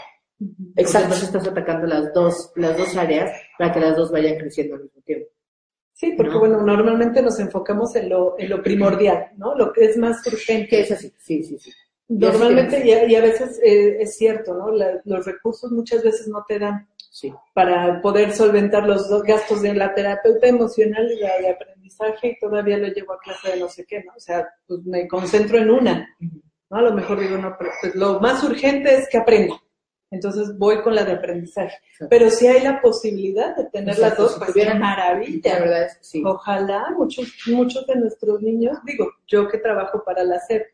Exacto. 0.75 1.13
Entonces 1.13 1.23
estás 1.23 1.47
atacando 1.47 1.87
las 1.87 2.13
dos, 2.13 2.51
las 2.55 2.77
dos 2.77 2.95
áreas 2.95 3.31
para 3.57 3.73
que 3.73 3.79
las 3.79 3.95
dos 3.95 4.11
vayan 4.11 4.37
creciendo 4.37 4.75
al 4.75 4.83
mismo 4.83 5.01
tiempo. 5.01 5.27
Sí, 5.93 6.13
porque 6.17 6.33
¿no? 6.33 6.39
bueno, 6.39 6.61
normalmente 6.61 7.21
nos 7.21 7.39
enfocamos 7.39 7.95
en 7.95 8.09
lo, 8.09 8.35
en 8.37 8.49
lo 8.49 8.61
primordial, 8.61 9.31
¿no? 9.37 9.55
Lo 9.55 9.71
que 9.71 9.85
es 9.85 9.97
más 9.97 10.25
urgente. 10.27 10.67
Que 10.67 10.81
es 10.81 10.91
así, 10.91 11.13
sí, 11.17 11.41
sí, 11.43 11.57
sí. 11.57 11.71
Normalmente, 12.07 12.85
y 12.85 12.91
a, 12.91 13.05
y 13.05 13.15
a 13.15 13.21
veces 13.21 13.59
eh, 13.63 13.97
es 14.01 14.17
cierto, 14.17 14.53
¿no? 14.53 14.71
La, 14.71 15.01
los 15.05 15.25
recursos 15.25 15.71
muchas 15.71 16.03
veces 16.03 16.27
no 16.27 16.45
te 16.47 16.59
dan 16.59 16.87
sí. 17.09 17.33
para 17.53 18.01
poder 18.01 18.33
solventar 18.33 18.85
los 18.85 19.09
dos 19.09 19.23
gastos 19.23 19.61
de 19.61 19.73
la 19.73 19.95
terapeuta 19.95 20.47
emocional 20.47 21.09
y 21.11 21.19
de 21.19 21.49
aprendizaje 21.49 22.27
y 22.27 22.39
todavía 22.39 22.77
lo 22.77 22.87
llevo 22.87 23.13
a 23.13 23.19
clase 23.19 23.51
de 23.51 23.59
no 23.59 23.69
sé 23.69 23.85
qué, 23.85 24.03
¿no? 24.03 24.11
O 24.15 24.19
sea, 24.19 24.47
pues 24.67 24.81
me 24.83 25.07
concentro 25.07 25.57
en 25.57 25.71
una, 25.71 26.15
¿no? 26.69 26.77
A 26.77 26.81
lo 26.81 26.93
mejor 26.93 27.19
digo, 27.19 27.37
no, 27.37 27.55
pero 27.57 27.71
pues 27.81 27.95
lo 27.95 28.19
más 28.19 28.43
urgente 28.43 28.93
es 28.95 29.07
que 29.09 29.17
aprenda. 29.17 29.55
Entonces 30.15 30.57
voy 30.57 30.81
con 30.81 30.95
la 30.95 31.03
de 31.03 31.13
aprendizaje. 31.13 31.77
Sí. 31.97 32.05
Pero 32.09 32.29
si 32.29 32.47
hay 32.47 32.63
la 32.63 32.81
posibilidad 32.81 33.55
de 33.55 33.65
tener 33.65 33.95
Exacto, 33.95 34.23
las 34.23 34.31
dos, 34.31 34.39
pues 34.39 34.55
es 34.55 34.79
maravilla. 34.79 35.53
La 35.53 35.59
verdad 35.59 35.83
es 35.83 35.97
que 35.97 36.03
sí. 36.03 36.23
Ojalá 36.25 36.93
muchos, 36.97 37.31
muchos 37.47 37.85
de 37.85 37.95
nuestros 37.95 38.41
niños, 38.41 38.77
digo, 38.85 39.11
yo 39.27 39.47
que 39.47 39.57
trabajo 39.57 40.03
para 40.03 40.23
la 40.23 40.39
SEP, 40.39 40.65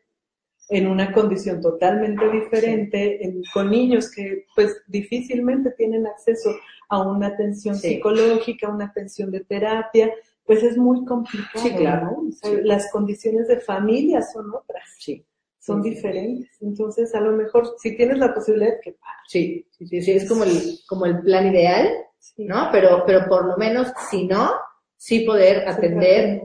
en 0.68 0.86
una 0.86 1.12
condición 1.12 1.60
totalmente 1.60 2.30
diferente, 2.30 3.18
sí. 3.20 3.28
en, 3.28 3.42
con 3.52 3.70
niños 3.70 4.10
que 4.10 4.46
pues 4.54 4.82
difícilmente 4.86 5.72
tienen 5.72 6.06
acceso 6.06 6.54
a 6.88 7.02
una 7.02 7.26
atención 7.26 7.74
sí. 7.74 7.88
psicológica, 7.88 8.68
una 8.68 8.86
atención 8.86 9.30
de 9.30 9.40
terapia, 9.40 10.10
pues 10.46 10.62
es 10.62 10.78
muy 10.78 11.04
complicado. 11.04 11.64
Sí, 11.64 11.74
claro. 11.74 12.06
¿no? 12.12 12.28
O 12.28 12.32
sea, 12.32 12.52
las 12.62 12.90
condiciones 12.90 13.48
de 13.48 13.60
familia 13.60 14.22
son 14.22 14.54
otras. 14.54 14.88
Sí 14.98 15.24
son 15.62 15.82
sí, 15.82 15.90
diferentes. 15.90 16.50
Entonces, 16.60 17.14
a 17.14 17.20
lo 17.20 17.32
mejor, 17.32 17.74
si 17.78 17.96
tienes 17.96 18.18
la 18.18 18.34
posibilidad, 18.34 18.74
que 18.82 18.96
Sí, 19.28 19.64
sí, 19.70 19.86
sí, 19.86 20.02
sí, 20.02 20.12
es 20.12 20.28
como 20.28 20.44
el, 20.44 20.78
como 20.86 21.06
el 21.06 21.20
plan 21.20 21.46
ideal, 21.46 21.88
sí. 22.18 22.44
¿no? 22.44 22.68
Pero, 22.72 23.04
pero 23.06 23.26
por 23.28 23.46
lo 23.46 23.56
menos, 23.56 23.88
si 24.10 24.26
no, 24.26 24.50
sí 24.96 25.20
poder 25.20 25.68
atender 25.68 26.42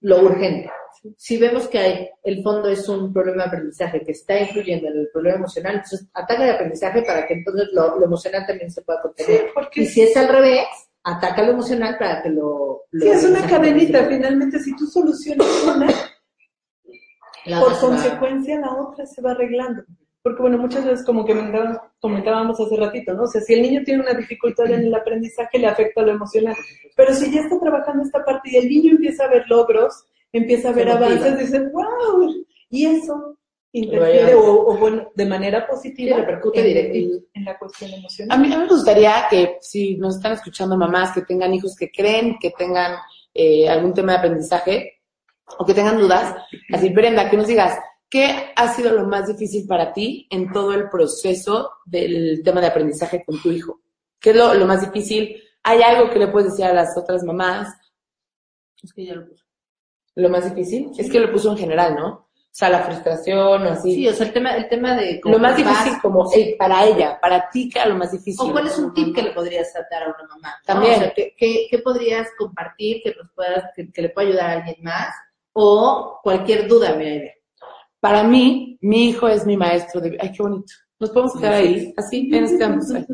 lo 0.00 0.22
urgente. 0.22 0.70
Si 1.16 1.36
vemos 1.36 1.68
que 1.68 1.78
hay, 1.78 2.08
el 2.24 2.42
fondo 2.42 2.68
es 2.68 2.88
un 2.88 3.12
problema 3.12 3.44
de 3.44 3.48
aprendizaje 3.48 4.00
que 4.00 4.12
está 4.12 4.40
influyendo 4.40 4.88
en 4.88 4.98
el 5.00 5.08
problema 5.12 5.36
emocional, 5.36 5.74
entonces 5.74 6.08
ataca 6.14 6.44
el 6.44 6.54
aprendizaje 6.54 7.02
para 7.02 7.26
que 7.26 7.34
entonces 7.34 7.68
lo, 7.72 7.98
lo 7.98 8.04
emocional 8.06 8.44
también 8.46 8.70
se 8.70 8.82
pueda 8.82 9.02
contener. 9.02 9.50
porque 9.54 9.82
y 9.82 9.86
si 9.86 10.02
es 10.02 10.16
al 10.16 10.28
revés, 10.28 10.66
ataca 11.04 11.42
lo 11.42 11.52
emocional 11.52 11.96
para 11.98 12.22
que 12.22 12.30
lo... 12.30 12.84
lo 12.90 13.04
sí, 13.04 13.08
es 13.08 13.24
una 13.24 13.46
cadenita. 13.46 14.06
Finalmente, 14.06 14.58
si 14.58 14.74
tú 14.74 14.86
solucionas 14.86 15.46
una, 15.64 15.88
la 17.46 17.60
por 17.60 17.78
consecuencia 17.78 18.60
va... 18.60 18.66
la 18.66 18.74
otra 18.74 19.06
se 19.06 19.22
va 19.22 19.32
arreglando. 19.32 19.82
Porque 20.22 20.42
bueno, 20.42 20.58
muchas 20.58 20.84
veces 20.84 21.06
como 21.06 21.24
que 21.24 21.34
comentábamos 22.00 22.58
hace 22.58 22.76
ratito, 22.76 23.14
¿no? 23.14 23.22
O 23.22 23.26
sea, 23.28 23.40
si 23.40 23.54
el 23.54 23.62
niño 23.62 23.82
tiene 23.84 24.02
una 24.02 24.12
dificultad 24.12 24.68
en 24.70 24.84
el 24.84 24.94
aprendizaje, 24.94 25.58
le 25.58 25.68
afecta 25.68 26.02
lo 26.02 26.10
emocional. 26.10 26.56
Pero 26.96 27.14
si 27.14 27.32
ya 27.32 27.42
está 27.42 27.60
trabajando 27.60 28.02
esta 28.02 28.24
parte 28.24 28.50
y 28.50 28.56
el 28.56 28.68
niño 28.68 28.90
empieza 28.92 29.24
a 29.24 29.28
ver 29.28 29.44
logros, 29.48 30.04
empieza 30.32 30.70
a 30.70 30.72
ver 30.72 30.90
avances, 30.90 31.38
dice, 31.38 31.60
wow, 31.68 32.44
y 32.70 32.86
eso 32.86 33.38
interfiere 33.72 34.34
o, 34.34 34.66
o, 34.66 34.76
bueno, 34.78 35.10
de 35.14 35.26
manera 35.26 35.66
positiva 35.66 36.16
repercute 36.16 36.60
en, 36.60 36.96
en, 36.96 37.26
en, 37.34 37.44
la 37.44 37.58
cuestión 37.58 37.92
emocional. 37.92 38.36
A 38.36 38.40
mí, 38.40 38.52
a 38.52 38.58
mí 38.58 38.64
me 38.64 38.68
gustaría 38.68 39.26
que 39.30 39.58
si 39.60 39.96
nos 39.96 40.16
están 40.16 40.32
escuchando 40.32 40.76
mamás 40.76 41.12
que 41.12 41.22
tengan 41.22 41.52
hijos 41.52 41.76
que 41.76 41.90
creen 41.90 42.36
que 42.40 42.52
tengan 42.56 42.96
eh, 43.34 43.68
algún 43.68 43.92
tema 43.92 44.12
de 44.12 44.18
aprendizaje, 44.18 44.95
o 45.58 45.64
que 45.64 45.74
tengan 45.74 45.98
dudas, 45.98 46.34
así 46.72 46.88
Brenda, 46.90 47.30
que 47.30 47.36
nos 47.36 47.46
digas, 47.46 47.78
¿qué 48.10 48.52
ha 48.54 48.68
sido 48.68 48.92
lo 48.92 49.06
más 49.06 49.28
difícil 49.28 49.66
para 49.66 49.92
ti 49.92 50.26
en 50.30 50.52
todo 50.52 50.72
el 50.72 50.88
proceso 50.88 51.70
del 51.84 52.42
tema 52.44 52.60
de 52.60 52.68
aprendizaje 52.68 53.24
con 53.24 53.40
tu 53.40 53.50
hijo? 53.50 53.80
¿Qué 54.20 54.30
es 54.30 54.36
lo, 54.36 54.54
lo 54.54 54.66
más 54.66 54.80
difícil? 54.80 55.42
¿Hay 55.62 55.82
algo 55.82 56.10
que 56.10 56.18
le 56.18 56.28
puedes 56.28 56.52
decir 56.52 56.64
a 56.64 56.72
las 56.72 56.96
otras 56.96 57.22
mamás? 57.24 57.74
Es 58.82 58.92
que 58.92 59.04
ya 59.04 59.14
lo 59.14 59.26
puso. 59.28 59.44
¿Lo 60.14 60.28
más 60.28 60.44
difícil? 60.44 60.90
Sí. 60.94 61.02
Es 61.02 61.10
que 61.10 61.20
lo 61.20 61.30
puso 61.30 61.50
en 61.50 61.58
general, 61.58 61.94
¿no? 61.94 62.08
O 62.08 62.58
sea, 62.58 62.70
la 62.70 62.84
frustración 62.84 63.66
o 63.66 63.70
así. 63.70 63.94
Sí, 63.94 64.08
o 64.08 64.14
sea, 64.14 64.26
el 64.26 64.32
tema, 64.32 64.56
el 64.56 64.66
tema 64.68 64.96
de... 64.96 65.20
Lo 65.24 65.38
más 65.38 65.56
difícil 65.56 65.92
como 66.00 66.26
sí. 66.26 66.54
para 66.58 66.86
ella, 66.86 67.18
para 67.20 67.50
ti, 67.50 67.68
¿qué 67.68 67.80
era 67.80 67.88
lo 67.88 67.96
más 67.96 68.12
difícil? 68.12 68.48
¿O 68.48 68.50
cuál 68.50 68.66
es 68.66 68.78
un 68.78 68.94
tip 68.94 69.14
que 69.14 69.22
le 69.22 69.32
podrías 69.32 69.70
dar 69.90 70.04
a 70.04 70.06
una 70.06 70.26
mamá? 70.26 70.54
También. 70.64 70.92
¿no? 70.92 70.98
O 70.98 71.00
sea, 71.00 71.12
¿qué, 71.14 71.34
qué, 71.36 71.66
qué 71.70 71.78
podrías 71.80 72.28
compartir 72.38 73.02
que 73.02 73.14
nos 73.14 73.30
puedas, 73.32 73.64
que, 73.76 73.92
que 73.92 74.00
le 74.00 74.08
pueda 74.08 74.28
ayudar 74.28 74.50
a 74.50 74.52
alguien 74.54 74.76
más? 74.80 75.14
O 75.58 76.20
cualquier 76.22 76.68
duda, 76.68 76.94
mira, 76.96 77.32
Para 77.98 78.22
mí, 78.22 78.78
mi 78.82 79.08
hijo 79.08 79.26
es 79.26 79.46
mi 79.46 79.56
maestro 79.56 80.02
de 80.02 80.16
Ay, 80.20 80.30
qué 80.30 80.42
bonito. 80.42 80.72
Nos 81.00 81.10
podemos 81.10 81.34
quedar 81.34 81.54
ahí, 81.54 81.94
así, 81.96 82.28
quedamos 82.28 82.90
ahí. 82.90 83.06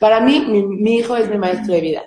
Para 0.00 0.20
mí, 0.20 0.40
mi, 0.40 0.66
mi, 0.66 0.96
hijo 0.96 1.16
es 1.16 1.30
mi 1.30 1.38
maestro 1.38 1.72
de 1.72 1.80
vida. 1.80 2.02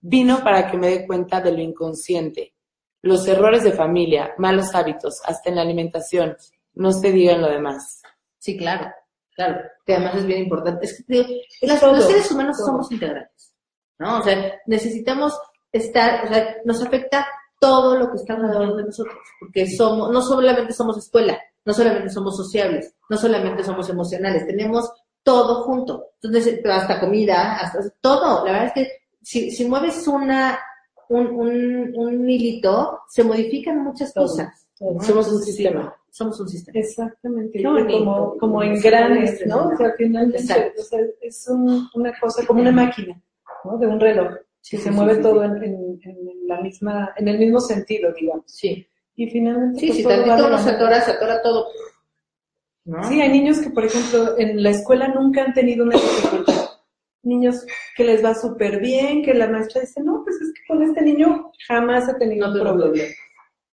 Vino 0.00 0.44
para 0.44 0.70
que 0.70 0.78
me 0.78 0.88
dé 0.88 1.06
cuenta 1.06 1.40
de 1.40 1.52
lo 1.52 1.60
inconsciente, 1.60 2.54
los 3.02 3.26
errores 3.26 3.64
de 3.64 3.72
familia, 3.72 4.32
malos 4.38 4.74
hábitos, 4.76 5.20
hasta 5.24 5.50
en 5.50 5.56
la 5.56 5.62
alimentación. 5.62 6.36
No 6.74 6.92
se 6.92 7.10
digan 7.10 7.42
lo 7.42 7.50
demás. 7.50 8.00
Sí, 8.38 8.56
claro, 8.56 8.92
claro. 9.34 9.60
Que 9.84 9.94
además 9.94 10.16
es 10.16 10.26
bien 10.26 10.42
importante. 10.42 10.86
Es 10.86 11.04
que 11.04 11.42
las, 11.62 11.82
los 11.82 12.06
seres 12.06 12.30
humanos 12.30 12.56
todo. 12.58 12.66
somos 12.66 12.92
integrales, 12.92 13.54
¿no? 13.98 14.20
O 14.20 14.22
sea, 14.22 14.60
necesitamos 14.66 15.36
estar, 15.72 16.26
o 16.26 16.28
sea, 16.28 16.56
nos 16.64 16.80
afecta 16.80 17.26
todo 17.62 17.96
lo 17.96 18.10
que 18.10 18.16
está 18.16 18.34
alrededor 18.34 18.76
de 18.76 18.84
nosotros, 18.84 19.14
porque 19.38 19.66
somos, 19.70 20.10
no 20.10 20.20
solamente 20.20 20.72
somos 20.72 20.98
escuela, 20.98 21.38
no 21.64 21.72
solamente 21.72 22.08
somos 22.10 22.36
sociables, 22.36 22.92
no 23.08 23.16
solamente 23.16 23.62
somos 23.62 23.88
emocionales, 23.88 24.44
tenemos 24.46 24.90
todo 25.22 25.62
junto. 25.62 26.06
Entonces, 26.20 26.60
hasta 26.68 26.98
comida, 26.98 27.54
hasta 27.60 27.78
todo. 28.00 28.44
La 28.44 28.52
verdad 28.52 28.66
es 28.66 28.72
que 28.74 28.88
si, 29.22 29.50
si 29.52 29.64
mueves 29.68 30.08
una, 30.08 30.58
un, 31.08 31.26
un, 31.28 31.92
un 31.96 32.28
hilito, 32.28 33.02
se 33.08 33.22
modifican 33.22 33.84
muchas 33.84 34.12
cosas. 34.12 34.66
Todo. 34.76 35.00
Somos 35.02 35.28
un 35.30 35.40
sistema. 35.42 35.94
somos 36.10 36.40
un 36.40 36.48
sistema. 36.48 36.76
Exactamente, 36.80 37.60
Qué 37.60 37.68
bonito. 37.68 37.98
como, 38.00 38.36
como 38.38 38.62
en 38.64 38.80
granes, 38.80 39.40
¿no? 39.46 39.68
sí. 39.68 39.74
O 39.74 39.76
sea, 39.76 39.92
finalmente 39.96 40.38
Exacto. 40.42 40.80
o 40.80 40.84
sea, 40.84 40.98
es 41.20 41.48
un- 41.48 41.88
una 41.94 42.12
cosa 42.20 42.44
como 42.44 42.60
una 42.60 42.72
máquina, 42.72 43.22
¿no? 43.64 43.78
De 43.78 43.86
un 43.86 44.00
reloj, 44.00 44.32
Sí, 44.62 44.76
que 44.78 44.82
se 44.84 44.88
sí, 44.90 44.94
mueve 44.94 45.16
sí, 45.16 45.22
todo 45.22 45.40
sí. 45.42 45.46
en, 45.46 45.62
en- 45.64 46.00
en 46.04 46.46
la 46.48 46.60
misma, 46.62 47.12
en 47.16 47.28
el 47.28 47.38
mismo 47.38 47.60
sentido, 47.60 48.12
digamos. 48.12 48.44
Sí, 48.46 48.86
Y 49.16 49.28
finalmente, 49.28 49.80
sí, 49.80 49.86
pues, 49.88 49.96
si 49.98 50.02
todo 50.04 50.12
tantito 50.14 50.30
mano. 50.48 50.56
atora, 50.56 51.00
se 51.02 51.10
atora 51.10 51.42
todo. 51.42 51.66
¿No? 52.84 53.02
Sí, 53.04 53.20
hay 53.20 53.28
niños 53.30 53.58
que, 53.60 53.70
por 53.70 53.84
ejemplo, 53.84 54.38
en 54.38 54.62
la 54.62 54.70
escuela 54.70 55.08
nunca 55.08 55.44
han 55.44 55.52
tenido 55.52 55.84
una 55.84 55.96
dificultad. 55.96 56.70
Niños 57.24 57.64
que 57.96 58.04
les 58.04 58.24
va 58.24 58.34
súper 58.34 58.80
bien, 58.80 59.22
que 59.22 59.34
la 59.34 59.48
maestra 59.48 59.80
dice, 59.82 60.02
no, 60.02 60.22
pues 60.24 60.36
es 60.40 60.52
que 60.52 60.62
con 60.66 60.82
este 60.82 61.02
niño 61.02 61.52
jamás 61.68 62.08
he 62.08 62.14
tenido 62.14 62.48
No 62.48 62.52
problema. 62.54 62.78
problema. 62.86 63.14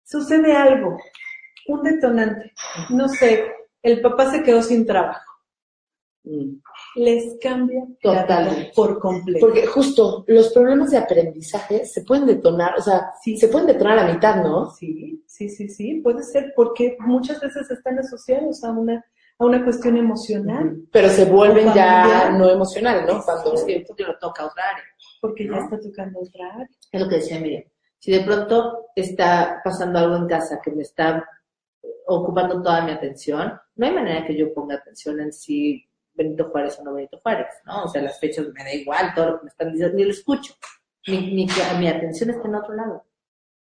Sucede 0.04 0.54
algo, 0.54 0.98
un 1.68 1.84
detonante, 1.84 2.54
no 2.90 3.08
sé, 3.10 3.46
el 3.84 4.02
papá 4.02 4.32
se 4.32 4.44
quedó 4.44 4.62
sin 4.62 4.86
trabajo. 4.86 5.32
Les 6.98 7.38
cambia 7.40 7.84
Totalmente. 8.02 8.72
por 8.76 9.00
completo. 9.00 9.46
Porque 9.46 9.66
justo 9.68 10.24
los 10.28 10.52
problemas 10.52 10.92
de 10.92 10.98
aprendizaje 10.98 11.86
se 11.86 12.02
pueden 12.04 12.26
detonar, 12.26 12.74
o 12.78 12.82
sea, 12.82 13.12
Sí. 13.24 13.38
se 13.38 13.48
pueden 13.50 13.68
detonar 13.68 14.00
a 14.00 14.08
la 14.08 14.14
mitad, 14.14 14.44
¿no? 14.44 14.72
Sí, 14.72 15.24
sí, 15.28 15.48
sí, 15.50 15.70
sí, 15.70 16.02
puede 16.02 16.24
ser 16.24 16.54
porque 16.56 16.98
muchas 17.00 17.40
veces 17.40 17.70
están 17.70 18.00
asociados 18.00 18.64
a 18.64 18.72
una, 18.72 19.06
a 19.40 19.46
una 19.46 19.64
cuestión 19.64 19.96
emocional, 19.98 20.78
Pero 20.92 21.10
se 21.10 21.26
vuelven 21.26 21.72
ya 21.76 22.32
no 22.32 22.50
emocional, 22.50 23.06
¿no? 23.08 23.22
Cuando 23.24 23.54
Es 23.54 23.64
que 23.64 23.86
yo 23.98 24.08
lo 24.08 24.18
toca 24.18 24.46
otra 24.46 24.64
área. 24.74 24.84
porque 25.22 25.48
ya 25.48 25.58
está 25.58 25.80
tocando 25.80 26.20
otra 26.20 26.54
área. 26.56 26.70
Es 26.92 27.02
lo 27.02 27.08
que 27.08 27.16
decía 27.16 27.40
Miriam. 27.40 27.64
Si 28.00 28.12
de 28.12 28.22
pronto 28.22 28.88
está 28.96 29.62
pasando 29.64 30.00
algo 30.00 30.16
en 30.16 30.28
casa 30.28 30.60
que 30.64 30.72
me 30.72 30.82
está 30.84 31.24
ocupando 32.08 32.62
toda 32.62 32.84
mi 32.86 32.92
atención, 32.92 33.54
no 33.76 33.86
hay 33.86 33.94
manera 33.94 34.26
que 34.26 34.36
yo 34.38 34.54
ponga 34.54 34.76
atención 34.76 35.20
en 35.20 35.34
si 35.34 35.84
Benito 36.18 36.50
Juárez 36.50 36.78
o 36.80 36.84
no 36.84 36.94
Benito 36.94 37.20
Juárez, 37.22 37.48
¿no? 37.66 37.84
O 37.84 37.88
sea, 37.88 38.02
las 38.02 38.20
fechas 38.20 38.48
me 38.54 38.64
da 38.64 38.74
igual, 38.74 39.14
todo 39.16 39.30
lo 39.30 39.38
que 39.40 39.44
me 39.46 39.50
están 39.50 39.72
diciendo, 39.72 39.96
ni 39.96 40.04
lo 40.04 40.12
escucho, 40.12 40.54
ni, 41.08 41.34
ni 41.34 41.48
mi 41.80 41.88
atención 41.88 42.32
esté 42.32 42.48
en 42.48 42.56
otro 42.56 42.74
lado. 42.74 43.06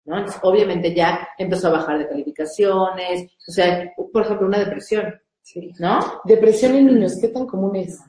¿no? 0.05 0.17
Entonces, 0.17 0.39
obviamente 0.43 0.93
ya 0.93 1.27
empezó 1.37 1.67
a 1.67 1.71
bajar 1.71 1.97
de 1.99 2.07
calificaciones, 2.07 3.31
o 3.47 3.51
sea, 3.51 3.93
por 4.11 4.23
ejemplo, 4.23 4.47
una 4.47 4.59
depresión, 4.59 5.13
Sí. 5.41 5.71
¿no? 5.77 5.99
depresión 6.23 6.73
en 6.73 6.87
niños, 6.87 7.17
¿qué 7.21 7.27
tan 7.27 7.45
común 7.45 7.75
es? 7.75 7.99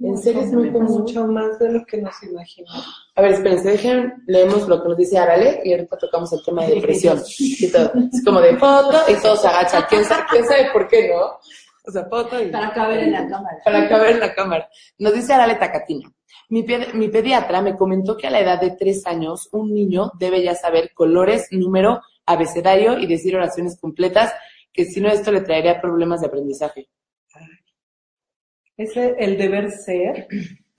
En 0.00 0.18
serio 0.18 0.40
es 0.42 0.52
muy 0.52 0.72
común. 0.72 1.00
Mucho 1.00 1.26
más 1.26 1.58
de 1.58 1.70
lo 1.70 1.84
que 1.84 2.00
nos 2.00 2.20
imaginamos. 2.22 3.12
A 3.14 3.22
ver, 3.22 3.32
espérense, 3.32 3.70
dejen, 3.70 4.14
leemos 4.26 4.66
lo 4.66 4.82
que 4.82 4.88
nos 4.88 4.96
dice 4.96 5.18
Arale 5.18 5.60
y 5.64 5.72
ahorita 5.72 5.96
tocamos 5.96 6.32
el 6.32 6.42
tema 6.44 6.64
de 6.66 6.74
depresión 6.74 7.20
y 7.38 7.70
todo. 7.70 7.92
Es 8.12 8.24
como 8.24 8.40
de 8.40 8.56
foto 8.56 8.98
y 9.08 9.14
todos 9.22 9.42
se 9.42 9.48
agachan. 9.48 9.84
¿Quién 9.88 10.04
sabe, 10.04 10.24
quién 10.30 10.44
sabe 10.44 10.70
por 10.72 10.88
qué, 10.88 11.08
no? 11.14 11.38
O 11.84 11.90
sea, 11.90 12.04
foto 12.06 12.40
y... 12.40 12.50
Para 12.50 12.72
caber 12.72 13.00
en 13.00 13.12
la 13.12 13.28
cámara. 13.28 13.58
para 13.64 13.88
caber 13.88 14.10
en 14.12 14.20
la 14.20 14.34
cámara. 14.34 14.68
Nos 14.98 15.14
dice 15.14 15.32
Arale 15.32 15.56
Tacatina. 15.56 16.12
Mi, 16.48 16.64
mi 16.94 17.08
pediatra 17.08 17.60
me 17.62 17.76
comentó 17.76 18.16
que 18.16 18.26
a 18.26 18.30
la 18.30 18.40
edad 18.40 18.60
de 18.60 18.76
tres 18.78 19.06
años 19.06 19.48
un 19.52 19.74
niño 19.74 20.12
debe 20.18 20.42
ya 20.42 20.54
saber 20.54 20.92
colores, 20.94 21.48
número, 21.50 22.00
abecedario 22.26 22.98
y 22.98 23.06
decir 23.06 23.36
oraciones 23.36 23.78
completas, 23.80 24.32
que 24.72 24.84
si 24.84 25.00
no 25.00 25.08
esto 25.08 25.32
le 25.32 25.40
traería 25.40 25.80
problemas 25.80 26.20
de 26.20 26.28
aprendizaje. 26.28 26.88
Ese, 28.76 29.14
el 29.18 29.36
deber 29.36 29.70
ser, 29.70 30.26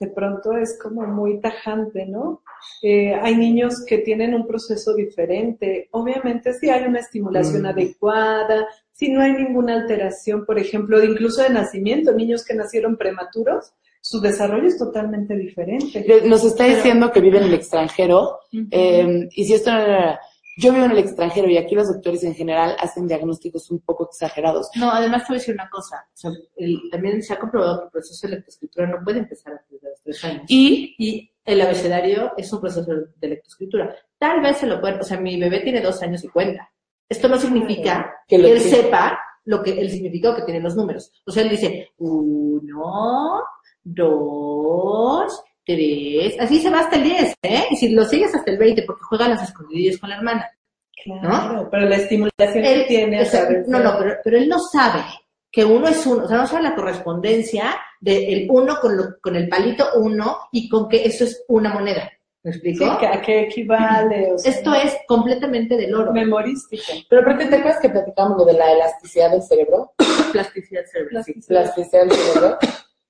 de 0.00 0.08
pronto 0.08 0.52
es 0.56 0.78
como 0.82 1.06
muy 1.06 1.40
tajante, 1.40 2.06
¿no? 2.06 2.42
Eh, 2.82 3.14
hay 3.14 3.36
niños 3.36 3.84
que 3.86 3.98
tienen 3.98 4.34
un 4.34 4.46
proceso 4.46 4.94
diferente. 4.94 5.88
Obviamente, 5.92 6.52
si 6.54 6.68
hay 6.70 6.84
una 6.84 6.98
estimulación 7.00 7.62
Mm. 7.62 7.66
adecuada, 7.66 8.66
si 8.92 9.08
no 9.10 9.20
hay 9.22 9.32
ninguna 9.32 9.74
alteración, 9.74 10.44
por 10.44 10.58
ejemplo, 10.58 11.02
incluso 11.02 11.42
de 11.42 11.50
nacimiento, 11.50 12.12
niños 12.12 12.44
que 12.44 12.54
nacieron 12.54 12.96
prematuros, 12.96 13.72
su 14.00 14.20
desarrollo 14.20 14.66
es 14.68 14.76
totalmente 14.76 15.34
diferente. 15.34 16.04
Nos 16.26 16.44
está 16.44 16.64
diciendo 16.64 17.10
que 17.10 17.20
vive 17.20 17.38
en 17.38 17.44
el 17.44 17.54
extranjero, 17.54 18.38
eh, 18.70 19.28
y 19.34 19.44
si 19.44 19.54
esto 19.54 19.70
no 19.72 19.78
era- 19.80 20.20
yo 20.56 20.72
vivo 20.72 20.84
en 20.84 20.92
el 20.92 20.98
extranjero 20.98 21.48
y 21.48 21.56
aquí 21.56 21.74
los 21.74 21.88
doctores 21.88 22.22
en 22.24 22.34
general 22.34 22.76
hacen 22.78 23.06
diagnósticos 23.08 23.70
un 23.70 23.80
poco 23.80 24.08
exagerados. 24.10 24.68
No, 24.76 24.90
además 24.90 25.22
te 25.22 25.28
voy 25.28 25.36
a 25.36 25.40
decir 25.40 25.54
una 25.54 25.68
cosa. 25.70 26.06
O 26.12 26.16
sea, 26.16 26.30
el- 26.56 26.80
también 26.90 27.22
se 27.22 27.32
ha 27.34 27.38
comprobado 27.38 27.78
que 27.80 27.84
el 27.86 27.90
proceso 27.90 28.26
de 28.26 28.34
lectoescritura 28.36 28.86
no 28.86 28.98
puede 29.04 29.18
empezar 29.18 29.52
antes 29.54 29.80
de 29.80 29.88
los 29.90 30.00
tres 30.02 30.24
años. 30.24 30.42
Y 30.48 30.94
Y 30.98 31.30
el 31.44 31.60
abecedario 31.60 32.32
es 32.36 32.52
un 32.52 32.60
proceso 32.60 32.90
de 33.16 33.28
lectoescritura. 33.28 33.94
Tal 34.18 34.40
vez 34.40 34.56
se 34.58 34.66
lo 34.66 34.80
pueden, 34.80 35.00
o 35.00 35.04
sea, 35.04 35.18
mi 35.20 35.38
bebé 35.38 35.60
tiene 35.60 35.80
dos 35.80 36.00
años 36.02 36.24
y 36.24 36.28
cuenta. 36.28 36.70
Esto 37.08 37.28
no 37.28 37.36
significa 37.38 38.14
Que 38.26 38.36
él 38.36 38.60
sepa 38.60 39.18
lo 39.44 39.62
que 39.62 39.78
el 39.78 39.90
significado 39.90 40.36
que 40.36 40.42
tienen 40.42 40.62
los 40.62 40.74
números. 40.74 41.12
O 41.26 41.30
sea, 41.30 41.42
él 41.42 41.50
dice 41.50 41.90
uno, 41.98 43.42
dos, 43.82 45.42
tres, 45.64 46.36
así 46.38 46.60
se 46.60 46.70
va 46.70 46.80
hasta 46.80 46.96
el 46.96 47.04
10, 47.04 47.34
¿eh? 47.42 47.64
Y 47.70 47.76
si 47.76 47.88
lo 47.90 48.04
sigues 48.04 48.34
hasta 48.34 48.50
el 48.50 48.58
20 48.58 48.82
porque 48.82 49.02
juega 49.08 49.26
a 49.26 49.30
las 49.30 49.42
escondidillas 49.42 49.98
con 49.98 50.10
la 50.10 50.16
hermana. 50.16 50.50
Claro, 51.02 51.68
pero 51.70 51.86
la 51.88 51.96
estimulación 51.96 52.52
que 52.52 52.72
Él- 52.72 52.86
tiene 52.86 53.22
o 53.22 53.24
sea, 53.26 53.40
través 53.46 53.68
no, 53.68 53.78
de- 53.78 53.84
no, 53.84 53.98
pero, 53.98 54.14
pero 54.24 54.36
él 54.38 54.48
no 54.48 54.58
sabe 54.58 55.02
que 55.50 55.64
uno 55.64 55.86
es 55.88 56.04
uno, 56.06 56.24
o 56.24 56.28
sea, 56.28 56.38
no 56.38 56.46
sabe 56.46 56.62
la 56.62 56.74
correspondencia 56.74 57.76
del 58.00 58.46
uno 58.50 58.76
con, 58.80 58.96
lo- 58.96 59.20
con 59.20 59.36
el 59.36 59.48
palito 59.48 59.86
uno 59.96 60.38
y 60.52 60.68
con 60.68 60.88
que 60.88 61.04
eso 61.04 61.24
es 61.24 61.44
una 61.48 61.72
moneda. 61.72 62.10
¿Me 62.42 62.50
explico? 62.50 62.84
Sí, 62.84 62.90
que- 63.00 63.06
¿a 63.06 63.22
qué 63.22 63.40
equivale? 63.42 64.32
O 64.32 64.38
sea, 64.38 64.50
Esto 64.52 64.74
es 64.74 64.96
completamente 65.06 65.76
del 65.76 65.94
oro. 65.94 66.12
memorística. 66.12 66.92
Pero 67.08 67.22
aparte, 67.22 67.46
¿te 67.46 67.56
acuerdas 67.56 67.80
que 67.80 67.88
platicamos 67.88 68.36
lo 68.38 68.44
de 68.44 68.52
la 68.54 68.72
elasticidad 68.72 69.30
del 69.30 69.42
cerebro? 69.42 69.92
Plasticidad 70.32 70.82
cerebral. 70.90 71.24
sí. 71.24 71.34
Plasticidad 71.46 72.02
del 72.06 72.12
cerebro. 72.12 72.58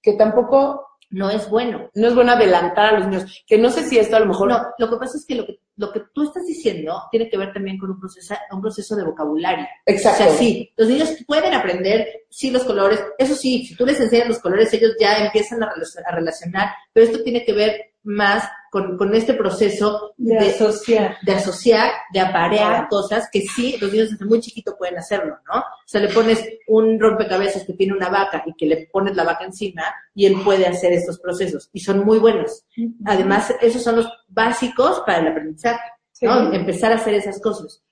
Que 0.03 0.13
tampoco, 0.13 0.87
No 1.15 1.31
es 1.31 1.49
bueno. 1.49 1.91
no 1.95 2.09
es 2.09 2.15
bueno 2.15 2.33
adelantar 2.33 2.95
a 2.95 2.99
los 2.99 3.09
niños. 3.09 3.45
Que 3.47 3.57
no 3.59 3.71
sé 3.71 3.85
si 3.85 3.99
esto 3.99 4.17
a 4.17 4.21
lo 4.21 4.27
mejor 4.27 4.49
No, 4.49 4.62
lo 4.79 4.91
que 4.91 4.97
pasa 4.97 5.17
es 5.17 5.25
que 5.25 5.35
lo 5.37 5.47
que, 5.47 5.61
lo 5.77 5.93
que 5.93 6.03
tú 6.12 6.25
estás 6.25 6.45
diciendo 6.47 7.03
tiene 7.11 7.29
que 7.31 7.39
ver 7.39 7.53
también 7.53 7.79
con 7.79 7.91
un 7.91 8.01
proceso, 8.01 8.35
un 8.51 8.61
proceso 8.61 8.97
de 8.97 9.05
vocabulario. 9.05 9.67
Exacto. 9.87 10.25
O 10.25 10.27
sea, 10.29 10.37
sí, 10.37 10.73
los 10.77 10.89
niños 10.89 11.15
pueden 11.27 11.55
aprender, 11.55 12.07
sí, 12.29 12.51
los 12.51 12.65
colores. 12.65 13.01
Eso 13.19 13.35
sí, 13.35 13.65
si 13.67 13.77
tú 13.77 13.87
les 13.87 14.01
enseñas 14.01 14.29
los 14.29 14.39
colores, 14.41 14.73
ellos 14.75 14.93
ya 15.01 15.25
empiezan 15.25 15.62
a, 15.62 15.73
relacion- 15.73 16.03
a 16.07 16.12
relacionar. 16.15 16.69
Pero 16.93 17.07
esto 17.07 17.23
tiene 17.23 17.45
que 17.45 17.53
ver 17.53 17.94
más 18.05 18.49
con, 18.71 18.97
con 18.97 19.15
este 19.15 19.35
proceso 19.35 20.15
De, 20.17 20.35
de, 20.35 20.51
asociar. 20.51 21.17
de 21.23 21.33
asociar, 21.33 21.91
de 22.13 22.21
aparear 22.21 22.89
cosas 22.89 23.29
que 23.33 23.41
sí, 23.41 23.77
los 23.81 23.93
niños 23.93 24.11
desde 24.11 24.25
muy 24.25 24.41
chiquito 24.41 24.77
pueden 24.77 24.99
hacerlo, 24.99 25.39
¿no? 25.53 25.61
O 25.61 25.87
sea, 25.87 26.01
le 26.01 26.09
pones 26.09 26.45
un 26.69 26.99
rompecabezas 27.01 27.65
que 27.65 27.73
tiene 27.73 27.95
una 27.95 28.09
vaca 28.09 28.43
y 28.47 28.55
que 28.55 28.67
le 28.67 28.89
pones 28.93 29.17
la 29.17 29.25
vaca 29.25 29.45
encima 29.45 29.83
y 30.15 30.27
él 30.27 30.37
puede 30.45 30.67
hacer 30.67 30.93
estos 30.93 31.19
procesos 31.19 31.71
y 31.73 31.81
son 31.81 32.05
muy 32.05 32.19
buenos. 32.19 32.65
Además, 33.05 33.55
esos 33.61 33.83
son 33.83 33.97
los 33.97 34.09
básicos 34.29 35.03
para 35.07 35.19
el 35.19 35.29
aprendizaje, 35.29 35.83
¿no? 36.23 36.51
Sí. 36.51 36.57
Empezar 36.57 36.93
a 36.93 36.97
hacer 36.97 37.15
esas 37.15 37.41
cosas. 37.41 37.83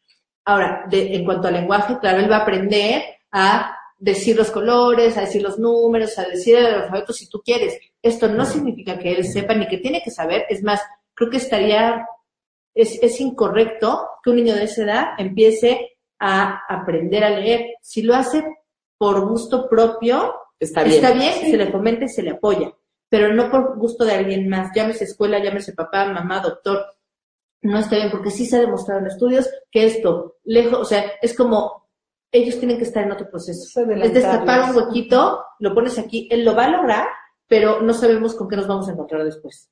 Ahora, 0.44 0.84
de, 0.90 1.14
en 1.14 1.24
cuanto 1.24 1.48
al 1.48 1.54
lenguaje, 1.54 1.98
claro, 2.00 2.18
él 2.18 2.30
va 2.30 2.38
a 2.38 2.42
aprender 2.42 3.02
a 3.30 3.76
decir 4.02 4.36
los 4.36 4.50
colores, 4.50 5.16
a 5.16 5.20
decir 5.20 5.42
los 5.42 5.60
números, 5.60 6.18
a 6.18 6.24
decir 6.24 6.56
el 6.56 6.66
alfabeto 6.66 7.12
si 7.12 7.28
tú 7.28 7.40
quieres. 7.40 7.78
Esto 8.02 8.26
no 8.26 8.44
significa 8.44 8.98
que 8.98 9.12
él 9.12 9.24
sepa 9.24 9.54
ni 9.54 9.68
que 9.68 9.78
tiene 9.78 10.02
que 10.02 10.10
saber. 10.10 10.44
Es 10.48 10.60
más, 10.64 10.82
creo 11.14 11.30
que 11.30 11.36
estaría, 11.36 12.04
es, 12.74 13.00
es 13.00 13.20
incorrecto 13.20 14.08
que 14.22 14.30
un 14.30 14.36
niño 14.36 14.56
de 14.56 14.64
esa 14.64 14.82
edad 14.82 15.04
empiece 15.18 15.98
a 16.18 16.62
aprender 16.68 17.22
a 17.22 17.30
leer. 17.30 17.74
Si 17.80 18.02
lo 18.02 18.16
hace 18.16 18.44
por 18.98 19.24
gusto 19.28 19.68
propio, 19.68 20.34
está 20.58 20.82
bien. 20.82 20.96
Está 20.96 21.12
bien, 21.12 21.34
se 21.34 21.56
le 21.56 21.70
fomenta 21.70 22.06
y 22.06 22.08
se 22.08 22.24
le 22.24 22.30
apoya, 22.30 22.74
pero 23.08 23.32
no 23.32 23.52
por 23.52 23.78
gusto 23.78 24.04
de 24.04 24.14
alguien 24.14 24.48
más. 24.48 24.72
Llámese 24.74 25.04
escuela, 25.04 25.38
llámese 25.38 25.74
papá, 25.74 26.06
mamá, 26.06 26.40
doctor. 26.40 26.86
No 27.60 27.78
está 27.78 27.94
bien, 27.94 28.10
porque 28.10 28.32
sí 28.32 28.46
se 28.46 28.56
ha 28.56 28.60
demostrado 28.62 28.98
en 28.98 29.06
estudios 29.06 29.48
que 29.70 29.84
esto, 29.84 30.38
lejos, 30.42 30.80
o 30.80 30.84
sea, 30.84 31.04
es 31.22 31.36
como 31.36 31.81
ellos 32.32 32.58
tienen 32.58 32.78
que 32.78 32.84
estar 32.84 33.04
en 33.04 33.12
otro 33.12 33.28
proceso. 33.30 33.62
Es 33.62 34.02
Es 34.02 34.14
destapar 34.14 34.70
un 34.70 34.76
huequito, 34.76 35.44
lo 35.60 35.74
pones 35.74 35.98
aquí, 35.98 36.28
él 36.30 36.44
lo 36.44 36.54
va 36.56 36.64
a 36.64 36.70
lograr, 36.70 37.06
pero 37.46 37.80
no 37.82 37.92
sabemos 37.94 38.34
con 38.34 38.48
qué 38.48 38.56
nos 38.56 38.66
vamos 38.66 38.88
a 38.88 38.92
encontrar 38.92 39.24
después. 39.24 39.70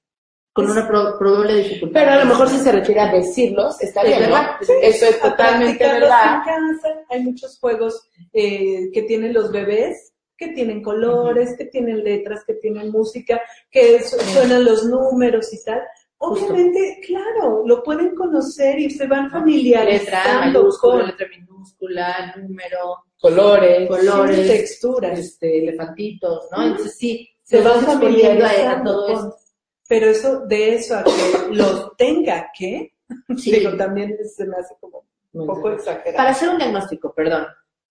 Con 0.53 0.67
Es- 0.67 0.71
una 0.73 0.87
pro- 0.87 1.17
probable 1.19 1.55
dificultad. 1.57 2.01
Pero 2.01 2.13
a 2.13 2.17
lo 2.19 2.27
mejor 2.27 2.49
si 2.49 2.59
se 2.59 2.73
refiere 2.73 3.01
a 3.01 3.13
decirlos, 3.13 3.81
está 3.81 4.03
Es 4.03 4.09
bien, 4.09 4.21
¿no? 4.23 4.27
verdad. 4.37 4.51
Eso 4.83 5.07
es 5.07 5.21
totalmente 5.21 5.85
verdad. 5.87 6.35
en 6.35 6.41
casa. 6.45 6.89
Hay 7.09 7.23
muchos 7.23 7.59
juegos 7.59 8.09
eh, 8.33 8.91
que 8.93 9.03
tienen 9.03 9.33
los 9.33 9.51
bebés, 9.53 10.13
que 10.37 10.49
tienen 10.49 10.83
colores, 10.83 11.55
que 11.57 11.67
tienen 11.67 12.03
letras, 12.03 12.45
que 12.47 12.55
tienen 12.55 12.91
música, 12.91 13.41
que 13.71 14.03
su- 14.03 14.19
suenan 14.19 14.65
los 14.65 14.85
números 14.85 15.53
y 15.53 15.63
tal. 15.65 15.83
Justo. 16.23 16.45
Obviamente, 16.53 17.01
claro, 17.07 17.63
lo 17.67 17.83
pueden 17.83 18.15
conocer 18.15 18.79
y 18.79 18.91
se 18.91 19.07
van 19.07 19.25
letra 19.25 19.39
familiarizando 19.41 20.69
con 20.79 21.07
letra 21.07 21.27
minúscula, 21.29 22.35
número, 22.37 22.79
Colores. 23.19 23.89
colores, 23.89 24.47
texturas. 24.47 25.19
este, 25.19 25.59
elefantitos, 25.63 26.47
¿no? 26.53 26.63
Entonces 26.63 26.97
sí, 26.99 27.29
Se 27.43 27.63
van 27.63 27.79
a, 27.85 27.93
a 27.93 27.99
familiarizando 27.99 28.93
todo 28.93 29.09
esto. 29.09 29.37
Pero 29.89 30.07
eso, 30.11 30.41
de 30.47 30.75
eso 30.75 30.97
a 30.99 31.05
que 31.05 31.55
lo 31.55 31.91
tenga 31.93 32.51
que, 32.57 32.93
Sí. 33.37 33.53
digo, 33.53 33.75
también 33.77 34.17
se 34.25 34.47
me 34.47 34.57
hace 34.57 34.75
como 34.79 35.05
un 35.33 35.47
poco 35.47 35.71
exagerado. 35.73 36.17
Para 36.17 36.31
hacer 36.31 36.49
un 36.51 36.59
diagnóstico, 36.59 37.13
perdón, 37.15 37.47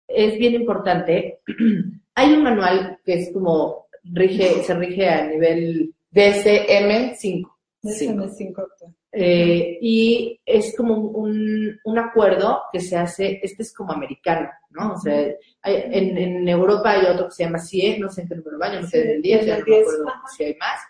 es 0.06 0.38
bien 0.38 0.54
importante. 0.54 1.40
Hay 2.14 2.32
un 2.34 2.42
manual 2.42 2.98
que 3.04 3.14
es 3.14 3.32
como 3.32 3.86
rige, 4.04 4.62
se 4.64 4.74
rige 4.74 5.08
a 5.08 5.26
nivel 5.26 5.94
DSM-5. 6.12 7.50
DSM-5. 7.82 8.66
Eh, 9.10 9.78
y 9.80 10.40
es 10.44 10.74
como 10.76 10.94
un, 10.94 11.78
un, 11.82 11.98
acuerdo 11.98 12.62
que 12.72 12.80
se 12.80 12.96
hace, 12.96 13.40
este 13.42 13.62
es 13.62 13.72
como 13.72 13.92
americano, 13.92 14.50
¿no? 14.70 14.92
O 14.92 14.98
sea, 14.98 15.28
en, 15.64 16.18
en, 16.18 16.48
Europa 16.48 16.90
hay 16.90 17.06
otro 17.06 17.26
que 17.26 17.34
se 17.34 17.44
llama 17.44 17.58
CIE, 17.58 17.98
no 17.98 18.10
sé 18.10 18.22
en 18.22 18.28
qué 18.28 18.34
número 18.34 18.58
va, 18.58 18.80
no 18.80 18.86
sé 18.86 19.02
del 19.02 19.22
10, 19.22 19.46
ya 19.46 19.58
no 19.58 19.64
me 19.66 19.78
acuerdo 19.78 20.04
si 20.36 20.44
hay 20.44 20.54
más, 20.56 20.80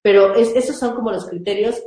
pero 0.00 0.34
es, 0.34 0.56
esos 0.56 0.78
son 0.78 0.94
como 0.94 1.10
los 1.12 1.28
criterios 1.28 1.82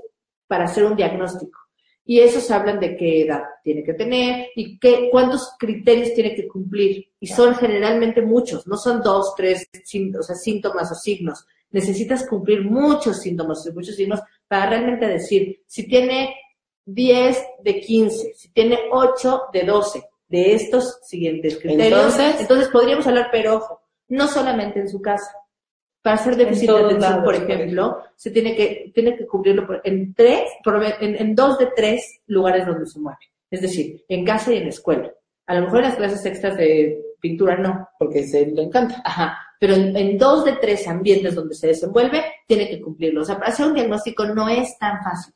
para 0.46 0.66
hacer 0.66 0.84
un 0.84 0.96
diagnóstico. 0.96 1.58
Y 2.06 2.22
esos 2.22 2.50
hablan 2.50 2.80
de 2.80 2.98
qué 2.98 3.22
edad 3.22 3.44
tiene 3.64 3.84
que 3.84 3.94
tener 3.94 4.48
y 4.56 4.80
qué, 4.80 5.10
cuántos 5.12 5.54
criterios 5.60 6.14
tiene 6.16 6.34
que 6.34 6.48
cumplir. 6.48 7.06
Y 7.20 7.28
son 7.28 7.54
generalmente 7.56 8.24
muchos, 8.24 8.66
no 8.66 8.78
son 8.78 9.02
dos, 9.02 9.36
tres 9.38 9.70
o 10.20 10.24
sea, 10.24 10.36
síntomas 10.36 10.92
o 10.92 10.96
signos. 10.96 11.46
Necesitas 11.70 12.28
cumplir 12.28 12.64
muchos 12.64 13.22
síntomas 13.22 13.64
y 13.68 13.72
muchos 13.72 13.96
signos 13.96 14.22
para 14.50 14.72
realmente 14.72 15.08
decir 15.08 15.62
si 15.66 15.88
tiene 15.88 16.36
10 16.86 17.46
de 17.64 17.80
15, 17.80 18.34
si 18.36 18.52
tiene 18.52 18.80
8 18.92 19.44
de 19.54 19.64
12 19.64 20.04
de 20.28 20.56
estos 20.56 21.00
siguientes 21.04 21.58
criterios. 21.58 21.88
Entonces, 21.88 22.42
entonces 22.42 22.68
podríamos 22.70 23.08
hablar, 23.08 23.30
pero 23.32 23.58
ojo, 23.58 23.82
no 24.10 24.28
solamente 24.28 24.80
en 24.80 24.90
su 24.90 25.02
casa. 25.02 25.32
Para 26.02 26.16
hacer 26.16 26.36
déficit 26.36 26.70
de 26.70 26.84
atención, 26.86 27.24
por 27.24 27.36
ejemplo, 27.36 28.04
se 28.16 28.32
tiene 28.32 28.56
que, 28.56 28.92
tiene 28.94 29.18
que 29.18 29.28
cubrirlo 29.28 29.68
en 29.84 30.14
tres, 30.14 30.50
en, 31.02 31.16
en 31.16 31.36
dos 31.36 31.58
de 31.58 31.68
tres 31.76 32.22
lugares 32.26 32.66
donde 32.66 32.86
se 32.86 33.00
mueve. 33.00 33.20
Es 33.52 33.62
decir, 33.62 34.04
en 34.08 34.26
casa 34.26 34.54
y 34.54 34.58
en 34.58 34.68
escuela. 34.68 35.12
A 35.46 35.56
lo 35.56 35.62
mejor 35.62 35.80
en 35.80 35.86
las 35.86 35.96
clases 35.96 36.26
extras 36.26 36.58
de 36.58 37.02
pintura 37.20 37.58
no. 37.58 37.90
Porque 38.00 38.24
se 38.24 38.46
le 38.46 38.64
encanta. 38.64 39.02
Ajá. 39.04 39.38
Pero 39.60 39.74
en, 39.74 40.18
dos 40.18 40.46
de 40.46 40.54
tres 40.54 40.88
ambientes 40.88 41.36
donde 41.36 41.54
se 41.54 41.68
desenvuelve, 41.68 42.24
tiene 42.48 42.70
que 42.70 42.82
cumplirlo. 42.82 43.22
O 43.22 43.26
sea, 43.26 43.38
para 43.38 43.50
hacer 43.50 43.68
un 43.68 43.74
diagnóstico 43.74 44.26
no 44.26 44.48
es 44.48 44.78
tan 44.80 45.04
fácil. 45.04 45.34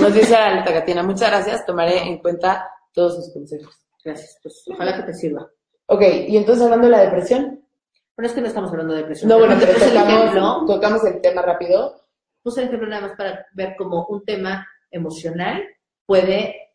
Nos 0.00 0.14
dice 0.14 0.36
Alta 0.36 0.72
Catina, 0.72 1.02
muchas 1.02 1.30
gracias, 1.30 1.64
tomaré 1.64 2.02
en 2.02 2.18
cuenta 2.18 2.68
todos 2.92 3.16
sus 3.16 3.32
consejos. 3.32 3.74
Gracias, 4.04 4.38
pues 4.42 4.62
ojalá 4.70 4.96
que 4.96 5.04
te 5.04 5.14
sirva. 5.14 5.48
Ok, 5.86 6.02
y 6.28 6.36
entonces 6.36 6.62
hablando 6.62 6.86
de 6.86 6.92
la 6.92 7.00
depresión. 7.00 7.64
Bueno, 8.16 8.28
es 8.28 8.32
que 8.32 8.40
no 8.40 8.48
estamos 8.48 8.70
hablando 8.70 8.94
de 8.94 9.00
depresión. 9.00 9.28
No, 9.28 9.38
bueno, 9.38 9.56
pero 9.58 9.72
tocamos, 9.72 10.66
tocamos 10.66 11.04
el 11.04 11.20
tema 11.20 11.42
rápido. 11.42 12.04
Puse 12.42 12.60
el 12.60 12.68
ejemplo 12.68 12.88
nada 12.88 13.08
más 13.08 13.16
para 13.16 13.46
ver 13.52 13.74
cómo 13.78 14.06
un 14.06 14.24
tema 14.24 14.66
emocional 14.90 15.62
puede 16.04 16.68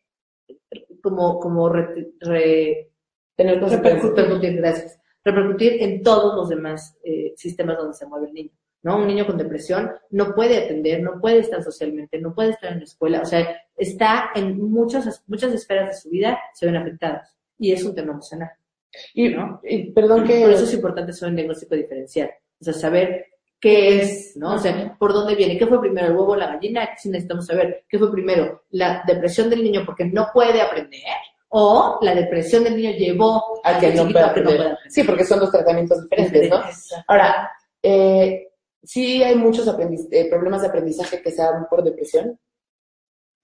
como, 1.01 1.39
como 1.39 1.69
re, 1.69 2.91
tener 3.35 3.61
repercutir, 3.61 4.55
gracias, 4.57 4.97
repercutir 5.23 5.81
en 5.81 6.03
todos 6.03 6.35
los 6.35 6.49
demás 6.49 6.97
eh, 7.03 7.33
sistemas 7.35 7.77
donde 7.77 7.93
se 7.93 8.05
mueve 8.05 8.27
el 8.27 8.33
niño. 8.33 8.51
¿no? 8.83 8.97
Un 8.97 9.07
niño 9.07 9.25
con 9.25 9.37
depresión 9.37 9.91
no 10.11 10.35
puede 10.35 10.57
atender, 10.57 11.01
no 11.01 11.19
puede 11.19 11.39
estar 11.39 11.63
socialmente, 11.63 12.19
no 12.19 12.33
puede 12.33 12.51
estar 12.51 12.73
en 12.73 12.79
la 12.79 12.83
escuela, 12.83 13.21
o 13.21 13.25
sea, 13.25 13.61
está 13.77 14.31
en 14.35 14.61
muchas, 14.61 15.23
muchas 15.27 15.53
esferas 15.53 15.89
de 15.89 15.95
su 15.95 16.09
vida, 16.09 16.37
se 16.53 16.65
ven 16.65 16.75
afectadas. 16.75 17.35
Y 17.57 17.71
es 17.71 17.83
un 17.83 17.95
tema 17.95 18.11
emocional. 18.11 18.51
Y, 19.13 19.29
¿no? 19.29 19.61
y 19.63 19.91
perdón 19.91 20.25
que... 20.25 20.41
Por 20.41 20.51
eso 20.51 20.65
es 20.65 20.73
importante 20.73 21.11
hacer 21.11 21.29
un 21.29 21.35
diagnóstico 21.35 21.75
diferencial. 21.75 22.29
O 22.59 22.63
sea, 22.63 22.73
saber 22.73 23.27
qué 23.63 24.01
es, 24.01 24.35
¿no? 24.35 24.55
O 24.55 24.59
sea, 24.59 24.95
por 24.99 25.13
dónde 25.13 25.35
viene, 25.35 25.57
qué 25.57 25.65
fue 25.65 25.79
primero, 25.79 26.07
el 26.07 26.13
huevo 26.13 26.33
o 26.33 26.35
la 26.35 26.47
gallina, 26.47 26.89
sí 26.97 27.09
necesitamos 27.09 27.45
saber 27.45 27.85
qué 27.87 27.97
fue 27.97 28.11
primero, 28.11 28.65
la 28.71 29.03
depresión 29.07 29.49
del 29.49 29.63
niño 29.63 29.83
porque 29.85 30.03
no 30.03 30.27
puede 30.33 30.61
aprender, 30.61 31.01
o 31.55 31.99
la 32.01 32.15
depresión 32.15 32.63
del 32.63 32.75
niño 32.75 32.91
llevó 32.91 33.61
a 33.63 33.79
que, 33.79 33.93
no 33.93 34.09
pueda, 34.09 34.31
aprender. 34.31 34.75
Sí, 34.89 35.03
porque 35.03 35.23
son 35.23 35.39
dos 35.39 35.51
tratamientos 35.51 36.01
diferentes, 36.09 36.49
¿no? 36.49 36.63
Ahora, 37.07 37.51
eh, 37.83 38.53
sí 38.81 39.21
hay 39.21 39.35
muchos 39.35 39.67
eh, 39.67 40.29
problemas 40.31 40.61
de 40.61 40.67
aprendizaje 40.67 41.21
que 41.21 41.29
se 41.29 41.43
dan 41.43 41.67
por 41.69 41.83
depresión. 41.83 42.39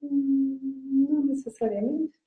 Mm, 0.01 1.13
no 1.13 1.25
necesariamente. 1.25 2.17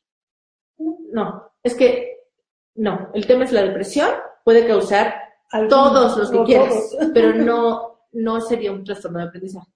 No, 0.78 1.50
es 1.64 1.74
que 1.74 2.28
no, 2.76 3.10
el 3.12 3.26
tema 3.26 3.44
es 3.44 3.50
la 3.50 3.62
depresión, 3.62 4.10
puede 4.44 4.64
causar 4.64 5.14
todos 5.68 6.16
los 6.16 6.30
que 6.30 6.44
quieras, 6.44 6.96
pero 7.12 7.34
no, 7.34 8.06
no 8.12 8.40
sería 8.40 8.70
un 8.70 8.84
trastorno 8.84 9.18
de 9.18 9.24
aprendizaje. 9.24 9.72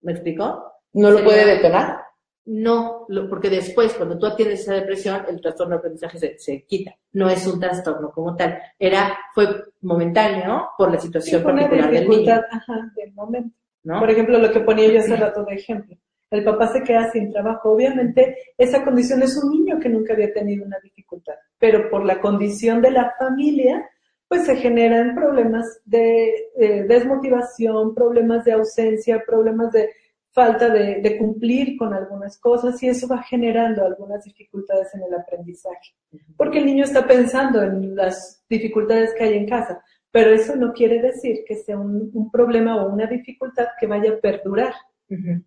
¿Me 0.00 0.12
explico? 0.12 0.72
¿No 0.94 1.10
lo 1.10 1.22
puede 1.22 1.44
detonar? 1.44 2.05
No, 2.46 3.06
porque 3.28 3.50
después, 3.50 3.92
cuando 3.94 4.16
tú 4.16 4.26
atiendes 4.26 4.60
esa 4.60 4.74
depresión, 4.74 5.22
el 5.28 5.40
trastorno 5.40 5.74
de 5.74 5.78
aprendizaje 5.78 6.16
se, 6.16 6.38
se 6.38 6.62
quita. 6.64 6.94
No 7.12 7.28
es 7.28 7.44
un 7.44 7.58
trastorno 7.58 8.12
como 8.12 8.36
tal. 8.36 8.56
Era, 8.78 9.18
fue 9.34 9.48
momentáneo 9.80 10.68
por 10.78 10.92
la 10.92 11.00
situación 11.00 11.42
particular 11.42 11.90
del 11.90 12.08
niño. 12.08 12.34
Ajá, 12.50 12.92
del 12.94 13.12
momento. 13.14 13.56
¿No? 13.82 13.98
Por 13.98 14.10
ejemplo, 14.10 14.38
lo 14.38 14.52
que 14.52 14.60
ponía 14.60 14.86
yo 14.88 15.00
hace 15.00 15.16
rato 15.16 15.44
de 15.44 15.54
ejemplo. 15.56 15.96
El 16.30 16.44
papá 16.44 16.68
se 16.68 16.82
queda 16.84 17.10
sin 17.10 17.32
trabajo. 17.32 17.72
Obviamente, 17.72 18.36
esa 18.56 18.84
condición 18.84 19.22
es 19.22 19.36
un 19.36 19.50
niño 19.50 19.80
que 19.80 19.88
nunca 19.88 20.12
había 20.12 20.32
tenido 20.32 20.64
una 20.64 20.78
dificultad, 20.80 21.34
pero 21.58 21.90
por 21.90 22.04
la 22.04 22.20
condición 22.20 22.80
de 22.80 22.92
la 22.92 23.12
familia, 23.18 23.88
pues 24.28 24.44
se 24.44 24.56
generan 24.56 25.14
problemas 25.14 25.80
de 25.84 26.50
desmotivación, 26.88 27.94
problemas 27.94 28.44
de 28.44 28.52
ausencia, 28.52 29.22
problemas 29.26 29.72
de 29.72 29.90
falta 30.36 30.68
de, 30.68 31.16
cumplir 31.18 31.78
con 31.78 31.94
algunas 31.94 32.38
cosas 32.38 32.82
y 32.82 32.88
eso 32.88 33.08
va 33.08 33.22
generando 33.22 33.86
algunas 33.86 34.22
dificultades 34.22 34.94
en 34.94 35.04
el 35.04 35.14
aprendizaje. 35.14 35.94
Porque 36.36 36.58
el 36.58 36.66
niño 36.66 36.84
está 36.84 37.06
pensando 37.06 37.62
en 37.62 37.96
las 37.96 38.44
dificultades 38.46 39.14
que 39.16 39.24
hay 39.24 39.34
en 39.38 39.48
casa, 39.48 39.82
pero 40.10 40.34
eso 40.34 40.54
no 40.54 40.74
quiere 40.74 41.00
decir 41.00 41.38
que 41.48 41.56
sea 41.56 41.78
un, 41.78 42.30
problema 42.30 42.76
o 42.76 42.92
una 42.92 43.06
dificultad 43.06 43.68
que 43.80 43.86
vaya 43.86 44.12
a 44.12 44.20
perdurar, 44.20 44.74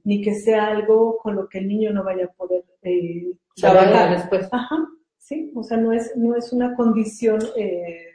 ni 0.04 0.22
que 0.24 0.34
sea 0.34 0.70
algo 0.70 1.20
con 1.20 1.36
lo 1.36 1.48
que 1.48 1.60
el 1.60 1.68
niño 1.68 1.94
no 1.94 2.04
vaya 2.04 2.26
a 2.26 2.34
poder 2.34 2.64
eh, 2.82 3.34
trabajar 3.56 4.18
después. 4.18 4.50
Ajá, 4.52 4.88
sí, 5.20 5.52
o 5.54 5.62
sea, 5.62 5.78
no 5.78 5.94
es, 5.94 6.18
no 6.18 6.36
es 6.36 6.52
una 6.52 6.76
condición 6.76 7.40
eh, 7.56 8.08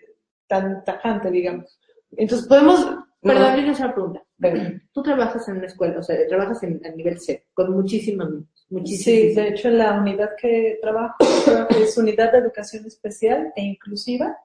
tan 0.49 0.83
tajante, 0.83 1.31
digamos. 1.31 1.79
Entonces 2.17 2.49
podemos 2.49 2.85
Perdón, 3.25 3.57
yo 3.57 3.73
una 3.73 3.95
pregunta. 3.95 4.83
Tú 4.93 5.03
trabajas 5.03 5.49
en 5.49 5.57
una 5.57 5.67
escuela, 5.67 5.99
o 5.99 6.03
sea, 6.03 6.27
trabajas 6.29 6.63
en, 6.63 6.85
a 6.85 6.91
nivel 6.91 7.19
C, 7.19 7.47
con 7.55 7.73
muchísimos 7.73 8.31
niños. 8.31 8.67
Muchísimos. 8.69 9.05
Sí, 9.05 9.35
de 9.35 9.49
hecho, 9.49 9.71
la 9.71 9.99
unidad 9.99 10.31
que 10.39 10.79
trabajo 10.81 11.17
es 11.71 11.97
unidad 11.97 12.33
de 12.33 12.39
educación 12.39 12.85
especial 12.87 13.53
e 13.57 13.63
inclusiva 13.63 14.37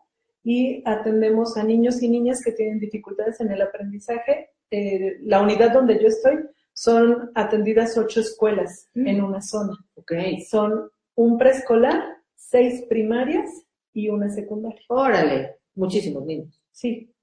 y 0.43 0.81
atendemos 0.85 1.57
a 1.57 1.63
niños 1.63 2.01
y 2.01 2.09
niñas 2.09 2.41
que 2.43 2.53
tienen 2.53 2.79
dificultades 2.79 3.41
en 3.41 3.51
el 3.51 3.61
aprendizaje. 3.61 4.51
Eh, 4.71 5.17
la 5.23 5.41
unidad 5.41 5.73
donde 5.73 5.99
yo 6.01 6.07
estoy 6.07 6.37
son 6.73 7.31
atendidas 7.35 7.97
ocho 7.97 8.21
escuelas 8.21 8.87
mm. 8.93 9.07
en 9.07 9.23
una 9.23 9.41
zona. 9.41 9.73
Okay. 9.95 10.41
Son 10.41 10.89
un 11.15 11.37
preescolar, 11.37 12.01
seis 12.35 12.85
primarias 12.87 13.49
y 13.93 14.07
una 14.07 14.29
secundaria. 14.29 14.79
Órale, 14.87 15.57
muchísimos 15.75 16.25
niños. 16.25 16.61
Sí, 16.71 17.13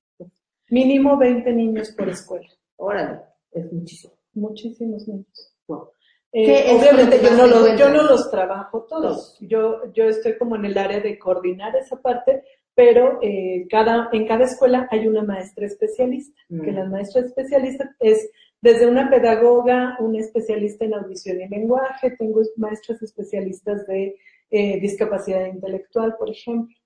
Mínimo 0.70 1.16
20 1.16 1.52
niños 1.52 1.90
por 1.92 2.08
escuela. 2.08 2.48
Órale, 2.76 3.20
es 3.52 3.72
muchísimo. 3.72 4.14
Muchísimos 4.34 5.08
niños. 5.08 5.56
Eh, 6.32 6.66
obviamente 6.70 7.18
yo 7.22 7.34
no, 7.34 7.46
los, 7.46 7.78
yo 7.78 7.88
no 7.88 8.02
los 8.02 8.30
trabajo 8.30 8.84
todos. 8.86 9.38
Yo, 9.40 9.90
yo 9.94 10.04
estoy 10.04 10.36
como 10.36 10.56
en 10.56 10.66
el 10.66 10.76
área 10.76 11.00
de 11.00 11.18
coordinar 11.18 11.74
esa 11.76 11.96
parte, 12.02 12.42
pero 12.74 13.18
eh, 13.22 13.66
cada, 13.70 14.10
en 14.12 14.26
cada 14.26 14.44
escuela 14.44 14.86
hay 14.90 15.08
una 15.08 15.22
maestra 15.22 15.64
especialista, 15.64 16.38
que 16.48 16.72
mm. 16.72 16.74
la 16.74 16.84
maestra 16.84 17.22
especialista 17.22 17.96
es 18.00 18.28
desde 18.60 18.86
una 18.86 19.08
pedagoga, 19.08 19.96
una 20.00 20.18
especialista 20.18 20.84
en 20.84 20.94
audición 20.94 21.40
y 21.40 21.48
lenguaje, 21.48 22.16
tengo 22.18 22.42
maestras 22.56 23.02
especialistas 23.02 23.86
de 23.86 24.16
eh, 24.50 24.80
discapacidad 24.80 25.46
intelectual, 25.46 26.16
por 26.18 26.28
ejemplo. 26.28 26.76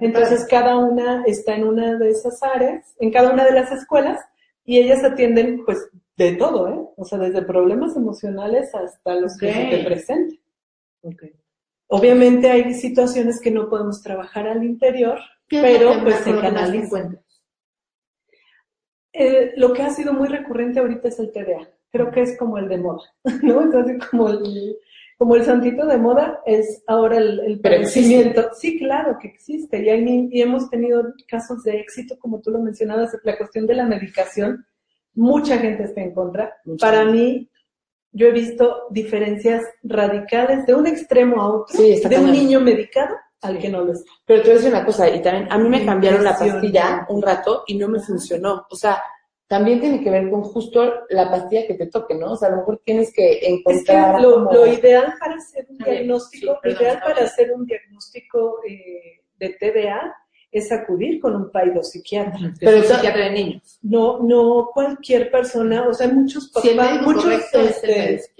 Entonces 0.00 0.46
cada 0.48 0.76
una 0.78 1.24
está 1.24 1.54
en 1.54 1.64
una 1.64 1.98
de 1.98 2.10
esas 2.10 2.42
áreas, 2.42 2.94
en 2.98 3.10
cada 3.10 3.32
una 3.32 3.44
de 3.44 3.52
las 3.52 3.70
escuelas, 3.72 4.20
y 4.64 4.78
ellas 4.78 5.02
atienden 5.04 5.64
pues 5.64 5.90
de 6.16 6.36
todo, 6.36 6.68
¿eh? 6.68 6.88
O 6.96 7.04
sea, 7.04 7.18
desde 7.18 7.42
problemas 7.42 7.96
emocionales 7.96 8.74
hasta 8.74 9.14
los 9.14 9.36
que 9.36 9.52
se 9.52 9.64
te 9.64 9.84
presenten. 9.84 10.38
Obviamente 11.88 12.50
hay 12.50 12.72
situaciones 12.74 13.40
que 13.40 13.50
no 13.50 13.68
podemos 13.68 14.02
trabajar 14.02 14.46
al 14.46 14.64
interior, 14.64 15.18
pero 15.48 16.00
pues 16.02 16.16
se 16.16 16.38
canalizan. 16.38 17.20
Eh, 19.12 19.52
lo 19.56 19.72
que 19.72 19.82
ha 19.82 19.90
sido 19.90 20.14
muy 20.14 20.28
recurrente 20.28 20.80
ahorita 20.80 21.08
es 21.08 21.18
el 21.18 21.32
TDA. 21.32 21.68
Creo 21.90 22.10
que 22.10 22.22
es 22.22 22.38
como 22.38 22.56
el 22.56 22.68
de 22.68 22.78
moda, 22.78 23.02
¿no? 23.42 23.62
Entonces, 23.62 23.98
como 24.10 24.28
el, 24.30 24.78
como 25.22 25.36
el 25.36 25.44
santito 25.44 25.86
de 25.86 25.98
moda 25.98 26.40
es 26.44 26.82
ahora 26.88 27.18
el, 27.18 27.60
el 27.64 27.86
Sí, 27.86 28.76
claro 28.80 29.16
que 29.22 29.28
existe. 29.28 29.80
Y, 29.80 29.88
hay, 29.88 30.28
y 30.32 30.42
hemos 30.42 30.68
tenido 30.68 31.14
casos 31.28 31.62
de 31.62 31.78
éxito, 31.78 32.18
como 32.18 32.40
tú 32.40 32.50
lo 32.50 32.58
mencionabas, 32.58 33.16
la 33.22 33.38
cuestión 33.38 33.64
de 33.68 33.74
la 33.76 33.86
medicación. 33.86 34.66
Mucha 35.14 35.58
gente 35.58 35.84
está 35.84 36.00
en 36.00 36.12
contra. 36.12 36.56
Para 36.80 37.04
mí, 37.04 37.48
yo 38.10 38.26
he 38.26 38.32
visto 38.32 38.88
diferencias 38.90 39.62
radicales 39.84 40.66
de 40.66 40.74
un 40.74 40.88
extremo 40.88 41.40
a 41.40 41.54
otro, 41.54 41.80
de 41.80 42.18
un 42.18 42.32
niño 42.32 42.58
medicado 42.58 43.14
al 43.42 43.54
Sí. 43.54 43.62
que 43.62 43.68
no 43.68 43.84
lo 43.84 43.92
está. 43.92 44.10
Pero 44.26 44.40
te 44.42 44.48
voy 44.48 44.54
a 44.54 44.56
decir 44.56 44.74
una 44.74 44.84
cosa, 44.84 45.08
y 45.08 45.22
también 45.22 45.46
a 45.52 45.56
mí 45.56 45.68
me 45.68 45.86
cambiaron 45.86 46.24
la 46.24 46.36
pastilla 46.36 47.06
un 47.08 47.22
rato 47.22 47.62
y 47.68 47.78
no 47.78 47.86
me 47.86 48.00
funcionó. 48.00 48.66
O 48.68 48.74
sea, 48.74 49.00
también 49.48 49.80
tiene 49.80 50.02
que 50.02 50.10
ver 50.10 50.30
con 50.30 50.42
justo 50.42 50.92
la 51.10 51.30
pastilla 51.30 51.66
que 51.66 51.74
te 51.74 51.86
toque, 51.86 52.14
¿no? 52.14 52.32
O 52.32 52.36
sea, 52.36 52.48
a 52.48 52.52
lo 52.52 52.56
mejor 52.58 52.80
tienes 52.84 53.12
que 53.12 53.32
Es 53.34 53.40
que 53.40 53.48
encontrar 53.48 54.20
lo, 54.22 54.34
como- 54.34 54.52
lo 54.52 54.66
ideal 54.66 55.14
para 55.20 55.34
hacer 55.34 55.66
un 55.68 55.78
diagnóstico, 55.78 56.52
sí, 56.54 56.58
perdón, 56.62 56.82
ideal 56.82 56.98
para 57.00 57.14
bien. 57.14 57.26
hacer 57.26 57.52
un 57.52 57.66
diagnóstico 57.66 58.60
eh, 58.66 59.20
de 59.38 59.48
TDA 59.50 60.14
es 60.50 60.70
acudir 60.72 61.20
con 61.20 61.34
un 61.36 61.50
psiquiatra. 61.82 62.52
Pero 62.60 62.76
eso- 62.78 62.94
psiquiatra 62.94 63.24
de 63.24 63.30
niños. 63.32 63.78
No, 63.82 64.20
no 64.22 64.70
cualquier 64.72 65.30
persona, 65.30 65.86
o 65.88 65.92
sea, 65.94 66.08
muchos 66.08 66.50
Si 66.62 66.68
el 66.70 66.76
papás, 66.76 67.02
muchos, 67.02 67.24
es 67.54 68.30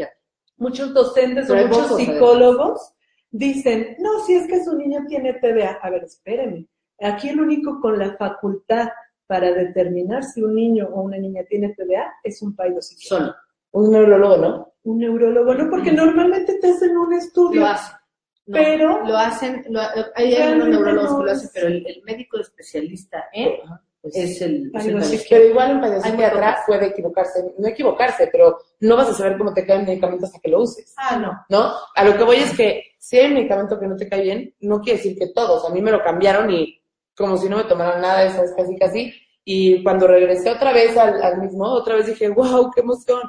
muchos 0.57 0.95
docentes 0.95 1.47
Pero 1.49 1.65
o 1.65 1.69
muchos 1.69 1.97
psicólogos 1.97 2.95
dicen, 3.31 3.97
no, 3.99 4.21
si 4.25 4.35
es 4.35 4.47
que 4.47 4.63
su 4.63 4.77
niño 4.77 5.05
tiene 5.09 5.35
TDA. 5.35 5.79
A 5.83 5.91
ver, 5.91 6.05
espéreme. 6.05 6.67
Aquí 7.01 7.31
el 7.31 7.41
único 7.41 7.81
con 7.81 7.99
la 7.99 8.17
facultad 8.17 8.89
para 9.33 9.51
determinar 9.51 10.23
si 10.25 10.43
un 10.43 10.55
niño 10.55 10.91
o 10.93 11.01
una 11.01 11.17
niña 11.17 11.43
tiene 11.49 11.71
TDA 11.75 12.13
es 12.23 12.43
un 12.43 12.55
psiquiatra. 12.55 12.99
Solo. 13.19 13.35
un 13.71 13.91
neurólogo, 13.91 14.37
¿no? 14.37 14.73
Un 14.83 14.99
neurólogo, 14.99 15.55
¿no? 15.55 15.71
Porque 15.71 15.91
normalmente 15.91 16.59
te 16.61 16.69
hacen 16.69 16.95
un 16.99 17.15
estudio. 17.15 17.63
Lo 17.63 17.67
hacen. 17.69 17.97
No, 18.45 18.59
Pero- 18.59 19.07
lo 19.07 19.17
hacen, 19.17 19.65
lo, 19.71 19.81
hay 20.15 20.35
algunos 20.35 20.69
neurólogos 20.69 21.17
que 21.17 21.25
lo 21.25 21.31
hacen, 21.33 21.51
pero 21.55 21.69
el, 21.69 21.87
el 21.87 22.03
médico 22.03 22.39
especialista 22.41 23.25
¿eh? 23.33 23.59
Pues, 24.03 24.17
es 24.17 24.43
el, 24.43 24.71
es 24.75 24.87
el. 24.87 25.21
Pero 25.31 25.45
igual 25.47 25.77
un 25.83 26.03
psiquiatra 26.03 26.59
puede 26.67 26.87
equivocarse, 26.89 27.55
no 27.57 27.69
equivocarse, 27.69 28.29
pero 28.31 28.59
no 28.81 28.97
vas 28.97 29.09
a 29.09 29.15
saber 29.15 29.39
cómo 29.39 29.55
te 29.55 29.65
cae 29.65 29.79
el 29.81 29.87
medicamento 29.87 30.27
hasta 30.27 30.41
que 30.41 30.51
lo 30.51 30.61
uses, 30.61 30.93
Ah, 30.99 31.17
no. 31.17 31.33
¿no? 31.49 31.73
A 31.95 32.05
lo 32.05 32.15
que 32.19 32.25
voy 32.25 32.37
es 32.37 32.55
que 32.55 32.83
si 32.99 33.17
hay 33.17 33.29
un 33.29 33.35
medicamento 33.35 33.81
que 33.81 33.87
no 33.87 33.97
te 33.97 34.09
cae 34.11 34.21
bien, 34.23 34.55
no 34.61 34.81
quiere 34.81 34.99
decir 34.99 35.17
que 35.17 35.29
todos. 35.29 35.65
A 35.67 35.73
mí 35.73 35.81
me 35.81 35.91
lo 35.93 36.03
cambiaron 36.03 36.51
y 36.51 36.82
como 37.17 37.37
si 37.37 37.49
no 37.49 37.59
me 37.59 37.65
tomaran 37.65 38.01
nada, 38.03 38.25
eso 38.25 38.43
es 38.43 38.53
casi 38.57 38.77
casi. 38.77 39.15
Y 39.45 39.83
cuando 39.83 40.07
regresé 40.07 40.51
otra 40.51 40.73
vez 40.73 40.97
al, 40.97 41.23
al 41.23 41.41
mismo, 41.43 41.65
otra 41.65 41.97
vez 41.97 42.07
dije, 42.07 42.29
wow, 42.29 42.71
qué 42.75 42.81
emoción. 42.81 43.21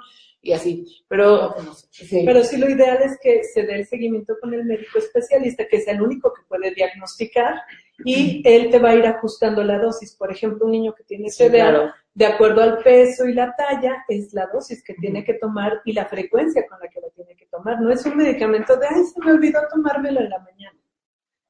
Y 0.45 0.51
así. 0.51 0.85
Pero, 1.07 1.55
sí. 1.89 2.23
Pero 2.25 2.43
sí 2.43 2.57
lo 2.57 2.69
ideal 2.69 2.99
es 3.01 3.17
que 3.21 3.43
se 3.45 3.63
dé 3.63 3.75
el 3.75 3.87
seguimiento 3.87 4.35
con 4.41 4.53
el 4.53 4.65
médico 4.65 4.99
especialista, 4.99 5.65
que 5.67 5.77
es 5.77 5.87
el 5.87 6.01
único 6.01 6.33
que 6.33 6.41
puede 6.49 6.71
diagnosticar, 6.71 7.61
y 8.03 8.41
él 8.45 8.69
te 8.69 8.77
va 8.77 8.89
a 8.89 8.95
ir 8.95 9.05
ajustando 9.05 9.63
la 9.63 9.79
dosis. 9.79 10.13
Por 10.15 10.31
ejemplo, 10.31 10.65
un 10.65 10.73
niño 10.73 10.93
que 10.93 11.05
tiene 11.05 11.29
Sí, 11.29 11.47
claro. 11.49 11.93
de 12.13 12.25
acuerdo 12.25 12.61
al 12.61 12.79
peso 12.79 13.25
y 13.25 13.33
la 13.33 13.55
talla, 13.55 14.03
es 14.09 14.33
la 14.33 14.47
dosis 14.47 14.83
que 14.83 14.93
tiene 14.95 15.23
que 15.23 15.35
tomar 15.35 15.81
y 15.85 15.93
la 15.93 16.05
frecuencia 16.07 16.67
con 16.67 16.77
la 16.81 16.89
que 16.89 16.99
lo 16.99 17.09
tiene 17.11 17.37
que 17.37 17.45
tomar. 17.45 17.79
No 17.79 17.89
es 17.89 18.05
un 18.05 18.17
medicamento 18.17 18.75
de, 18.75 18.87
ay, 18.87 19.03
se 19.05 19.19
me 19.21 19.31
olvidó 19.31 19.61
tomármelo 19.71 20.19
en 20.19 20.29
la 20.29 20.39
mañana. 20.39 20.77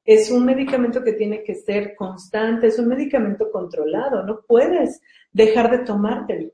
Es 0.04 0.30
un 0.30 0.44
medicamento 0.44 1.02
que 1.02 1.14
tiene 1.14 1.42
que 1.42 1.54
ser 1.54 1.94
constante, 1.96 2.66
es 2.66 2.78
un 2.78 2.88
medicamento 2.88 3.50
controlado, 3.50 4.22
no 4.22 4.40
puedes 4.46 5.00
dejar 5.32 5.70
de 5.70 5.84
tomártelo. 5.84 6.50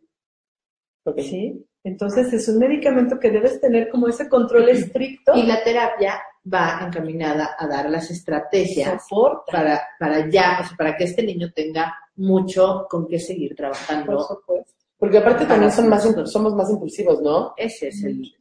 ¿sí? 1.19 1.67
Entonces 1.83 2.33
es 2.33 2.49
un 2.49 2.59
medicamento 2.59 3.19
que 3.19 3.31
debes 3.31 3.61
tener 3.61 3.89
como 3.89 4.09
ese 4.09 4.29
control 4.29 4.69
estricto. 4.69 5.35
Y 5.35 5.45
la 5.45 5.65
terapia 5.65 6.21
va 6.53 6.81
encaminada 6.87 7.57
a 7.59 7.67
dar 7.67 7.91
las 7.91 8.11
estrategias 8.11 9.07
soporta, 9.09 9.51
para, 9.51 9.83
para 9.99 10.29
ya, 10.29 10.61
o 10.61 10.65
sea, 10.67 10.77
para 10.77 10.97
que 10.97 11.05
este 11.05 11.23
niño 11.23 11.51
tenga 11.55 11.95
mucho 12.17 12.87
con 12.89 13.07
qué 13.07 13.19
seguir 13.19 13.51
por 13.51 13.57
trabajando. 13.57 14.21
supuesto. 14.21 14.75
Porque 14.99 15.19
aparte 15.19 15.47
también 15.47 15.73
son 15.73 15.89
más, 15.89 16.07
somos 16.31 16.55
más 16.55 16.71
impulsivos, 16.71 17.23
¿no? 17.23 17.55
Ese 17.57 17.89
es 17.89 18.05
el 18.05 18.35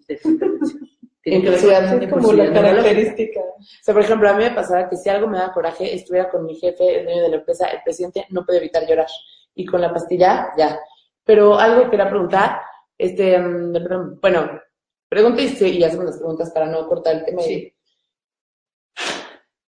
con 1.24 1.34
Es 1.34 2.09
como 2.09 2.34
la 2.34 2.51
característica. 2.53 3.39
O 3.41 3.63
sea, 3.82 3.93
por 3.93 4.03
ejemplo, 4.03 4.30
a 4.30 4.34
mí 4.34 4.43
me 4.43 4.51
pasaba 4.51 4.89
que 4.89 4.95
si 4.95 5.09
algo 5.09 5.28
me 5.28 5.38
da 5.38 5.51
coraje, 5.51 5.93
estuviera 5.93 6.30
con 6.30 6.45
mi 6.45 6.55
jefe, 6.55 6.99
el 6.99 7.05
dueño 7.05 7.24
de 7.24 7.30
la 7.30 7.36
empresa, 7.38 7.67
el 7.67 7.82
presidente, 7.84 8.26
no 8.30 8.45
puede 8.45 8.59
evitar 8.59 8.88
llorar. 8.88 9.07
Y 9.53 9.65
con 9.65 9.82
la 9.82 9.93
pastilla, 9.93 10.53
ya. 10.57 10.80
Pero 11.24 11.59
algo 11.59 11.84
que 11.84 11.91
quería 11.91 12.09
preguntar, 12.09 12.61
este, 12.97 13.38
mm, 13.38 14.20
bueno, 14.22 14.61
pregunta 15.09 15.41
y, 15.41 15.45
y 15.45 15.84
hacemos 15.84 16.05
las 16.05 16.17
preguntas 16.17 16.51
para 16.51 16.67
no 16.67 16.88
cortar 16.88 17.15
el 17.15 17.26
tema. 17.26 17.41
Sí. 17.41 17.74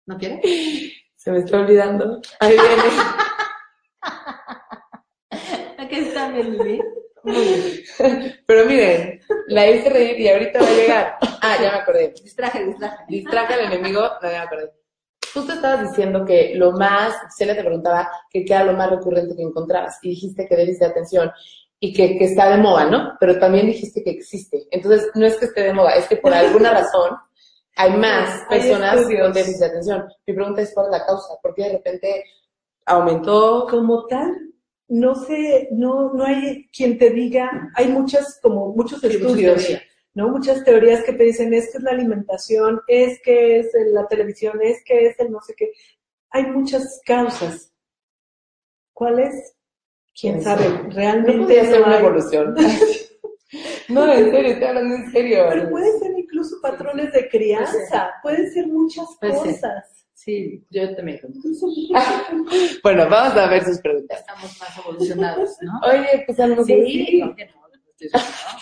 ¿No 0.05 0.17
quiere? 0.17 0.41
Se 1.15 1.31
me 1.31 1.39
está 1.39 1.59
olvidando. 1.59 2.21
Ahí 2.39 2.53
viene. 2.53 2.83
Aquí 5.77 5.95
está 5.95 6.29
bien. 6.31 6.96
Pero 8.47 8.65
miren, 8.65 9.19
la 9.47 9.67
hice 9.69 9.89
reír 9.89 10.19
y 10.19 10.29
ahorita 10.29 10.59
va 10.59 10.67
a 10.67 10.71
llegar. 10.71 11.17
Ah, 11.41 11.57
ya 11.61 11.71
me 11.71 11.77
acordé. 11.79 12.13
Distraje, 12.23 12.65
distraje. 12.65 13.03
Distraje 13.07 13.53
al 13.53 13.71
enemigo, 13.71 14.01
no 14.01 14.31
ya 14.31 14.39
me 14.39 14.45
acordé. 14.45 14.71
Justo 15.33 15.53
estabas 15.53 15.89
diciendo 15.89 16.25
que 16.25 16.53
lo 16.55 16.71
más, 16.71 17.13
Celia 17.37 17.55
te 17.55 17.63
preguntaba 17.63 18.09
que 18.29 18.45
qué 18.45 18.53
era 18.53 18.63
lo 18.63 18.73
más 18.73 18.89
recurrente 18.89 19.35
que 19.35 19.43
encontrabas 19.43 19.99
y 20.01 20.09
dijiste 20.09 20.47
que 20.47 20.55
déficit 20.55 20.79
de 20.79 20.85
atención 20.85 21.31
y 21.79 21.93
que, 21.93 22.17
que 22.17 22.25
está 22.25 22.49
de 22.49 22.57
moda, 22.57 22.85
¿no? 22.85 23.13
Pero 23.19 23.37
también 23.37 23.67
dijiste 23.67 24.03
que 24.03 24.11
existe. 24.11 24.65
Entonces, 24.71 25.09
no 25.13 25.25
es 25.25 25.35
que 25.35 25.45
esté 25.45 25.61
de 25.63 25.73
moda, 25.73 25.91
es 25.91 26.07
que 26.07 26.17
por 26.17 26.33
alguna 26.33 26.71
razón 26.71 27.11
hay 27.75 27.91
más 27.97 28.41
Hay 28.49 28.59
personas 28.61 28.97
estudios. 29.01 29.21
con 29.21 29.33
déficit 29.33 29.59
de 29.59 29.65
atención. 29.67 30.05
Mi 30.25 30.33
pregunta 30.33 30.61
es 30.61 30.73
cuál 30.73 30.87
es 30.87 30.91
la 30.93 31.05
causa, 31.05 31.35
¿por 31.41 31.53
qué 31.53 31.63
de 31.63 31.71
repente 31.73 32.23
aumentó? 32.85 33.67
Como 33.69 34.07
tal, 34.07 34.31
no 34.89 35.15
sé, 35.15 35.67
no, 35.71 36.13
no 36.13 36.23
hay 36.25 36.69
quien 36.69 36.97
te 36.97 37.09
diga, 37.09 37.69
hay 37.75 37.87
muchas, 37.89 38.39
como 38.41 38.73
muchos 38.73 39.01
Sí, 39.01 39.07
estudios. 39.07 39.67
¿no? 40.13 40.29
Muchas 40.29 40.63
teorías 40.63 41.03
que 41.03 41.13
te 41.13 41.23
dicen, 41.25 41.53
es 41.53 41.71
que 41.71 41.77
es 41.77 41.83
la 41.83 41.91
alimentación, 41.91 42.81
es 42.87 43.19
que 43.21 43.59
es 43.59 43.67
la 43.91 44.07
televisión, 44.07 44.59
es 44.61 44.83
que 44.85 45.07
es 45.07 45.19
el 45.19 45.31
no 45.31 45.41
sé 45.41 45.53
qué. 45.55 45.71
Hay 46.31 46.47
muchas 46.47 47.01
causas. 47.05 47.71
¿Cuál 48.93 49.19
es? 49.19 49.53
¿Quién 50.19 50.33
¿Quién 50.35 50.43
sabe? 50.43 50.65
Realmente 50.89 51.65
ser 51.65 51.79
no 51.81 51.85
una 51.85 51.95
hay. 51.97 52.03
evolución. 52.03 52.55
no, 53.89 54.11
en 54.13 54.31
serio, 54.31 54.51
estoy 54.53 54.67
hablando 54.67 54.95
en 54.95 55.11
serio. 55.11 55.45
Pero 55.49 55.69
puede 55.69 55.99
ser 55.99 56.11
incluso 56.17 56.55
patrones 56.61 57.11
de 57.13 57.29
crianza, 57.29 58.11
pueden 58.23 58.51
ser 58.51 58.67
muchas 58.67 59.05
Puede 59.19 59.33
ser. 59.33 59.51
cosas. 59.51 59.83
Sí, 59.93 59.96
yo 60.69 60.95
también. 60.95 61.19
Bueno, 62.83 63.09
vamos 63.09 63.37
a 63.37 63.47
ver 63.47 63.63
sus 63.63 63.79
preguntas. 63.79 64.19
Estamos 64.19 64.59
más 64.59 64.77
evolucionados, 64.77 65.49
¿no? 65.61 65.79
Oye, 65.87 66.23
pues 66.25 66.39
algo 66.39 66.63
Sí, 66.63 67.21
¿por 67.23 67.35
qué 67.35 67.45
no? 67.45 67.53
Estoy 67.89 68.09
segura, 68.09 68.59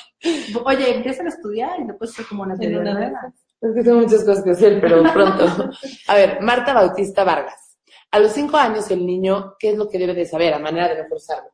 ¿no? 0.53 0.61
Oye, 0.65 0.95
empiezan 0.95 1.25
a 1.27 1.29
estudiar 1.29 1.79
y 1.79 1.85
después 1.85 2.13
ser 2.13 2.25
como 2.25 2.43
una 2.43 2.55
teoría 2.55 2.79
de. 2.93 3.13
Es 3.61 3.73
que 3.73 3.83
son 3.83 4.01
muchas 4.01 4.23
cosas 4.23 4.43
que 4.43 4.51
hacer, 4.51 4.79
pero 4.81 5.03
pronto. 5.13 5.71
A 6.07 6.15
ver, 6.15 6.41
Marta 6.41 6.73
Bautista 6.73 7.23
Vargas. 7.23 7.77
A 8.11 8.19
los 8.19 8.31
cinco 8.31 8.57
años 8.57 8.89
el 8.91 9.05
niño, 9.05 9.55
¿qué 9.59 9.71
es 9.71 9.77
lo 9.77 9.89
que 9.89 9.99
debe 9.99 10.13
de 10.13 10.25
saber 10.25 10.53
a 10.53 10.59
manera 10.59 10.87
de 10.87 11.01
no 11.03 11.09
forzarlo? 11.09 11.49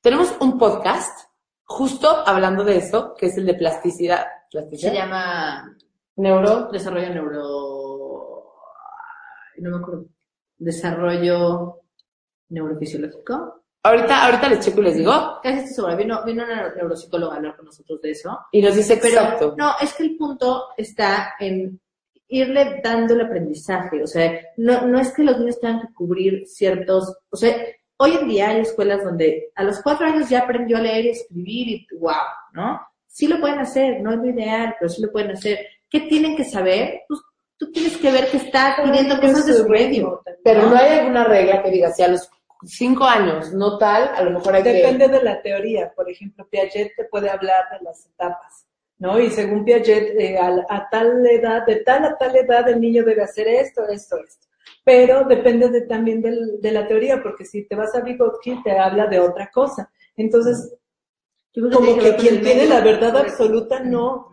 Tenemos 0.00 0.34
un 0.40 0.58
podcast 0.58 1.28
justo 1.64 2.08
hablando 2.26 2.64
de 2.64 2.76
eso, 2.76 3.14
que 3.14 3.26
es 3.26 3.36
el 3.38 3.46
de 3.46 3.54
plasticidad. 3.54 4.24
Se 4.50 4.58
¿Plasticidad? 4.58 4.92
llama 4.92 5.76
Neuro. 6.16 6.68
Desarrollo 6.70 7.08
Neuro... 7.10 7.71
No 9.62 9.70
me 9.70 9.76
acuerdo. 9.76 10.06
Desarrollo 10.58 11.80
Neurofisiológico. 12.48 13.62
Ahorita, 13.84 14.26
ahorita 14.26 14.48
les 14.48 14.60
checo 14.60 14.80
y 14.80 14.84
les 14.84 14.96
digo. 14.96 15.12
Casi 15.42 15.58
estoy 15.58 15.74
segura. 15.74 15.96
Vino, 15.96 16.24
vino 16.24 16.44
una 16.44 16.74
neuropsicóloga 16.74 17.34
a 17.34 17.36
hablar 17.36 17.56
con 17.56 17.66
nosotros 17.66 18.00
de 18.00 18.10
eso. 18.10 18.38
Y 18.52 18.60
nos 18.60 18.74
dice 18.74 18.98
Pero 19.00 19.20
exacto. 19.20 19.54
no, 19.56 19.72
es 19.80 19.94
que 19.94 20.04
el 20.04 20.16
punto 20.16 20.66
está 20.76 21.34
en 21.38 21.80
irle 22.28 22.80
dando 22.82 23.14
el 23.14 23.20
aprendizaje. 23.22 24.02
O 24.02 24.06
sea, 24.06 24.32
no, 24.56 24.86
no 24.86 24.98
es 24.98 25.12
que 25.12 25.22
los 25.22 25.38
niños 25.38 25.60
tengan 25.60 25.82
que 25.82 25.94
cubrir 25.94 26.46
ciertos, 26.46 27.16
o 27.30 27.36
sea, 27.36 27.56
hoy 27.98 28.12
en 28.20 28.28
día 28.28 28.50
hay 28.50 28.60
escuelas 28.60 29.04
donde 29.04 29.52
a 29.54 29.62
los 29.62 29.80
cuatro 29.82 30.06
años 30.06 30.28
ya 30.28 30.40
aprendió 30.40 30.78
a 30.78 30.80
leer 30.80 31.04
y 31.04 31.10
escribir 31.10 31.68
y 31.68 31.86
wow, 31.98 32.14
¿no? 32.52 32.80
Sí 33.06 33.28
lo 33.28 33.38
pueden 33.40 33.58
hacer, 33.58 34.00
no 34.00 34.12
es 34.12 34.18
lo 34.18 34.26
ideal, 34.26 34.74
pero 34.78 34.88
sí 34.88 35.02
lo 35.02 35.12
pueden 35.12 35.32
hacer. 35.32 35.58
¿Qué 35.90 36.00
tienen 36.00 36.34
que 36.34 36.44
saber? 36.44 37.02
Pues 37.06 37.20
tú 37.64 37.70
tienes 37.72 37.96
que 37.96 38.10
ver 38.10 38.28
que 38.30 38.38
está 38.38 38.72
adquiriendo 38.74 39.20
cosas 39.20 39.46
de 39.46 39.54
su 39.54 39.68
medio. 39.68 40.20
Pero 40.42 40.62
¿no? 40.62 40.70
no 40.70 40.76
hay 40.76 40.98
alguna 40.98 41.24
regla 41.24 41.62
que 41.62 41.70
diga, 41.70 41.92
si 41.92 42.02
a 42.02 42.08
los 42.08 42.28
cinco 42.64 43.04
años 43.04 43.52
no 43.52 43.78
tal, 43.78 44.08
a 44.14 44.22
lo 44.22 44.30
mejor 44.32 44.54
hay 44.56 44.62
Depende 44.64 45.06
de 45.08 45.22
la 45.22 45.40
teoría. 45.42 45.92
Por 45.94 46.10
ejemplo, 46.10 46.46
Piaget 46.48 46.92
te 46.96 47.04
puede 47.04 47.30
hablar 47.30 47.64
de 47.70 47.84
las 47.84 48.04
etapas, 48.06 48.66
¿no? 48.98 49.20
Y 49.20 49.30
según 49.30 49.64
Piaget, 49.64 50.18
eh, 50.18 50.38
a, 50.38 50.48
a 50.68 50.88
tal 50.90 51.24
edad, 51.26 51.64
de 51.66 51.76
tal 51.76 52.04
a 52.04 52.16
tal 52.18 52.34
edad, 52.36 52.68
el 52.68 52.80
niño 52.80 53.04
debe 53.04 53.22
hacer 53.22 53.46
esto, 53.46 53.86
esto, 53.88 54.16
esto. 54.18 54.46
Pero 54.84 55.24
depende 55.24 55.68
de, 55.68 55.82
también 55.82 56.20
del- 56.20 56.60
de 56.60 56.72
la 56.72 56.86
teoría, 56.88 57.22
porque 57.22 57.44
si 57.44 57.62
te 57.64 57.76
vas 57.76 57.94
a 57.94 58.00
Vygotsky, 58.00 58.62
te 58.64 58.76
habla 58.78 59.06
de 59.06 59.20
otra 59.20 59.48
cosa. 59.52 59.90
Entonces, 60.16 60.74
como 61.54 61.96
que 61.98 62.16
quien 62.16 62.40
tiene 62.42 62.66
la 62.66 62.80
verdad 62.80 63.16
absoluta, 63.16 63.80
no. 63.80 64.31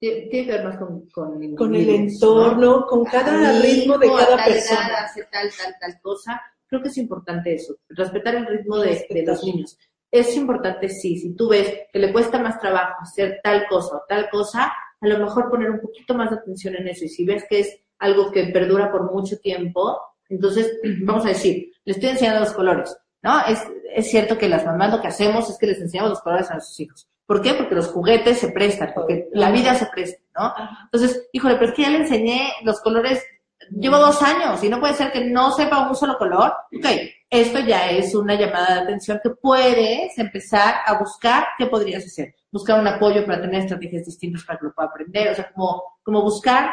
Tiene, 0.00 0.30
que 0.30 0.46
ver 0.46 0.64
más 0.64 0.78
con, 0.78 1.06
con, 1.10 1.54
Con 1.54 1.74
el 1.74 1.88
entorno, 1.88 2.86
con 2.86 3.04
cada 3.04 3.60
ritmo 3.60 3.98
de 3.98 4.08
cada 4.08 4.36
tal 4.36 4.38
edad 4.38 4.46
persona. 4.46 4.96
hace 5.04 5.24
tal, 5.30 5.50
tal, 5.50 5.74
tal 5.78 6.00
cosa. 6.00 6.42
Creo 6.66 6.82
que 6.82 6.88
es 6.88 6.96
importante 6.96 7.54
eso, 7.54 7.76
respetar 7.90 8.34
el 8.36 8.46
ritmo 8.46 8.78
de, 8.78 9.06
los 9.26 9.44
niños. 9.44 9.78
Es 10.10 10.34
importante, 10.36 10.88
sí, 10.88 11.18
si 11.18 11.34
tú 11.34 11.50
ves 11.50 11.82
que 11.92 11.98
le 11.98 12.12
cuesta 12.12 12.38
más 12.38 12.58
trabajo 12.58 12.94
hacer 13.02 13.40
tal 13.42 13.66
cosa 13.68 13.96
o 13.96 14.02
tal 14.08 14.30
cosa, 14.30 14.72
a 15.00 15.06
lo 15.06 15.18
mejor 15.18 15.50
poner 15.50 15.70
un 15.70 15.80
poquito 15.80 16.14
más 16.14 16.30
de 16.30 16.36
atención 16.36 16.76
en 16.76 16.88
eso. 16.88 17.04
Y 17.04 17.08
si 17.08 17.24
ves 17.24 17.44
que 17.48 17.60
es 17.60 17.80
algo 18.00 18.32
que 18.32 18.46
perdura 18.46 18.90
por 18.90 19.12
mucho 19.12 19.38
tiempo. 19.38 20.00
Entonces, 20.28 20.78
vamos 21.02 21.24
a 21.26 21.28
decir, 21.28 21.72
le 21.84 21.92
estoy 21.92 22.10
enseñando 22.10 22.40
los 22.40 22.52
colores, 22.52 22.96
¿no? 23.22 23.44
Es, 23.46 23.62
es 23.94 24.10
cierto 24.10 24.36
que 24.36 24.48
las 24.48 24.64
mamás 24.64 24.92
lo 24.92 25.00
que 25.00 25.08
hacemos 25.08 25.48
es 25.48 25.58
que 25.58 25.66
les 25.66 25.80
enseñamos 25.80 26.10
los 26.10 26.22
colores 26.22 26.50
a 26.50 26.54
nuestros 26.54 26.80
hijos. 26.80 27.08
¿Por 27.30 27.42
qué? 27.42 27.54
Porque 27.54 27.76
los 27.76 27.86
juguetes 27.86 28.40
se 28.40 28.48
prestan, 28.48 28.90
porque 28.92 29.28
la 29.34 29.52
vida 29.52 29.72
se 29.76 29.86
presta, 29.86 30.20
¿no? 30.36 30.52
Entonces, 30.86 31.28
híjole, 31.30 31.54
pero 31.54 31.66
es 31.68 31.76
que 31.76 31.82
ya 31.82 31.90
le 31.90 31.98
enseñé 31.98 32.54
los 32.64 32.80
colores, 32.80 33.24
llevo 33.70 33.98
dos 33.98 34.20
años 34.20 34.64
y 34.64 34.68
no 34.68 34.80
puede 34.80 34.94
ser 34.94 35.12
que 35.12 35.26
no 35.26 35.52
sepa 35.52 35.88
un 35.88 35.94
solo 35.94 36.18
color. 36.18 36.52
Ok, 36.76 36.86
esto 37.30 37.60
ya 37.60 37.88
es 37.88 38.16
una 38.16 38.34
llamada 38.34 38.74
de 38.74 38.80
atención 38.80 39.20
que 39.22 39.30
puedes 39.30 40.18
empezar 40.18 40.78
a 40.84 40.98
buscar 40.98 41.46
qué 41.56 41.66
podrías 41.66 42.04
hacer. 42.04 42.34
Buscar 42.50 42.80
un 42.80 42.88
apoyo 42.88 43.24
para 43.24 43.40
tener 43.40 43.60
estrategias 43.60 44.06
distintas 44.06 44.42
para 44.42 44.58
que 44.58 44.64
lo 44.64 44.74
pueda 44.74 44.88
aprender, 44.88 45.28
o 45.28 45.34
sea, 45.36 45.52
como, 45.52 45.84
como 46.02 46.22
buscar 46.22 46.72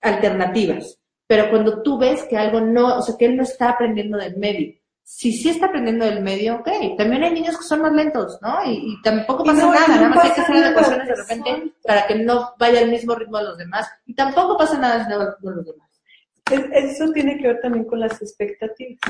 alternativas. 0.00 0.98
Pero 1.26 1.50
cuando 1.50 1.82
tú 1.82 1.98
ves 1.98 2.22
que 2.22 2.38
algo 2.38 2.62
no, 2.62 2.96
o 2.96 3.02
sea, 3.02 3.14
que 3.18 3.26
él 3.26 3.36
no 3.36 3.42
está 3.42 3.68
aprendiendo 3.68 4.16
del 4.16 4.38
medio, 4.38 4.79
si 5.12 5.32
sí 5.32 5.48
está 5.50 5.66
aprendiendo 5.66 6.04
del 6.04 6.22
medio, 6.22 6.54
ok. 6.56 6.68
También 6.96 7.24
hay 7.24 7.32
niños 7.32 7.58
que 7.58 7.64
son 7.64 7.82
más 7.82 7.92
lentos, 7.92 8.38
¿no? 8.40 8.64
Y, 8.64 8.92
y 8.92 9.02
tampoco 9.02 9.42
Y 9.44 9.48
pasa 9.48 9.62
no, 9.66 9.72
nada, 9.74 9.86
no 9.88 9.94
nada 9.96 10.08
más 10.10 10.24
hay 10.24 10.30
que 10.32 10.40
hacer 10.40 10.56
adecuaciones 10.56 11.08
de 11.08 11.14
repente 11.16 11.72
para 11.84 12.06
que 12.06 12.14
no 12.14 12.54
vaya 12.58 12.80
al 12.80 12.90
mismo 12.90 13.14
ritmo 13.16 13.38
de 13.38 13.44
los 13.44 13.58
demás. 13.58 13.88
Y 14.06 14.14
tampoco 14.14 14.56
pasa 14.56 14.78
nada 14.78 15.04
si 15.04 15.10
no 15.10 15.18
va 15.18 15.24
al 15.24 15.32
ritmo 15.34 15.50
de 15.50 15.56
los 15.56 15.66
demás. 15.66 15.90
Es- 16.50 16.94
Eso 16.94 17.12
tiene 17.12 17.36
que 17.38 17.48
ver 17.48 17.60
también 17.60 17.84
con 17.86 17.98
las 18.00 18.22
expectativas. 18.22 19.00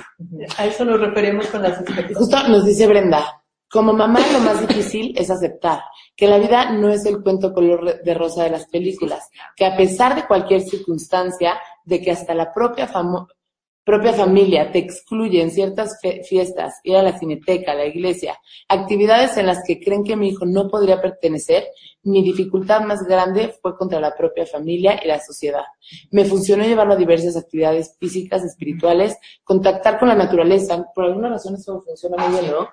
A 0.58 0.66
eso 0.66 0.84
nos 0.84 0.98
referimos 1.00 1.46
con 1.48 1.62
las 1.62 1.72
expectativas. 1.80 2.18
Justo 2.18 2.48
nos 2.48 2.64
dice 2.64 2.86
Brenda, 2.86 3.42
como 3.70 3.92
mamá 3.92 4.20
lo 4.32 4.40
más 4.40 4.66
difícil 4.66 5.14
es 5.16 5.30
aceptar 5.30 5.80
que 6.16 6.26
la 6.26 6.38
vida 6.38 6.72
no 6.72 6.88
es 6.88 7.04
el 7.06 7.22
cuento 7.22 7.52
color 7.52 8.02
de 8.02 8.14
rosa 8.14 8.42
de 8.44 8.50
las 8.50 8.66
películas, 8.66 9.30
que 9.54 9.64
a 9.66 9.76
pesar 9.76 10.14
de 10.16 10.26
cualquier 10.26 10.62
circunstancia, 10.62 11.54
de 11.84 12.00
que 12.02 12.10
hasta 12.10 12.34
la 12.34 12.52
propia 12.52 12.88
famo- 12.88 13.28
propia 13.90 14.12
familia 14.12 14.70
te 14.70 14.78
excluye 14.78 15.42
en 15.42 15.50
ciertas 15.50 15.98
fiestas, 16.28 16.74
ir 16.84 16.94
a 16.94 17.02
la 17.02 17.18
cineteca, 17.18 17.72
a 17.72 17.74
la 17.74 17.86
iglesia, 17.86 18.38
actividades 18.68 19.36
en 19.36 19.46
las 19.46 19.64
que 19.66 19.80
creen 19.80 20.04
que 20.04 20.14
mi 20.14 20.28
hijo 20.28 20.46
no 20.46 20.68
podría 20.68 21.02
pertenecer, 21.02 21.66
mi 22.04 22.22
dificultad 22.22 22.82
más 22.82 23.02
grande 23.02 23.52
fue 23.60 23.76
contra 23.76 23.98
la 23.98 24.14
propia 24.14 24.46
familia 24.46 25.00
y 25.02 25.08
la 25.08 25.18
sociedad. 25.18 25.64
Me 26.12 26.24
funcionó 26.24 26.62
llevarlo 26.62 26.92
a 26.92 26.96
diversas 26.96 27.36
actividades 27.36 27.96
físicas, 27.98 28.44
espirituales, 28.44 29.16
contactar 29.42 29.98
con 29.98 30.06
la 30.06 30.14
naturaleza, 30.14 30.86
por 30.94 31.06
alguna 31.06 31.30
razón 31.30 31.56
eso 31.56 31.82
funciona 31.82 32.28
muy 32.28 32.38
bien, 32.38 32.52
¿no? 32.52 32.68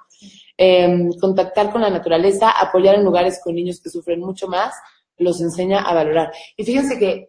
Em, 0.55 1.11
contactar 1.20 1.72
con 1.72 1.82
la 1.82 1.89
naturaleza, 1.89 2.51
apoyar 2.51 2.93
en 2.93 3.03
lugares 3.03 3.41
con 3.43 3.55
niños 3.55 3.82
que 3.82 3.89
sufren 3.89 4.20
mucho 4.20 4.47
más, 4.47 4.76
los 5.18 5.41
enseña 5.41 5.82
a 5.82 5.95
valorar. 5.95 6.32
Y 6.55 6.63
fíjense 6.63 6.99
que 6.99 7.28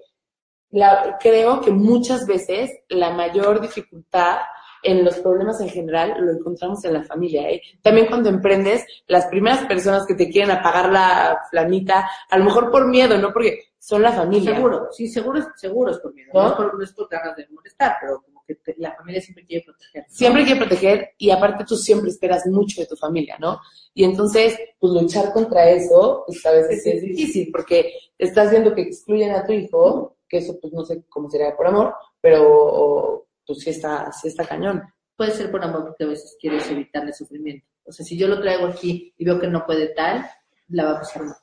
la- 0.70 1.16
creo 1.20 1.60
que 1.60 1.70
muchas 1.70 2.26
veces 2.26 2.70
la 2.88 3.10
mayor 3.10 3.60
dificultad 3.60 4.38
en 4.82 5.04
los 5.04 5.18
problemas 5.18 5.60
en 5.60 5.68
general 5.68 6.14
lo 6.20 6.30
encontramos 6.32 6.84
en 6.84 6.92
la 6.92 7.02
familia. 7.02 7.50
¿eh? 7.50 7.60
También 7.82 8.06
cuando 8.06 8.28
emprendes, 8.28 8.84
las 9.08 9.26
primeras 9.26 9.64
personas 9.66 10.06
que 10.06 10.14
te 10.14 10.28
quieren 10.30 10.52
apagar 10.52 10.90
la 10.92 11.38
flamita, 11.50 12.08
a 12.30 12.38
lo 12.38 12.44
mejor 12.44 12.70
por 12.70 12.86
miedo, 12.86 13.18
no 13.18 13.32
porque 13.32 13.64
son 13.78 14.02
la 14.02 14.12
familia. 14.12 14.54
Seguro, 14.54 14.88
sí, 14.92 15.08
seguro, 15.08 15.40
seguro 15.56 15.90
es 15.90 15.98
por 15.98 16.14
miedo. 16.14 16.30
¿No? 16.32 16.42
No, 16.42 16.48
es 16.48 16.54
por, 16.54 16.78
no 16.78 16.84
es 16.84 16.92
por 16.92 17.08
ganas 17.08 17.36
de 17.36 17.48
molestar, 17.50 17.96
pero 18.00 18.22
como 18.22 18.44
que 18.46 18.54
te- 18.54 18.76
la 18.78 18.94
familia 18.94 19.20
siempre 19.20 19.44
quiere 19.46 19.64
proteger. 19.64 20.02
¿no? 20.08 20.14
Siempre 20.14 20.44
quiere 20.44 20.60
proteger 20.60 21.08
y 21.18 21.30
aparte 21.30 21.64
tú 21.64 21.76
siempre 21.76 22.10
esperas 22.10 22.46
mucho 22.46 22.80
de 22.80 22.86
tu 22.86 22.96
familia, 22.96 23.36
¿no? 23.40 23.60
Y 23.94 24.04
entonces, 24.04 24.56
pues 24.78 24.92
luchar 24.92 25.32
contra 25.32 25.68
eso, 25.70 26.22
pues 26.26 26.44
a 26.46 26.52
veces 26.52 26.86
es 26.86 27.02
difícil 27.02 27.48
porque 27.50 27.92
estás 28.16 28.50
viendo 28.52 28.72
que 28.74 28.82
excluyen 28.82 29.32
a 29.32 29.44
tu 29.44 29.52
hijo, 29.52 30.16
que 30.28 30.38
eso 30.38 30.58
pues 30.60 30.72
no 30.72 30.84
sé 30.84 31.04
cómo 31.08 31.28
sería 31.30 31.56
por 31.56 31.66
amor, 31.66 31.94
pero 32.20 33.26
pues 33.46 33.60
sí 33.60 33.70
está, 33.70 34.10
sí 34.12 34.28
está 34.28 34.46
cañón. 34.46 34.82
Puede 35.16 35.30
ser 35.32 35.50
por 35.50 35.62
amor 35.64 35.84
porque 35.86 36.04
a 36.04 36.08
veces 36.08 36.36
quieres 36.40 36.70
evitarle 36.70 37.12
sufrimiento. 37.12 37.66
O 37.84 37.92
sea, 37.92 38.04
si 38.04 38.16
yo 38.18 38.28
lo 38.28 38.40
traigo 38.40 38.66
aquí 38.66 39.12
y 39.16 39.24
veo 39.24 39.38
que 39.40 39.48
no 39.48 39.64
puede 39.66 39.88
tal, 39.94 40.24
la 40.68 40.84
va 40.84 40.90
a 40.92 41.00
pasar 41.00 41.22
mal. 41.24 41.36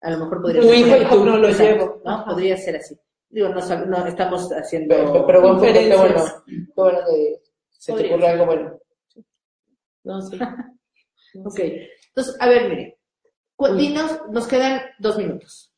A 0.00 0.10
lo 0.10 0.18
mejor 0.20 0.40
podría 0.42 0.60
Tu 0.62 0.68
ser. 0.68 0.76
hijo 0.78 0.96
y 0.96 1.06
tú 1.08 1.24
no 1.24 1.36
lo 1.36 1.48
Exacto, 1.48 1.72
llevo. 1.84 2.02
¿no? 2.04 2.24
Podría 2.24 2.56
ser 2.56 2.76
así. 2.76 2.98
Digo, 3.28 3.48
no, 3.50 3.86
no 3.86 4.06
estamos 4.06 4.50
haciendo... 4.50 4.94
Pero, 4.96 5.26
pero 5.26 5.40
buen 5.42 5.58
punto, 5.58 5.72
qué 5.72 5.96
bueno, 5.96 6.24
qué 6.46 6.72
bueno 6.74 6.98
que 7.06 7.42
se 7.70 7.92
te 7.92 7.98
Podría 7.98 8.10
ocurre 8.14 8.22
ser. 8.26 8.30
algo 8.32 8.46
bueno. 8.46 8.78
No, 10.04 10.22
sí. 10.22 10.38
Ok. 11.44 11.60
Entonces, 12.08 12.36
a 12.40 12.48
ver, 12.48 12.68
mire. 12.68 12.98
Cu- 13.54 13.74
Dinos, 13.74 14.20
nos 14.30 14.48
quedan 14.48 14.80
dos 14.98 15.16
minutos. 15.18 15.72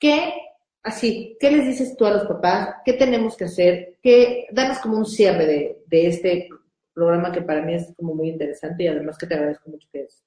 ¿Qué, 0.00 0.32
así, 0.82 1.36
qué 1.40 1.50
les 1.50 1.66
dices 1.66 1.96
tú 1.96 2.04
a 2.06 2.12
los 2.12 2.24
papás? 2.24 2.76
¿Qué 2.84 2.94
tenemos 2.94 3.36
que 3.36 3.44
hacer? 3.44 3.98
¿Qué, 4.02 4.46
danos 4.52 4.78
como 4.78 4.98
un 4.98 5.06
cierre 5.06 5.46
de, 5.46 5.82
de 5.86 6.06
este 6.06 6.48
programa 6.92 7.32
que 7.32 7.42
para 7.42 7.62
mí 7.62 7.74
es 7.74 7.92
como 7.96 8.14
muy 8.14 8.28
interesante 8.28 8.84
y 8.84 8.88
además 8.88 9.18
que 9.18 9.26
te 9.26 9.34
agradezco 9.34 9.70
mucho 9.70 9.88
que 9.92 10.02
es. 10.02 10.22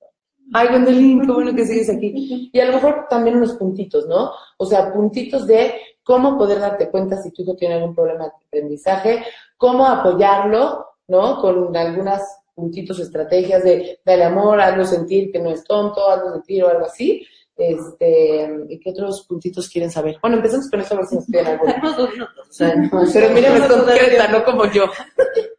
Ay, 0.54 0.68
Gwendolyn, 0.68 1.22
qué 1.22 1.32
bueno 1.32 1.56
que 1.56 1.66
sigues 1.66 1.90
aquí. 1.90 2.52
Y 2.54 2.60
a 2.60 2.66
lo 2.66 2.74
mejor 2.74 3.08
también 3.10 3.38
unos 3.38 3.54
puntitos, 3.54 4.08
¿no? 4.08 4.32
O 4.58 4.66
sea, 4.66 4.94
puntitos 4.94 5.48
de 5.48 5.74
cómo 6.04 6.38
poder 6.38 6.60
darte 6.60 6.90
cuenta 6.92 7.18
si 7.18 7.32
tu 7.32 7.42
hijo 7.42 7.56
tiene 7.56 7.76
algún 7.76 7.96
problema 7.96 8.26
de 8.26 8.32
aprendizaje, 8.46 9.24
cómo 9.58 9.88
apoyarlo, 9.88 10.86
¿no? 11.08 11.42
Con 11.42 11.76
algunas 11.76 12.22
puntitos, 12.54 13.00
estrategias 13.00 13.64
de 13.64 14.00
dale 14.06 14.24
amor, 14.24 14.62
hazlo 14.62 14.86
sentir 14.86 15.32
que 15.32 15.40
no 15.40 15.50
es 15.50 15.64
tonto, 15.64 16.08
hazlo 16.08 16.34
sentir 16.34 16.64
o 16.64 16.70
algo 16.70 16.86
así. 16.86 17.26
Este, 17.58 18.50
¿y 18.70 18.80
qué 18.80 18.90
otros 18.90 19.26
puntitos 19.28 19.70
quieren 19.70 19.90
saber? 19.90 20.18
Bueno, 20.22 20.38
empecemos 20.38 20.70
con 20.70 20.82
eso 20.82 20.94
a 20.94 20.98
ver 20.98 21.06
si 21.08 21.16
nos. 21.16 21.26
Tenemos 21.28 21.98
dos 21.98 22.12
minutos. 22.12 22.50
O 22.50 22.54
sea, 22.54 22.76
no, 22.76 22.90
pero 23.14 23.30
mira, 23.34 23.56
es 23.58 23.64
concreta, 23.72 24.28
no 24.32 24.44
como 24.44 24.72
yo. 24.72 24.86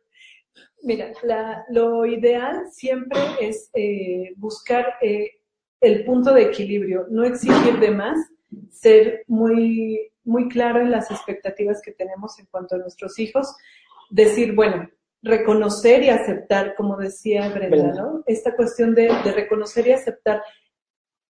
Mira, 0.83 1.11
la- 1.25 1.65
lo 1.71 2.07
ideal 2.07 2.63
siempre 2.71 3.19
es 3.41 3.71
eh, 3.75 4.33
buscar 4.37 4.87
eh, 5.03 5.31
el 5.81 6.05
punto 6.05 6.33
de 6.33 6.43
equilibrio, 6.43 7.07
no 7.11 7.25
exigir 7.25 7.81
de 7.81 7.91
más, 7.91 8.17
ser 8.71 9.25
muy, 9.27 9.99
muy 10.23 10.49
claro 10.49 10.81
en 10.81 10.93
las 10.93 11.11
expectativas 11.11 11.81
que 11.85 11.91
tenemos 11.91 12.39
en 12.39 12.47
cuanto 12.47 12.77
a 12.77 12.79
nuestros 12.79 13.19
hijos, 13.19 13.53
decir, 14.11 14.55
bueno, 14.55 14.89
reconocer 15.23 16.05
y 16.05 16.09
aceptar, 16.11 16.77
como 16.77 16.97
decía 16.97 17.49
Brenda, 17.49 17.69
Brenda. 17.77 18.03
¿no? 18.03 18.23
Esta 18.27 18.55
cuestión 18.55 18.95
de, 18.95 19.09
de 19.25 19.33
reconocer 19.33 19.89
y 19.89 19.93
aceptar 19.93 20.41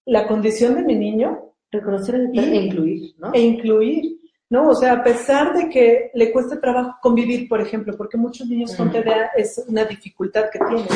la 0.07 0.27
condición 0.27 0.75
de 0.77 0.83
mi 0.83 0.95
niño 0.95 1.43
Reconocer 1.71 2.15
el- 2.15 2.39
e 2.39 2.57
incluir, 2.65 3.15
¿no? 3.19 3.35
e 3.35 3.41
incluir, 3.41 4.19
¿no? 4.49 4.69
O 4.71 4.75
sea, 4.75 4.93
a 4.95 5.03
pesar 5.05 5.53
de 5.55 5.69
que 5.69 6.11
le 6.15 6.31
cueste 6.33 6.57
trabajo 6.59 6.97
convivir, 7.03 7.49
por 7.49 7.61
ejemplo, 7.61 7.95
porque 7.97 8.17
muchos 8.17 8.47
niños 8.49 8.75
con 8.77 8.91
TDA 8.91 9.31
es 9.37 9.63
una 9.69 9.85
dificultad 9.85 10.45
que 10.51 10.59
tienen. 10.61 10.87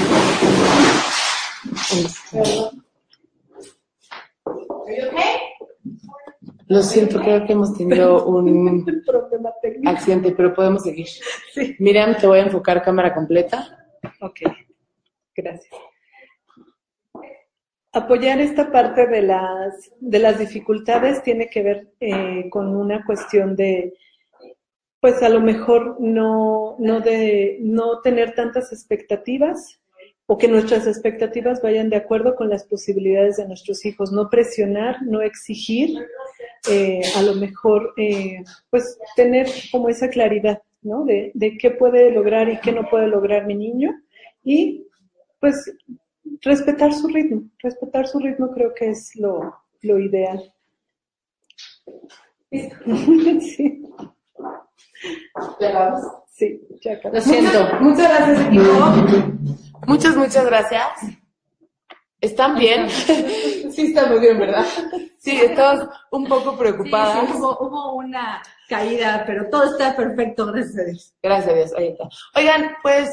Lo 6.69 6.83
siento, 6.83 7.21
creo 7.21 7.45
que 7.47 7.53
hemos 7.53 7.77
tenido 7.77 8.25
un 8.27 8.49
Un 8.49 9.03
problema 9.07 9.51
técnico. 9.61 9.91
accidente, 9.91 10.33
pero 10.33 10.55
podemos 10.55 10.83
seguir. 10.85 11.09
Sí. 11.53 11.75
Miriam, 11.81 12.17
te 12.17 12.27
voy 12.29 12.39
a 12.39 12.43
enfocar 12.43 12.83
cámara 12.83 13.13
completa. 13.13 13.77
Ok, 14.21 14.41
gracias. 15.35 15.75
Apoyar 17.93 18.41
esta 18.41 18.71
parte 18.71 19.07
de 19.07 19.23
las, 19.23 19.91
de 19.99 20.19
las 20.21 20.39
dificultades 20.39 21.23
tiene 21.23 21.49
que 21.49 21.63
ver 21.63 21.89
eh, 21.99 22.49
con 22.49 22.77
una 22.77 23.05
cuestión 23.05 23.57
de, 23.57 23.95
pues 25.01 25.23
a 25.23 25.29
lo 25.29 25.41
mejor 25.41 25.97
no, 26.01 26.77
no 26.79 27.01
de, 27.01 27.59
no 27.61 28.01
tener 28.01 28.35
tantas 28.35 28.73
expectativas 28.73 29.81
o 30.27 30.39
que 30.39 30.47
nuestras 30.47 30.87
expectativas 30.87 31.61
vayan 31.61 31.91
de 31.91 31.97
acuerdo 31.97 32.37
con 32.37 32.49
las 32.49 32.65
posibilidades 32.65 33.39
de 33.39 33.49
nuestros 33.49 33.85
hijos, 33.85 34.13
no 34.13 34.31
presionar, 34.31 35.03
no 35.03 35.23
exigir, 35.23 35.99
eh, 36.71 37.01
a 37.17 37.23
lo 37.23 37.35
mejor, 37.35 37.95
eh, 37.97 38.45
pues 38.71 38.97
tener 39.17 39.49
como 39.73 39.89
esa 39.89 40.09
claridad, 40.09 40.63
¿no? 40.83 41.05
De, 41.05 41.33
de 41.35 41.59
qué 41.59 41.73
puede 41.73 42.13
lograr 42.13 42.49
y 42.49 42.61
qué 42.61 42.71
no 42.71 42.89
puede 42.89 43.09
lograr 43.09 43.47
mi 43.47 43.57
niño 43.57 43.91
y 44.45 44.87
pues 45.41 45.57
respetar 46.43 46.93
su 46.93 47.09
ritmo, 47.09 47.43
respetar 47.59 48.07
su 48.07 48.19
ritmo 48.19 48.51
creo 48.53 48.73
que 48.75 48.91
es 48.91 49.17
lo, 49.17 49.55
lo 49.83 49.99
ideal. 49.99 50.53
Sí, 56.31 56.61
sí, 56.61 56.61
ya. 56.83 57.01
Lo 57.11 57.21
siento. 57.21 57.69
Muchas 57.81 58.09
gracias, 58.09 58.47
equipo. 58.47 58.65
Muchas, 59.87 60.17
muchas 60.17 60.47
gracias. 60.47 60.89
¿Están 62.21 62.59
bien? 62.59 62.89
Sí, 63.71 63.87
están 63.87 64.11
muy 64.11 64.19
bien, 64.19 64.39
¿verdad? 64.39 64.67
Sí, 65.19 65.31
estamos 65.31 65.89
un 66.11 66.27
poco 66.27 66.59
preocupadas. 66.59 67.21
Sí, 67.21 67.33
sí, 67.33 67.39
hubo, 67.39 67.57
hubo 67.61 67.95
una 67.95 68.43
caída, 68.69 69.23
pero 69.25 69.49
todo 69.49 69.65
está 69.65 69.95
perfecto, 69.95 70.47
gracias 70.47 70.79
a 70.79 70.85
Dios. 70.85 71.15
Gracias 71.23 71.53
a 71.53 71.57
Dios, 71.57 71.73
ahí 71.79 71.89
está. 71.89 72.09
Oigan, 72.35 72.77
pues... 72.83 73.11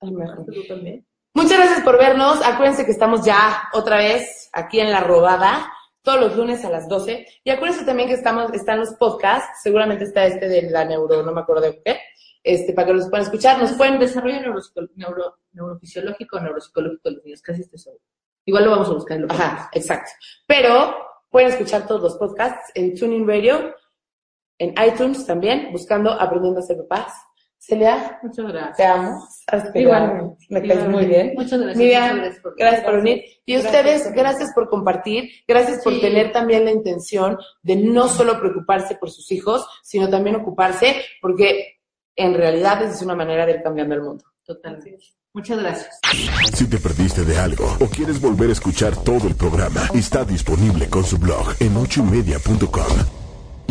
Tú 0.00 0.64
también. 0.68 1.04
Muchas 1.34 1.58
gracias 1.58 1.80
por 1.80 1.98
vernos. 1.98 2.44
Acuérdense 2.44 2.84
que 2.84 2.92
estamos 2.92 3.24
ya 3.24 3.68
otra 3.72 3.96
vez 3.96 4.50
aquí 4.52 4.80
en 4.80 4.90
La 4.90 5.00
Robada. 5.00 5.72
todos 6.02 6.20
los 6.20 6.36
lunes 6.36 6.64
a 6.64 6.70
las 6.70 6.88
12. 6.88 7.26
Y 7.44 7.50
acuérdense 7.50 7.84
también 7.84 8.08
que 8.08 8.14
estamos, 8.16 8.52
están 8.52 8.80
los 8.80 8.94
podcasts, 8.94 9.62
seguramente 9.62 10.04
está 10.04 10.26
este 10.26 10.48
de 10.48 10.62
la 10.62 10.84
neuro, 10.84 11.22
no 11.22 11.30
me 11.30 11.42
acuerdo 11.42 11.62
de 11.62 11.80
qué, 11.80 12.00
este, 12.42 12.72
para 12.72 12.88
que 12.88 12.94
los 12.94 13.08
puedan 13.08 13.24
escuchar. 13.24 13.58
Nos 13.58 13.72
pueden... 13.72 14.00
Desarrollo 14.00 14.40
neuro, 14.96 15.38
neurofisiológico, 15.52 16.40
neuropsicológico 16.40 17.08
de 17.08 17.14
los 17.14 17.24
niños, 17.24 17.40
casi 17.40 17.62
estoy 17.62 17.78
seguro. 17.78 18.02
Igual 18.44 18.64
lo 18.64 18.70
vamos 18.72 18.88
a 18.88 18.92
buscar 18.94 19.16
en 19.16 19.22
lo 19.22 19.32
Ajá, 19.32 19.70
exacto. 19.72 20.10
Pero 20.46 20.96
pueden 21.30 21.50
escuchar 21.50 21.86
todos 21.86 22.02
los 22.02 22.16
podcasts 22.16 22.72
en 22.74 22.98
Tuning 22.98 23.26
Radio, 23.26 23.74
en 24.58 24.74
iTunes 24.84 25.24
también, 25.24 25.70
buscando 25.72 26.10
Aprendiendo 26.10 26.60
a 26.60 26.62
ser 26.62 26.78
papás. 26.78 27.12
Celia, 27.64 28.18
Muchas 28.24 28.46
gracias. 28.46 28.76
te 28.76 28.84
amo. 28.84 29.24
Hasta 29.46 29.78
Igualmente. 29.78 30.46
Me 30.50 30.66
caes 30.66 30.88
muy 30.88 31.06
bien. 31.06 31.32
Muchas 31.36 31.60
gracias. 31.60 31.76
Miriam, 31.76 32.02
muchas 32.02 32.16
gracias 32.24 32.42
por, 32.42 32.56
Gracias 32.58 32.84
por 32.84 32.96
venir. 32.96 33.24
Y 33.46 33.52
Gracias. 33.52 33.72
ustedes, 33.72 34.12
gracias 34.12 34.52
por 34.52 34.68
compartir, 34.68 35.30
gracias 35.46 35.80
por 35.84 35.92
Sí. 35.94 36.00
tener 36.00 36.32
también 36.32 36.64
la 36.64 36.72
intención 36.72 37.38
de 37.62 37.76
no 37.76 38.08
solo 38.08 38.40
preocuparse 38.40 38.96
por 38.96 39.10
sus 39.10 39.30
hijos, 39.30 39.64
sino 39.84 40.10
también 40.10 40.34
ocuparse, 40.36 40.96
porque 41.20 41.78
en 42.16 42.34
realidad 42.34 42.82
esa 42.82 42.94
es 42.94 43.02
una 43.02 43.14
manera 43.14 43.46
de 43.46 43.52
ir 43.52 43.62
cambiando 43.62 43.94
el 43.94 44.02
mundo. 44.02 44.24
Totalmente. 44.44 44.98
Muchas 45.32 45.58
gracias. 45.60 46.00
Si 46.52 46.68
te 46.68 46.78
perdiste 46.78 47.24
de 47.24 47.38
algo 47.38 47.64
o 47.80 47.86
quieres 47.86 48.20
volver 48.20 48.50
a 48.50 48.52
escuchar 48.52 48.96
todo 49.04 49.28
el 49.28 49.36
programa, 49.36 49.88
está 49.94 50.24
disponible 50.24 50.88
con 50.90 51.04
su 51.04 51.16
blog 51.16 51.54
en 51.60 51.76
ochoymedia.com. 51.76 53.21